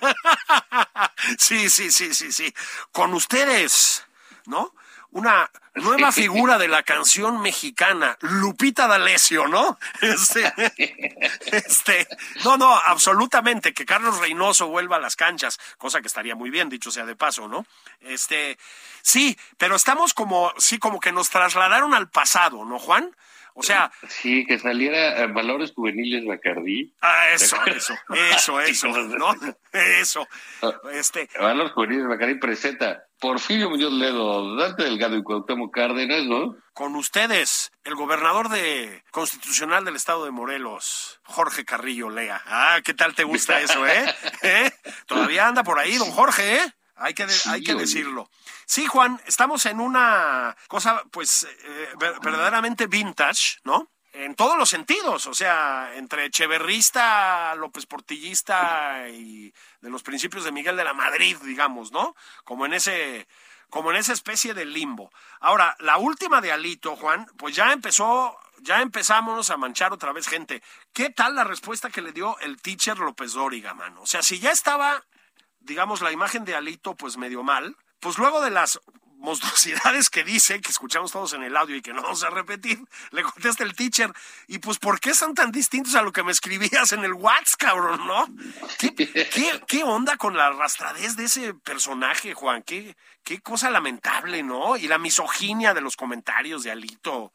sí, 1.38 1.70
sí, 1.70 1.92
sí, 1.92 2.14
sí, 2.14 2.32
sí. 2.32 2.54
Con 2.92 3.14
ustedes, 3.14 4.06
¿no? 4.46 4.74
Una 5.12 5.50
nueva 5.76 6.12
figura 6.12 6.58
de 6.58 6.68
la 6.68 6.84
canción 6.84 7.42
mexicana, 7.42 8.18
Lupita 8.22 8.88
D'Alessio, 8.88 9.48
¿no? 9.48 9.78
Este, 10.02 10.54
este, 11.52 12.08
no, 12.44 12.58
no, 12.58 12.74
absolutamente, 12.74 13.74
que 13.74 13.86
Carlos 13.86 14.20
Reynoso 14.20 14.68
vuelva 14.68 14.96
a 14.96 15.00
las 15.00 15.16
canchas, 15.16 15.60
cosa 15.78 16.02
que 16.02 16.08
estaría 16.08 16.36
muy 16.36 16.50
bien, 16.50 16.70
dicho 16.70 16.92
sea 16.92 17.06
de 17.06 17.16
paso, 17.16 17.48
¿no? 17.48 17.66
Este, 18.02 18.58
sí, 19.02 19.38
pero 19.58 19.76
estamos 19.76 20.14
como, 20.14 20.52
sí, 20.58 20.80
como 20.80 21.00
que 21.00 21.12
nos 21.12 21.30
trasladaron 21.30 21.94
al 21.94 22.10
pasado, 22.10 22.66
¿no, 22.66 22.80
Juan? 22.80 23.16
O 23.54 23.64
sea. 23.64 23.92
Sí, 24.08 24.46
que 24.46 24.58
saliera 24.58 25.28
Valores 25.28 25.74
Juveniles 25.74 26.26
Bacardí. 26.26 26.94
Ah, 27.02 27.30
eso, 27.34 27.58
eso, 27.66 27.94
eso, 28.32 28.60
eso, 28.60 28.88
¿no? 28.88 29.34
Eso. 29.74 30.28
Este. 30.92 31.28
Valores 31.40 31.72
Juveniles 31.74 32.08
Bacardí 32.08 32.36
presenta 32.36 33.06
Porfirio 33.20 33.70
Muñoz 33.70 33.94
Ledo, 33.94 34.56
Dante 34.56 34.84
Delgado 34.84 35.16
y 35.16 35.24
Cuauhtémoc 35.24 35.74
Cárdenas, 35.74 36.26
¿no? 36.26 36.58
Con 36.74 36.96
ustedes, 36.96 37.72
el 37.84 37.96
gobernador 37.96 38.50
de 38.50 39.04
constitucional 39.12 39.86
del 39.86 39.96
estado 39.96 40.26
de 40.26 40.32
Morelos, 40.32 41.22
Jorge 41.24 41.64
Carrillo 41.64 42.10
Lea. 42.10 42.42
Ah, 42.46 42.80
¿qué 42.84 42.94
tal 42.94 43.16
te 43.16 43.24
gusta 43.24 43.60
eso, 43.62 43.88
eh? 43.88 44.14
¿Eh? 44.42 44.72
Todavía 45.06 45.48
anda 45.48 45.64
por 45.64 45.80
ahí, 45.80 45.96
don 45.98 46.12
Jorge, 46.12 46.58
¿eh? 46.58 46.74
Hay 46.96 47.14
que, 47.14 47.26
de, 47.26 47.34
sí, 47.34 47.50
hay 47.50 47.64
que 47.64 47.76
decirlo. 47.76 48.30
Sí, 48.66 48.86
Juan, 48.86 49.20
estamos 49.26 49.66
en 49.66 49.80
una 49.80 50.56
cosa, 50.68 51.04
pues, 51.12 51.48
eh, 51.64 51.90
verdaderamente 52.22 52.88
vintage, 52.88 53.60
¿no? 53.64 53.92
En 54.14 54.36
todos 54.36 54.56
los 54.60 54.70
sentidos, 54.70 55.26
o 55.26 55.34
sea, 55.34 55.96
entre 55.96 56.30
cheverrista, 56.30 57.56
López 57.56 57.88
Portillista 57.88 59.10
y 59.10 59.52
de 59.82 59.90
los 59.90 60.04
principios 60.04 60.44
de 60.44 60.52
Miguel 60.52 60.78
de 60.78 60.84
la 60.84 60.94
Madrid, 60.94 61.36
digamos, 61.44 61.92
¿no? 61.92 62.16
Como 62.44 62.68
en 62.68 62.76
ese, 62.76 63.28
como 63.72 63.90
en 63.90 63.98
esa 63.98 64.14
especie 64.14 64.54
de 64.54 64.66
limbo. 64.66 65.12
Ahora, 65.40 65.76
la 65.80 65.98
última 65.98 66.42
de 66.42 66.52
Alito, 66.52 66.96
Juan, 66.96 67.26
pues 67.38 67.56
ya 67.56 67.74
empezó, 67.74 68.38
ya 68.60 68.82
empezamos 68.82 69.50
a 69.50 69.58
manchar 69.58 69.94
otra 69.94 70.12
vez 70.14 70.28
gente. 70.28 70.62
¿Qué 70.94 71.10
tal 71.10 71.34
la 71.34 71.44
respuesta 71.44 71.90
que 71.90 72.04
le 72.04 72.12
dio 72.12 72.38
el 72.42 72.62
teacher 72.62 73.00
López 73.00 73.34
Dóriga, 73.34 73.74
mano? 73.74 74.04
O 74.04 74.06
sea, 74.06 74.22
si 74.22 74.38
ya 74.40 74.52
estaba 74.52 75.04
digamos, 75.64 76.02
la 76.02 76.12
imagen 76.12 76.46
de 76.46 76.56
Alito, 76.56 76.96
pues 76.96 77.18
medio 77.18 77.44
mal, 77.44 77.76
pues 78.00 78.18
luego 78.18 78.42
de 78.42 78.52
las 78.52 78.80
monstruosidades 79.24 80.10
que 80.10 80.26
dice, 80.26 80.60
que 80.60 80.70
escuchamos 80.70 81.14
todos 81.14 81.34
en 81.34 81.44
el 81.44 81.56
audio 81.56 81.78
y 81.78 81.82
que 81.82 81.94
no 81.94 82.02
vamos 82.02 82.24
a 82.24 82.30
repetir, 82.30 82.78
le 83.12 83.24
contesta 83.24 83.64
el 83.64 83.74
teacher, 83.74 84.12
y 84.48 84.60
pues, 84.60 84.80
¿por 84.80 85.00
qué 85.00 85.14
son 85.14 85.34
tan 85.34 85.52
distintos 85.52 85.96
a 85.96 86.02
lo 86.02 86.12
que 86.12 86.24
me 86.24 86.34
escribías 86.34 86.92
en 86.92 87.06
el 87.06 87.14
WhatsApp, 87.14 87.58
cabrón, 87.58 88.06
no? 88.06 88.28
¿Qué, 88.78 88.94
qué, 89.66 89.84
onda 89.84 90.18
con 90.18 90.36
la 90.36 90.48
arrastradez 90.48 91.16
de 91.16 91.24
ese 91.24 91.54
personaje, 91.54 92.34
Juan? 92.34 92.64
¿Qué, 92.64 92.98
qué 93.24 93.40
cosa 93.40 93.72
lamentable, 93.72 94.44
¿no? 94.44 94.76
Y 94.76 94.88
la 94.90 94.98
misoginia 94.98 95.74
de 95.74 95.82
los 95.82 95.96
comentarios 95.96 96.64
de 96.64 96.72
Alito. 96.72 97.32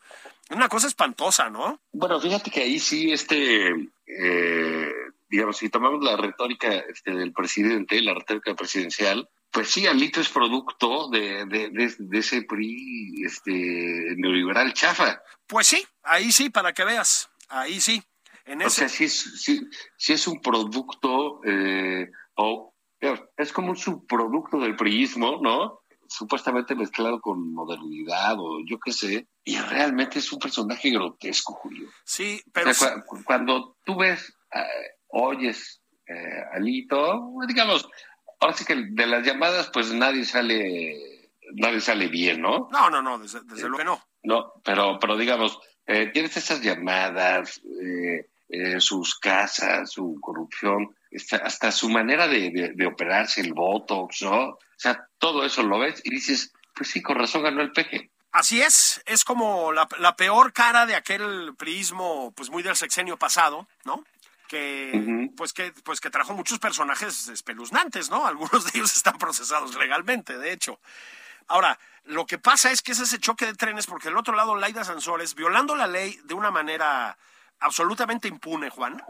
Una 0.50 0.68
cosa 0.68 0.88
espantosa, 0.88 1.48
¿no? 1.48 1.80
Bueno, 1.92 2.20
fíjate 2.20 2.50
que 2.50 2.62
ahí 2.62 2.78
sí, 2.78 3.12
este... 3.12 3.90
Eh 4.06 5.07
digamos, 5.28 5.58
si 5.58 5.68
tomamos 5.68 6.02
la 6.02 6.16
retórica 6.16 6.68
este, 6.72 7.12
del 7.14 7.32
presidente, 7.32 8.00
la 8.00 8.14
retórica 8.14 8.54
presidencial, 8.54 9.28
pues 9.50 9.70
sí, 9.70 9.86
Alito 9.86 10.20
es 10.20 10.28
producto 10.28 11.08
de, 11.10 11.46
de, 11.46 11.70
de, 11.70 11.94
de, 11.98 12.18
ese 12.18 12.42
PRI 12.42 13.24
este, 13.24 14.14
neoliberal 14.16 14.72
chafa. 14.74 15.22
Pues 15.46 15.66
sí, 15.66 15.84
ahí 16.02 16.32
sí, 16.32 16.50
para 16.50 16.72
que 16.72 16.84
veas, 16.84 17.30
ahí 17.48 17.80
sí. 17.80 18.02
En 18.44 18.60
ese... 18.60 18.66
O 18.66 18.70
sea, 18.70 18.88
sí 18.88 19.04
es, 19.04 19.42
sí, 19.42 19.60
sí 19.96 20.12
es 20.12 20.26
un 20.26 20.40
producto, 20.40 21.40
eh, 21.44 22.10
o 22.34 22.74
es 23.36 23.52
como 23.52 23.70
un 23.70 23.76
subproducto 23.76 24.58
del 24.58 24.76
priismo, 24.76 25.40
¿no? 25.42 25.80
Supuestamente 26.08 26.74
mezclado 26.74 27.20
con 27.20 27.52
modernidad 27.52 28.36
o 28.38 28.60
yo 28.66 28.78
qué 28.80 28.92
sé, 28.92 29.28
y 29.44 29.58
realmente 29.58 30.18
es 30.18 30.32
un 30.32 30.38
personaje 30.38 30.90
grotesco, 30.90 31.54
Julio. 31.54 31.88
Sí, 32.04 32.42
pero... 32.52 32.70
O 32.70 32.74
sea, 32.74 33.02
cu 33.06 33.22
cuando 33.24 33.76
tú 33.84 33.96
ves... 33.96 34.34
Uh, 34.54 34.97
oyes 35.08 35.80
eh, 36.06 36.42
Alito, 36.52 37.32
digamos, 37.46 37.88
ahora 38.40 38.54
sí 38.54 38.64
que 38.64 38.76
de 38.76 39.06
las 39.06 39.24
llamadas, 39.26 39.70
pues 39.72 39.92
nadie 39.92 40.24
sale, 40.24 41.30
nadie 41.54 41.80
sale 41.80 42.08
bien, 42.08 42.40
¿no? 42.40 42.68
No, 42.70 42.90
no, 42.90 43.02
no, 43.02 43.18
desde, 43.18 43.40
desde 43.42 43.66
eh, 43.66 43.68
luego 43.68 43.78
que 43.78 43.84
no. 43.84 44.04
No, 44.22 44.52
pero, 44.64 44.98
pero 44.98 45.16
digamos, 45.16 45.58
eh, 45.86 46.10
tienes 46.12 46.36
esas 46.36 46.60
llamadas, 46.60 47.60
eh, 48.50 48.80
sus 48.80 49.18
casas, 49.18 49.90
su 49.92 50.18
corrupción, 50.20 50.94
hasta 51.42 51.70
su 51.70 51.88
manera 51.88 52.26
de, 52.26 52.50
de, 52.50 52.72
de, 52.74 52.86
operarse, 52.86 53.40
el 53.40 53.52
Botox, 53.52 54.22
¿no? 54.22 54.50
O 54.50 54.58
sea, 54.76 55.06
todo 55.18 55.44
eso 55.44 55.62
lo 55.62 55.78
ves 55.78 56.00
y 56.04 56.10
dices, 56.10 56.52
pues 56.74 56.90
sí, 56.90 57.02
con 57.02 57.16
razón 57.16 57.42
ganó 57.42 57.60
el 57.60 57.72
peje. 57.72 58.10
Así 58.30 58.60
es, 58.60 59.02
es 59.06 59.24
como 59.24 59.72
la, 59.72 59.88
la 59.98 60.14
peor 60.14 60.52
cara 60.52 60.86
de 60.86 60.94
aquel 60.94 61.54
priismo, 61.56 62.32
pues 62.36 62.50
muy 62.50 62.62
del 62.62 62.76
sexenio 62.76 63.16
pasado, 63.16 63.66
¿no? 63.84 64.04
Que, 64.48 65.30
pues 65.36 65.52
que, 65.52 65.72
pues 65.84 66.00
que 66.00 66.10
trajo 66.10 66.34
muchos 66.34 66.58
personajes 66.58 67.28
espeluznantes, 67.28 68.10
¿no? 68.10 68.26
Algunos 68.26 68.64
de 68.64 68.78
ellos 68.78 68.96
están 68.96 69.18
procesados 69.18 69.76
legalmente, 69.76 70.36
de 70.36 70.52
hecho. 70.52 70.80
Ahora, 71.46 71.78
lo 72.04 72.26
que 72.26 72.38
pasa 72.38 72.72
es 72.72 72.82
que 72.82 72.92
es 72.92 73.00
ese 73.00 73.20
choque 73.20 73.46
de 73.46 73.54
trenes 73.54 73.86
porque 73.86 74.08
el 74.08 74.16
otro 74.16 74.34
lado, 74.34 74.56
Laida 74.56 74.84
Sansores, 74.84 75.34
violando 75.34 75.76
la 75.76 75.86
ley 75.86 76.18
de 76.24 76.34
una 76.34 76.50
manera 76.50 77.16
absolutamente 77.60 78.28
impune, 78.28 78.70
Juan. 78.70 79.02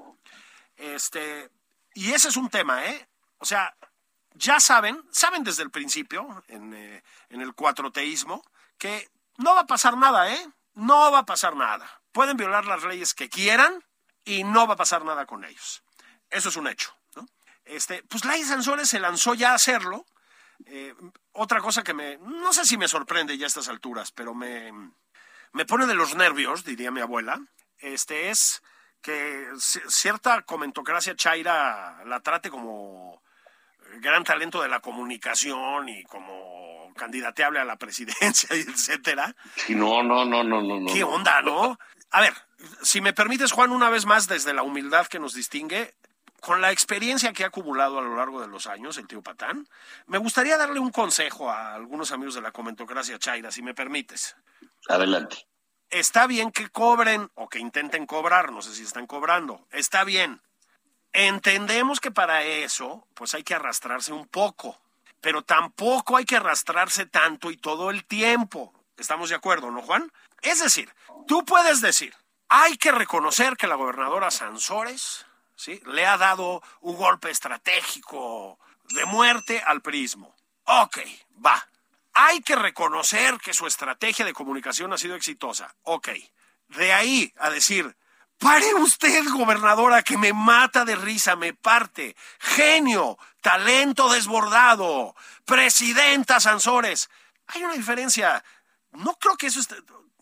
Este, 0.76 1.48
y 1.94 2.12
ese 2.12 2.28
es 2.28 2.36
un 2.36 2.50
tema, 2.50 2.84
¿eh? 2.86 3.08
O 3.38 3.44
sea, 3.44 3.74
ya 4.34 4.60
saben, 4.60 5.02
saben 5.10 5.42
desde 5.42 5.62
el 5.62 5.70
principio, 5.70 6.44
en, 6.48 6.74
eh, 6.74 7.02
en 7.30 7.40
el 7.40 7.54
cuatroteísmo, 7.54 8.44
que 8.78 9.08
no 9.36 9.54
va 9.54 9.60
a 9.60 9.66
pasar 9.66 9.96
nada, 9.96 10.32
¿eh? 10.32 10.48
No 10.74 11.10
va 11.10 11.20
a 11.20 11.26
pasar 11.26 11.56
nada. 11.56 12.02
Pueden 12.12 12.36
violar 12.36 12.66
las 12.66 12.84
leyes 12.84 13.14
que 13.14 13.28
quieran 13.28 13.84
y 14.28 14.44
no 14.44 14.66
va 14.66 14.74
a 14.74 14.76
pasar 14.76 15.04
nada 15.04 15.24
con 15.26 15.44
ellos. 15.44 15.82
Eso 16.30 16.50
es 16.50 16.56
un 16.56 16.68
hecho. 16.68 16.94
¿no? 17.16 17.26
Este, 17.64 18.02
pues 18.04 18.24
Laida 18.24 18.46
Sansores 18.46 18.88
se 18.88 19.00
lanzó 19.00 19.34
ya 19.34 19.52
a 19.52 19.54
hacerlo. 19.54 20.04
Eh, 20.66 20.94
otra 21.32 21.60
cosa 21.60 21.82
que 21.82 21.94
me, 21.94 22.18
no 22.18 22.52
sé 22.52 22.64
si 22.64 22.76
me 22.76 22.88
sorprende 22.88 23.38
ya 23.38 23.46
a 23.46 23.48
estas 23.48 23.68
alturas, 23.68 24.12
pero 24.12 24.34
me, 24.34 24.70
me 25.52 25.64
pone 25.64 25.86
de 25.86 25.94
los 25.94 26.14
nervios, 26.14 26.64
diría 26.64 26.90
mi 26.90 27.00
abuela, 27.00 27.40
este 27.78 28.28
es 28.28 28.62
que 29.00 29.46
cierta 29.56 30.42
comentocracia 30.42 31.14
chaira 31.14 32.02
la 32.04 32.20
trate 32.20 32.50
como 32.50 33.22
gran 34.00 34.24
talento 34.24 34.60
de 34.60 34.68
la 34.68 34.80
comunicación 34.80 35.88
y 35.88 36.02
como 36.04 36.92
candidateable 36.94 37.60
a 37.60 37.64
la 37.64 37.76
presidencia, 37.76 38.48
etcétera. 38.56 39.34
No, 39.68 40.02
no, 40.02 40.24
no, 40.24 40.42
no, 40.42 40.60
no. 40.60 40.92
¿Qué 40.92 41.04
onda, 41.04 41.40
no? 41.40 41.78
A 42.10 42.20
ver, 42.20 42.34
si 42.82 43.00
me 43.00 43.12
permites, 43.12 43.52
Juan, 43.52 43.70
una 43.70 43.90
vez 43.90 44.06
más, 44.06 44.28
desde 44.28 44.54
la 44.54 44.62
humildad 44.62 45.06
que 45.06 45.18
nos 45.18 45.34
distingue, 45.34 45.94
con 46.40 46.60
la 46.60 46.70
experiencia 46.70 47.32
que 47.32 47.44
ha 47.44 47.48
acumulado 47.48 47.98
a 47.98 48.02
lo 48.02 48.16
largo 48.16 48.40
de 48.40 48.48
los 48.48 48.66
años 48.66 48.96
el 48.96 49.06
tío 49.06 49.22
Patán, 49.22 49.68
me 50.06 50.18
gustaría 50.18 50.56
darle 50.56 50.80
un 50.80 50.90
consejo 50.90 51.50
a 51.50 51.74
algunos 51.74 52.12
amigos 52.12 52.34
de 52.34 52.42
la 52.42 52.52
comentocracia 52.52 53.18
chaira, 53.18 53.50
si 53.50 53.62
me 53.62 53.74
permites. 53.74 54.36
Adelante. 54.88 55.46
Está 55.90 56.26
bien 56.26 56.52
que 56.52 56.68
cobren 56.68 57.30
o 57.34 57.48
que 57.48 57.58
intenten 57.58 58.06
cobrar, 58.06 58.52
no 58.52 58.62
sé 58.62 58.74
si 58.74 58.82
están 58.82 59.06
cobrando, 59.06 59.66
está 59.70 60.04
bien. 60.04 60.42
Entendemos 61.12 62.00
que 62.00 62.10
para 62.10 62.44
eso, 62.44 63.06
pues 63.14 63.34
hay 63.34 63.42
que 63.42 63.54
arrastrarse 63.54 64.12
un 64.12 64.26
poco, 64.26 64.78
pero 65.20 65.42
tampoco 65.42 66.16
hay 66.16 66.24
que 66.24 66.36
arrastrarse 66.36 67.06
tanto 67.06 67.50
y 67.50 67.56
todo 67.56 67.90
el 67.90 68.04
tiempo. 68.04 68.72
¿Estamos 68.98 69.30
de 69.30 69.36
acuerdo, 69.36 69.70
no, 69.70 69.80
Juan? 69.80 70.12
Es 70.42 70.60
decir, 70.60 70.92
tú 71.26 71.44
puedes 71.44 71.80
decir, 71.80 72.14
hay 72.48 72.76
que 72.76 72.92
reconocer 72.92 73.56
que 73.56 73.66
la 73.66 73.74
gobernadora 73.74 74.30
Sansores 74.30 75.26
¿sí? 75.56 75.80
le 75.86 76.06
ha 76.06 76.16
dado 76.16 76.62
un 76.80 76.96
golpe 76.96 77.30
estratégico 77.30 78.58
de 78.90 79.04
muerte 79.04 79.62
al 79.66 79.82
prismo. 79.82 80.34
Ok, 80.64 80.98
va. 81.44 81.66
Hay 82.14 82.40
que 82.42 82.56
reconocer 82.56 83.38
que 83.38 83.54
su 83.54 83.66
estrategia 83.66 84.24
de 84.24 84.32
comunicación 84.32 84.92
ha 84.92 84.98
sido 84.98 85.14
exitosa. 85.14 85.74
Ok. 85.82 86.08
De 86.68 86.92
ahí 86.92 87.32
a 87.38 87.50
decir, 87.50 87.96
pare 88.38 88.74
usted, 88.74 89.24
gobernadora, 89.32 90.02
que 90.02 90.18
me 90.18 90.32
mata 90.32 90.84
de 90.84 90.96
risa, 90.96 91.36
me 91.36 91.54
parte. 91.54 92.16
Genio, 92.38 93.18
talento 93.40 94.12
desbordado, 94.12 95.14
presidenta 95.44 96.40
Sansores. 96.40 97.08
Hay 97.46 97.64
una 97.64 97.74
diferencia. 97.74 98.44
No 98.92 99.14
creo 99.14 99.36
que 99.36 99.46
eso 99.46 99.60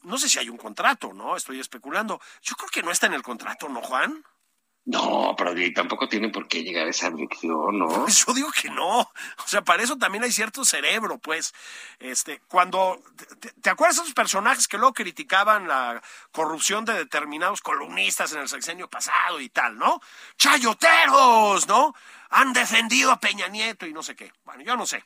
no 0.07 0.19
sé 0.19 0.29
si 0.29 0.39
hay 0.39 0.49
un 0.49 0.57
contrato, 0.57 1.13
¿no? 1.13 1.37
Estoy 1.37 1.61
especulando. 1.61 2.21
Yo 2.41 2.55
creo 2.55 2.69
que 2.71 2.83
no 2.83 2.91
está 2.91 3.07
en 3.07 3.15
el 3.15 3.23
contrato, 3.23 3.69
¿no, 3.69 3.83
Juan? 3.83 4.25
No, 4.85 5.35
pero 5.37 5.53
tampoco 5.75 6.09
tiene 6.09 6.29
por 6.29 6.47
qué 6.47 6.63
llegar 6.63 6.87
a 6.87 6.91
esa 6.91 7.11
dirección, 7.11 7.77
¿no? 7.77 7.89
Pues 7.89 8.25
yo 8.27 8.33
digo 8.33 8.51
que 8.53 8.71
no. 8.71 9.01
O 9.01 9.47
sea, 9.47 9.63
para 9.63 9.83
eso 9.83 9.99
también 9.99 10.23
hay 10.23 10.31
cierto 10.31 10.65
cerebro, 10.65 11.19
pues. 11.19 11.53
Este, 11.99 12.41
cuando. 12.47 13.03
¿Te, 13.61 13.69
acuerdas 13.69 13.97
de 13.97 14.03
esos 14.03 14.15
personajes 14.15 14.69
que 14.69 14.79
luego 14.79 14.95
criticaban 14.95 15.67
la 15.67 16.01
corrupción 16.31 16.85
de 16.85 16.95
determinados 16.95 17.61
columnistas 17.61 18.33
en 18.33 18.43
el 18.43 18.49
sexenio 18.49 18.89
pasado 18.89 19.41
y 19.41 19.49
tal, 19.49 19.77
¿no? 19.77 20.01
¡Chayoteros! 20.39 21.67
¿No? 21.67 21.97
Han 22.31 22.53
defendido 22.53 23.11
a 23.11 23.19
Peña 23.19 23.49
Nieto 23.49 23.87
y 23.87 23.93
no 23.93 24.05
sé 24.05 24.15
qué. 24.15 24.33
Bueno, 24.45 24.63
yo 24.63 24.77
no 24.77 24.87
sé. 24.87 25.05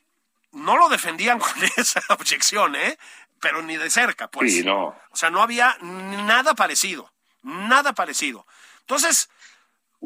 No 0.53 0.77
lo 0.77 0.89
defendían 0.89 1.39
con 1.41 1.53
esa 1.77 2.03
objeción, 2.09 2.77
¿eh? 2.77 2.99
pero 3.41 3.63
ni 3.63 3.77
de 3.77 3.91
cerca, 3.91 4.29
pues. 4.29 4.55
Sí, 4.55 4.65
no. 4.65 4.89
O 5.11 5.17
sea, 5.17 5.31
no 5.31 5.43
había 5.43 5.77
nada 5.81 6.55
parecido, 6.55 7.11
nada 7.43 7.95
parecido. 7.95 8.47
Entonces, 8.81 9.31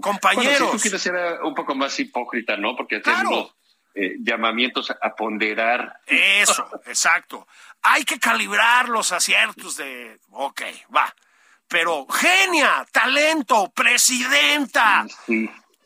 compañeros. 0.00 0.60
Bueno, 0.60 0.66
si 0.72 0.76
tú 0.76 0.82
quieres 0.82 1.02
ser 1.02 1.16
eh, 1.16 1.38
un 1.42 1.54
poco 1.54 1.74
más 1.74 1.98
hipócrita, 1.98 2.56
¿no? 2.56 2.76
Porque 2.76 3.00
tenemos 3.00 3.54
eh, 3.94 4.16
llamamientos 4.20 4.90
a 4.90 5.14
ponderar. 5.14 6.00
Eso, 6.06 6.68
exacto. 6.86 7.46
Hay 7.82 8.04
que 8.04 8.18
calibrar 8.18 8.88
los 8.88 9.12
aciertos 9.12 9.76
de. 9.76 10.18
Ok, 10.30 10.62
va. 10.94 11.14
Pero 11.66 12.06
genia, 12.06 12.86
talento, 12.92 13.72
presidenta. 13.74 15.06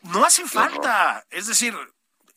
No 0.03 0.25
hace 0.25 0.45
falta. 0.45 1.25
Es 1.29 1.47
decir, 1.47 1.75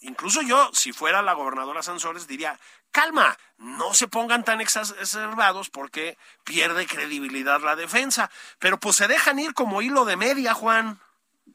incluso 0.03 0.43
yo, 0.43 0.71
si 0.73 0.93
fuera 0.93 1.23
la 1.23 1.33
gobernadora 1.33 1.83
Sansores, 1.83 2.27
diría, 2.27 2.59
calma, 2.91 3.37
no 3.59 3.95
se 3.95 4.07
pongan 4.07 4.45
tan 4.45 4.61
exacerbados 4.61 5.71
porque 5.71 6.17
pierde 6.45 6.87
credibilidad 6.87 7.61
la 7.63 7.75
defensa. 7.75 8.31
Pero 8.59 8.79
pues 8.79 8.97
se 8.97 9.09
dejan 9.09 9.39
ir 9.39 9.55
como 9.55 9.83
hilo 9.83 10.05
de 10.05 10.17
media, 10.17 10.55
Juan. 10.55 11.01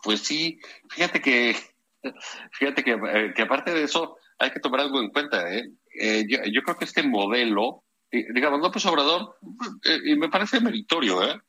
Pues 0.03 0.21
sí, 0.21 0.59
fíjate 0.89 1.21
que, 1.21 1.55
fíjate 2.51 2.83
que, 2.83 2.93
eh, 2.93 3.33
que 3.35 3.41
aparte 3.43 3.73
de 3.73 3.83
eso, 3.83 4.17
hay 4.39 4.51
que 4.51 4.59
tomar 4.59 4.81
algo 4.81 4.99
en 5.01 5.09
cuenta. 5.09 5.53
¿eh? 5.53 5.69
eh 5.99 6.25
yo, 6.27 6.61
creo 6.63 6.77
que 6.77 6.85
este 6.85 7.03
modelo, 7.03 7.83
digamos, 8.11 8.59
López 8.59 8.85
Obrador, 8.85 9.37
eh, 9.85 9.99
y 10.05 10.15
me 10.15 10.29
parece 10.29 10.59
meritorio, 10.59 11.23
¿eh? 11.23 11.39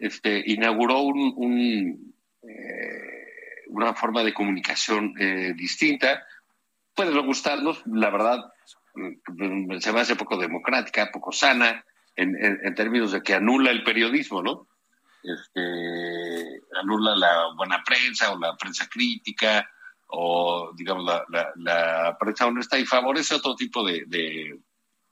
este, 0.00 0.42
inauguró 0.46 1.00
un, 1.00 1.34
un 1.36 2.14
una 3.68 3.94
forma 3.94 4.24
de 4.24 4.34
comunicación 4.34 5.14
distinta. 5.56 6.24
Puede 6.94 7.12
no 7.12 7.24
gustarnos, 7.24 7.82
la 7.86 8.10
verdad, 8.10 8.38
mm, 8.94 9.78
se 9.78 9.92
me 9.92 10.00
hace 10.00 10.16
poco 10.16 10.36
democrática, 10.36 11.10
poco 11.12 11.32
sana, 11.32 11.84
en, 12.16 12.36
en, 12.36 12.74
términos 12.74 13.12
de 13.12 13.22
que 13.22 13.34
anula 13.34 13.70
el 13.70 13.82
periodismo, 13.82 14.42
¿no? 14.42 14.68
Este, 15.22 16.60
anula 16.80 17.16
la 17.16 17.54
buena 17.56 17.82
prensa 17.84 18.32
o 18.32 18.38
la 18.38 18.56
prensa 18.56 18.88
crítica 18.88 19.68
o, 20.08 20.72
digamos, 20.76 21.04
la, 21.04 21.52
la, 21.56 22.16
prensa 22.18 22.46
honesta 22.46 22.78
y 22.78 22.84
favorece 22.84 23.34
otro 23.34 23.54
tipo 23.54 23.84
de, 23.84 24.04
de 24.06 24.58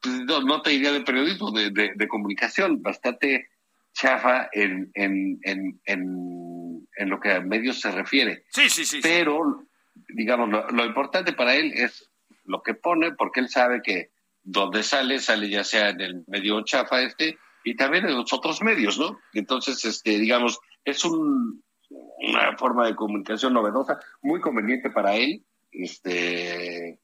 pues, 0.01 0.15
no, 0.27 0.63
te 0.63 0.71
diría 0.71 0.93
de 0.93 1.03
periodismo, 1.03 1.51
de, 1.51 1.71
de, 1.71 2.09
comunicación 2.09 2.83
bastante 2.83 3.49
chafa 3.93 4.49
en, 4.53 4.91
en, 4.95 5.39
en, 5.43 5.81
en, 5.85 7.09
lo 7.09 7.21
que 7.21 7.33
a 7.33 7.41
medios 7.41 7.81
se 7.81 7.91
refiere. 7.91 8.45
Sí, 8.51 8.69
sí, 8.69 8.85
sí. 8.85 9.01
Pero, 9.03 9.68
digamos, 10.15 10.49
lo, 10.49 10.67
lo 10.69 10.85
importante 10.85 11.33
para 11.33 11.55
él 11.55 11.73
es 11.75 12.11
lo 12.45 12.63
que 12.63 12.75
pone, 12.75 13.13
porque 13.13 13.41
él 13.41 13.49
sabe 13.49 13.83
que 13.83 14.11
donde 14.43 14.83
sale, 14.83 15.19
sale 15.19 15.49
ya 15.51 15.65
sea 15.65 15.91
en 15.91 16.01
el 16.01 16.25
medio 16.27 16.63
chafa 16.63 17.03
este, 17.03 17.39
y 17.65 17.77
también 17.77 18.07
en 18.07 18.17
los 18.17 18.33
otros 18.33 18.63
medios, 18.63 18.99
¿no? 18.99 19.19
Entonces, 19.35 19.85
este, 19.85 20.19
digamos, 20.19 20.59
es 20.85 21.05
un, 21.05 21.63
una 21.91 22.57
forma 22.57 22.87
de 22.87 22.97
comunicación 22.97 23.53
novedosa, 23.53 23.99
muy 24.23 24.41
conveniente 24.41 24.91
para 24.91 25.17
él. 25.17 25.45
Este, 25.71 26.89
eh, 26.91 26.99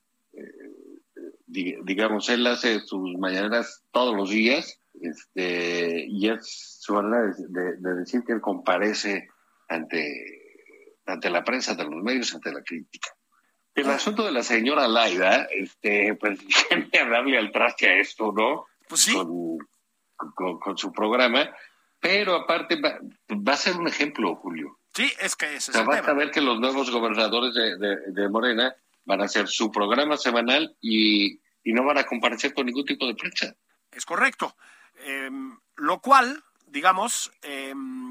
digamos, 1.46 2.28
él 2.28 2.46
hace 2.46 2.80
sus 2.80 3.16
mañaneras 3.18 3.84
todos 3.92 4.16
los 4.16 4.30
días, 4.30 4.80
este, 5.00 6.06
y 6.08 6.28
es 6.28 6.78
su 6.80 6.94
manera 6.94 7.34
de, 7.36 7.94
decir 7.96 8.22
que 8.24 8.32
él 8.32 8.40
comparece 8.40 9.28
ante, 9.68 10.33
ante 11.06 11.30
la 11.30 11.44
prensa, 11.44 11.72
ante 11.72 11.84
los 11.84 12.02
medios, 12.02 12.34
ante 12.34 12.52
la 12.52 12.62
crítica. 12.62 13.10
El 13.74 13.90
ah. 13.90 13.96
asunto 13.96 14.24
de 14.24 14.32
la 14.32 14.42
señora 14.42 14.86
Laida, 14.86 15.48
este, 15.50 16.14
pues, 16.14 16.38
déjenme 16.70 17.10
darle 17.10 17.38
al 17.38 17.50
traste 17.50 17.88
a 17.88 17.98
esto, 17.98 18.32
¿no? 18.32 18.66
Pues 18.88 19.02
sí. 19.02 19.14
Con, 20.36 20.78
su 20.78 20.92
programa, 20.92 21.50
pero 22.00 22.36
aparte 22.36 22.80
va, 22.80 23.52
a 23.52 23.56
ser 23.56 23.76
un 23.76 23.88
ejemplo, 23.88 24.36
Julio. 24.36 24.78
Sí, 24.94 25.12
es 25.20 25.34
que 25.34 25.56
es. 25.56 25.70
va 25.70 25.96
a 25.98 26.12
ver 26.14 26.30
que 26.30 26.40
los 26.40 26.60
nuevos 26.60 26.90
gobernadores 26.90 27.52
de, 27.54 28.28
Morena 28.28 28.74
van 29.04 29.20
a 29.20 29.24
hacer 29.24 29.48
su 29.48 29.70
programa 29.72 30.16
semanal 30.16 30.76
y, 30.80 31.40
no 31.64 31.84
van 31.84 31.98
a 31.98 32.04
comparecer 32.04 32.54
con 32.54 32.66
ningún 32.66 32.84
tipo 32.84 33.06
de 33.06 33.16
prensa. 33.16 33.54
Es 33.90 34.06
correcto. 34.06 34.56
Em, 35.04 35.58
lo 35.76 36.00
cual, 36.00 36.42
digamos, 36.66 37.32
em, 37.42 38.03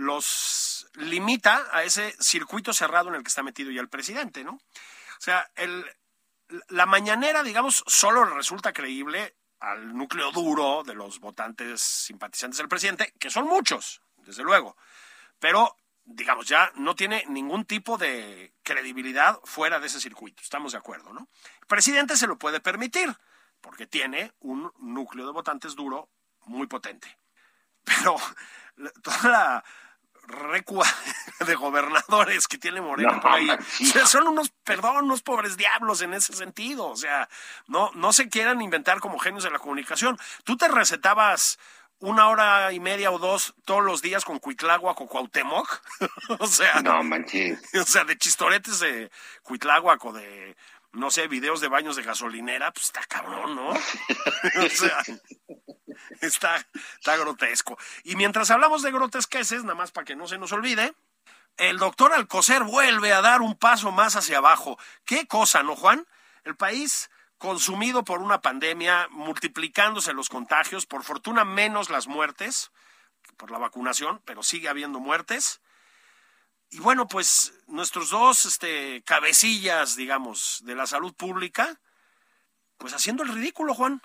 los 0.00 0.88
limita 0.94 1.66
a 1.72 1.84
ese 1.84 2.14
circuito 2.20 2.72
cerrado 2.72 3.08
en 3.08 3.16
el 3.16 3.22
que 3.22 3.28
está 3.28 3.42
metido 3.42 3.70
ya 3.70 3.80
el 3.80 3.88
presidente, 3.88 4.44
¿no? 4.44 4.52
O 4.52 5.20
sea, 5.22 5.50
el, 5.56 5.84
la 6.68 6.86
mañanera, 6.86 7.42
digamos, 7.42 7.84
solo 7.86 8.24
resulta 8.24 8.72
creíble 8.72 9.36
al 9.60 9.94
núcleo 9.94 10.32
duro 10.32 10.82
de 10.84 10.94
los 10.94 11.20
votantes 11.20 11.82
simpatizantes 11.82 12.58
del 12.58 12.68
presidente, 12.68 13.12
que 13.18 13.30
son 13.30 13.46
muchos, 13.46 14.00
desde 14.16 14.42
luego. 14.42 14.76
Pero 15.38 15.76
digamos, 16.04 16.46
ya 16.46 16.72
no 16.74 16.94
tiene 16.94 17.24
ningún 17.28 17.64
tipo 17.64 17.96
de 17.96 18.54
credibilidad 18.62 19.38
fuera 19.44 19.78
de 19.78 19.86
ese 19.86 20.00
circuito. 20.00 20.42
Estamos 20.42 20.72
de 20.72 20.78
acuerdo, 20.78 21.12
¿no? 21.12 21.28
El 21.60 21.66
presidente 21.66 22.16
se 22.16 22.26
lo 22.26 22.38
puede 22.38 22.60
permitir 22.60 23.14
porque 23.60 23.86
tiene 23.86 24.32
un 24.40 24.72
núcleo 24.78 25.26
de 25.26 25.32
votantes 25.32 25.76
duro 25.76 26.08
muy 26.46 26.66
potente. 26.66 27.18
Pero 27.84 28.16
toda 29.02 29.28
la 29.28 29.64
recua 30.26 30.86
de 31.46 31.54
gobernadores 31.54 32.46
que 32.46 32.58
tiene 32.58 32.80
Moreno 32.80 33.20
por 33.20 33.32
ahí. 33.32 33.48
son 34.06 34.28
unos, 34.28 34.50
perdón, 34.64 35.04
unos 35.04 35.22
pobres 35.22 35.56
diablos 35.56 36.02
en 36.02 36.14
ese 36.14 36.32
sentido. 36.34 36.86
O 36.88 36.96
sea, 36.96 37.28
no, 37.66 37.90
no 37.94 38.12
se 38.12 38.28
quieran 38.28 38.62
inventar 38.62 39.00
como 39.00 39.18
genios 39.18 39.44
de 39.44 39.50
la 39.50 39.58
comunicación. 39.58 40.18
Tú 40.44 40.56
te 40.56 40.68
recetabas 40.68 41.58
una 41.98 42.28
hora 42.28 42.72
y 42.72 42.80
media 42.80 43.10
o 43.10 43.18
dos 43.18 43.54
todos 43.64 43.84
los 43.84 44.02
días 44.02 44.24
con 44.24 44.38
Cuitláhuac 44.38 45.00
o 45.00 45.06
Cuauhtémoc. 45.06 45.80
o 46.38 46.46
sea, 46.46 46.80
no 46.82 47.02
manches. 47.02 47.60
O 47.74 47.84
sea, 47.84 48.04
de 48.04 48.16
chistoretes 48.16 48.80
de 48.80 49.10
Cuitláhuac 49.42 50.04
o 50.04 50.12
de 50.12 50.56
no 50.92 51.10
sé, 51.10 51.28
videos 51.28 51.60
de 51.60 51.68
baños 51.68 51.96
de 51.96 52.02
gasolinera, 52.02 52.72
pues 52.72 52.86
está 52.86 53.00
cabrón, 53.06 53.54
¿no? 53.54 53.68
o 53.70 54.68
sea, 54.68 55.02
está, 56.20 56.56
está 56.98 57.16
grotesco. 57.16 57.78
Y 58.04 58.16
mientras 58.16 58.50
hablamos 58.50 58.82
de 58.82 58.92
grotesqueces, 58.92 59.62
nada 59.62 59.74
más 59.74 59.92
para 59.92 60.04
que 60.04 60.16
no 60.16 60.26
se 60.26 60.38
nos 60.38 60.52
olvide, 60.52 60.94
el 61.56 61.78
doctor 61.78 62.12
Alcocer 62.12 62.64
vuelve 62.64 63.12
a 63.12 63.20
dar 63.20 63.42
un 63.42 63.56
paso 63.56 63.90
más 63.90 64.16
hacia 64.16 64.38
abajo. 64.38 64.78
¿Qué 65.04 65.26
cosa, 65.26 65.62
no, 65.62 65.76
Juan? 65.76 66.06
El 66.44 66.56
país 66.56 67.10
consumido 67.38 68.04
por 68.04 68.20
una 68.20 68.40
pandemia, 68.40 69.08
multiplicándose 69.10 70.12
los 70.12 70.28
contagios, 70.28 70.86
por 70.86 71.02
fortuna 71.04 71.44
menos 71.44 71.90
las 71.90 72.06
muertes 72.06 72.70
por 73.36 73.50
la 73.50 73.58
vacunación, 73.58 74.20
pero 74.24 74.42
sigue 74.42 74.68
habiendo 74.68 75.00
muertes. 75.00 75.60
Y 76.70 76.78
bueno, 76.78 77.08
pues 77.08 77.54
nuestros 77.66 78.10
dos 78.10 78.44
este, 78.44 79.02
cabecillas, 79.04 79.96
digamos, 79.96 80.60
de 80.64 80.74
la 80.74 80.86
salud 80.86 81.14
pública, 81.14 81.80
pues 82.76 82.92
haciendo 82.92 83.22
el 83.22 83.32
ridículo, 83.32 83.74
Juan. 83.74 84.02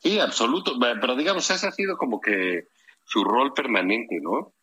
Sí, 0.00 0.18
absoluto. 0.18 0.78
Pero 0.78 1.16
digamos, 1.16 1.48
ese 1.50 1.66
ha 1.66 1.72
sido 1.72 1.96
como 1.96 2.20
que 2.20 2.68
su 3.04 3.24
rol 3.24 3.52
permanente, 3.54 4.18
¿no? 4.20 4.54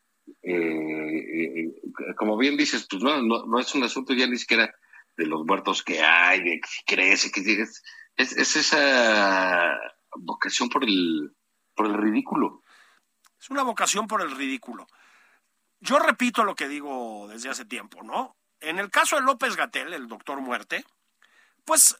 Eh, 0.41 0.53
eh, 0.53 2.15
como 2.17 2.37
bien 2.37 2.57
dices, 2.57 2.85
pues 2.89 3.01
no, 3.01 3.21
no, 3.21 3.59
es 3.59 3.73
un 3.73 3.83
asunto 3.83 4.13
ya 4.13 4.27
ni 4.27 4.37
siquiera 4.37 4.73
de 5.15 5.25
los 5.25 5.45
muertos 5.45 5.83
que 5.83 6.01
hay, 6.01 6.43
de 6.43 6.59
que 6.59 6.95
crece, 6.95 7.31
que 7.31 7.41
es, 7.61 7.83
es 8.17 8.55
esa 8.55 9.79
vocación 10.15 10.69
por 10.69 10.83
el, 10.83 11.33
por 11.73 11.85
el 11.85 11.93
ridículo. 11.93 12.61
Es 13.39 13.49
una 13.49 13.63
vocación 13.63 14.07
por 14.07 14.21
el 14.21 14.35
ridículo 14.35 14.87
yo 15.79 15.99
repito 15.99 16.43
lo 16.43 16.55
que 16.55 16.67
digo 16.67 17.27
desde 17.27 17.49
hace 17.49 17.65
tiempo, 17.65 18.03
¿no? 18.03 18.35
En 18.59 18.79
el 18.79 18.89
caso 18.89 19.15
de 19.15 19.21
López 19.21 19.55
Gatel, 19.55 19.93
el 19.93 20.07
doctor 20.07 20.41
Muerte, 20.41 20.83
pues, 21.63 21.97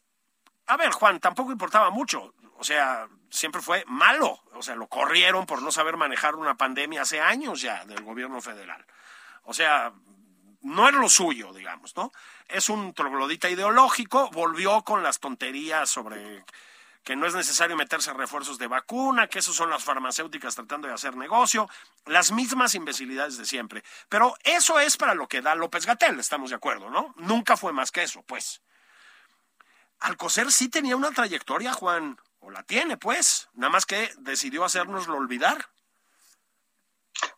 a 0.66 0.76
ver, 0.76 0.90
Juan, 0.90 1.20
tampoco 1.20 1.52
importaba 1.52 1.90
mucho. 1.90 2.34
O 2.58 2.64
sea, 2.64 3.08
siempre 3.30 3.62
fue 3.62 3.84
malo. 3.86 4.40
O 4.52 4.62
sea, 4.62 4.74
lo 4.74 4.88
corrieron 4.88 5.46
por 5.46 5.62
no 5.62 5.72
saber 5.72 5.96
manejar 5.96 6.34
una 6.34 6.56
pandemia 6.56 7.02
hace 7.02 7.20
años 7.20 7.60
ya 7.60 7.84
del 7.84 8.02
gobierno 8.02 8.40
federal. 8.40 8.84
O 9.44 9.54
sea, 9.54 9.92
no 10.62 10.88
era 10.88 10.98
lo 10.98 11.08
suyo, 11.08 11.52
digamos, 11.52 11.96
¿no? 11.96 12.12
Es 12.48 12.68
un 12.68 12.92
troglodita 12.94 13.48
ideológico, 13.48 14.28
volvió 14.30 14.82
con 14.82 15.02
las 15.02 15.20
tonterías 15.20 15.88
sobre 15.88 16.44
que 17.04 17.16
no 17.16 17.26
es 17.26 17.34
necesario 17.34 17.76
meterse 17.76 18.12
refuerzos 18.12 18.58
de 18.58 18.66
vacuna, 18.66 19.28
que 19.28 19.38
eso 19.38 19.54
son 19.54 19.70
las 19.70 19.82
farmacéuticas 19.82 20.54
tratando 20.54 20.88
de 20.88 20.94
hacer 20.94 21.16
negocio, 21.16 21.70
las 22.04 22.32
mismas 22.32 22.74
imbecilidades 22.74 23.38
de 23.38 23.46
siempre. 23.46 23.82
Pero 24.10 24.34
eso 24.44 24.78
es 24.78 24.96
para 24.96 25.14
lo 25.14 25.26
que 25.26 25.40
da 25.40 25.54
López 25.54 25.86
Gatel, 25.86 26.20
estamos 26.20 26.50
de 26.50 26.56
acuerdo, 26.56 26.90
¿no? 26.90 27.14
Nunca 27.16 27.56
fue 27.56 27.72
más 27.72 27.92
que 27.92 28.02
eso, 28.02 28.22
pues. 28.24 28.60
Alcocer 30.00 30.52
sí 30.52 30.68
tenía 30.68 30.96
una 30.96 31.10
trayectoria, 31.10 31.72
Juan, 31.72 32.18
o 32.48 32.50
la 32.50 32.62
tiene, 32.62 32.96
pues, 32.96 33.48
nada 33.54 33.70
más 33.70 33.86
que 33.86 34.08
decidió 34.18 34.64
hacernoslo 34.64 35.16
olvidar. 35.16 35.66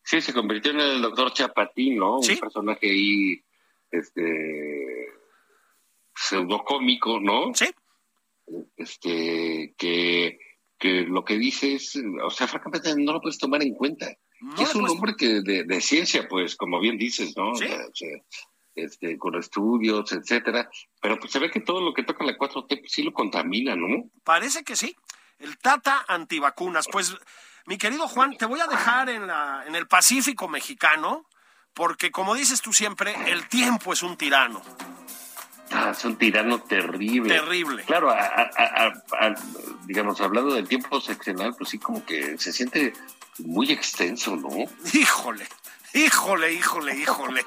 Sí, 0.02 0.20
se 0.20 0.32
convirtió 0.32 0.72
en 0.72 0.80
el 0.80 1.02
doctor 1.02 1.32
Chapatín, 1.32 1.96
¿no? 1.96 2.18
Un 2.18 2.38
personaje 2.38 2.90
ahí, 2.90 3.44
este, 3.90 5.08
pseudocómico, 6.14 7.20
¿no? 7.20 7.52
Sí 7.54 7.66
este, 8.76 9.74
que, 9.76 10.38
que 10.78 11.02
lo 11.02 11.24
que 11.24 11.36
dice 11.38 11.74
es, 11.74 11.98
o 12.22 12.30
sea, 12.30 12.46
francamente 12.46 12.94
no 12.96 13.12
lo 13.12 13.20
puedes 13.20 13.38
tomar 13.38 13.62
en 13.62 13.74
cuenta. 13.74 14.10
es 14.58 14.74
un 14.74 14.88
hombre 14.88 15.14
que 15.16 15.40
de, 15.42 15.80
ciencia, 15.80 16.26
pues, 16.28 16.56
como 16.56 16.80
bien 16.80 16.98
dices, 16.98 17.36
¿no? 17.36 17.52
Este, 18.84 19.18
con 19.18 19.34
estudios, 19.36 20.12
etcétera, 20.12 20.68
pero 21.00 21.18
pues 21.18 21.32
se 21.32 21.38
ve 21.38 21.50
que 21.50 21.60
todo 21.60 21.80
lo 21.80 21.94
que 21.94 22.02
toca 22.02 22.24
la 22.24 22.36
4T 22.36 22.66
pues, 22.80 22.92
sí 22.92 23.02
lo 23.02 23.12
contamina, 23.12 23.76
¿no? 23.76 24.04
Parece 24.24 24.64
que 24.64 24.76
sí. 24.76 24.96
El 25.38 25.58
Tata 25.58 26.04
antivacunas. 26.06 26.86
Pues, 26.90 27.16
mi 27.66 27.78
querido 27.78 28.08
Juan, 28.08 28.36
te 28.36 28.46
voy 28.46 28.60
a 28.60 28.66
dejar 28.66 29.08
en, 29.08 29.26
la, 29.26 29.64
en 29.66 29.74
el 29.74 29.86
Pacífico 29.86 30.48
mexicano, 30.48 31.26
porque 31.72 32.10
como 32.10 32.34
dices 32.34 32.60
tú 32.60 32.72
siempre, 32.72 33.14
el 33.30 33.48
tiempo 33.48 33.92
es 33.92 34.02
un 34.02 34.16
tirano. 34.16 34.62
Ah, 35.72 35.90
es 35.92 36.04
un 36.04 36.16
tirano 36.16 36.60
terrible. 36.62 37.32
Terrible. 37.32 37.84
Claro, 37.84 38.14
digamos, 39.86 40.20
hablando 40.20 40.54
del 40.54 40.66
tiempo 40.66 41.00
seccional, 41.00 41.54
pues 41.56 41.70
sí, 41.70 41.78
como 41.78 42.04
que 42.04 42.36
se 42.38 42.52
siente 42.52 42.92
muy 43.38 43.70
extenso, 43.70 44.36
¿no? 44.36 44.48
Híjole, 44.92 45.46
híjole, 45.94 46.52
híjole, 46.52 46.96
híjole. 46.96 47.44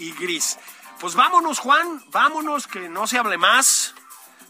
Y 0.00 0.12
gris. 0.12 0.58
Pues 0.98 1.14
vámonos, 1.14 1.58
Juan, 1.58 2.02
vámonos, 2.10 2.66
que 2.66 2.88
no 2.88 3.06
se 3.06 3.18
hable 3.18 3.38
más. 3.38 3.94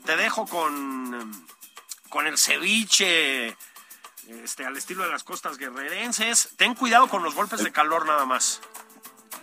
Te 0.05 0.17
dejo 0.17 0.47
con, 0.47 1.47
con 2.09 2.27
el 2.27 2.39
ceviche 2.39 3.57
este, 4.29 4.65
al 4.65 4.77
estilo 4.77 5.05
de 5.05 5.11
las 5.11 5.25
costas 5.25 5.59
guerrerenses. 5.59 6.51
Ten 6.57 6.75
cuidado 6.75 7.09
con 7.09 7.23
los 7.23 7.35
golpes 7.35 7.63
de 7.63 7.73
calor 7.73 8.07
nada 8.07 8.25
más. 8.25 8.61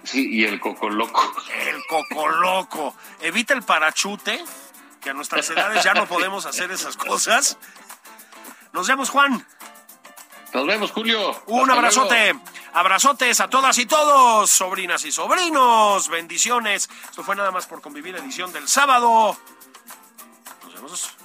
Sí, 0.03 0.27
y 0.29 0.45
el 0.45 0.59
coco 0.59 0.89
loco. 0.89 1.21
El 1.67 1.81
coco 1.87 2.27
loco. 2.27 2.95
Evita 3.21 3.53
el 3.53 3.63
parachute, 3.63 4.43
que 5.01 5.09
a 5.09 5.13
nuestras 5.13 5.49
edades 5.49 5.83
ya 5.83 5.93
no 5.93 6.07
podemos 6.07 6.45
hacer 6.45 6.71
esas 6.71 6.95
cosas. 6.97 7.57
Nos 8.73 8.87
vemos, 8.87 9.09
Juan. 9.09 9.45
Nos 10.53 10.65
vemos, 10.65 10.91
Julio. 10.91 11.43
Un 11.47 11.69
abrazote. 11.69 12.35
Abrazotes 12.77 13.39
a 13.39 13.49
todas 13.49 13.75
y 13.79 13.87
todos, 13.87 14.51
sobrinas 14.51 15.03
y 15.03 15.11
sobrinos. 15.11 16.09
Bendiciones. 16.09 16.87
Esto 17.09 17.23
fue 17.23 17.35
nada 17.35 17.49
más 17.49 17.65
por 17.65 17.81
convivir 17.81 18.15
edición 18.15 18.53
del 18.53 18.67
sábado. 18.67 19.35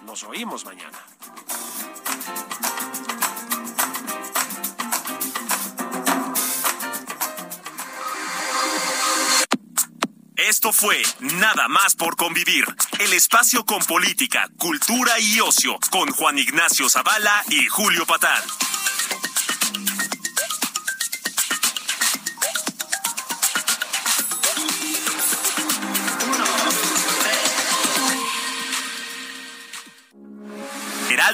Nos 0.06 0.22
oímos 0.22 0.64
mañana. 0.64 0.98
Esto 10.36 10.72
fue 10.72 11.02
Nada 11.20 11.68
más 11.68 11.94
por 11.96 12.16
convivir, 12.16 12.64
el 12.98 13.12
espacio 13.12 13.66
con 13.66 13.80
política, 13.80 14.48
cultura 14.56 15.20
y 15.20 15.38
ocio, 15.40 15.78
con 15.90 16.10
Juan 16.12 16.38
Ignacio 16.38 16.88
Zavala 16.88 17.44
y 17.50 17.66
Julio 17.66 18.06
Patal. 18.06 18.42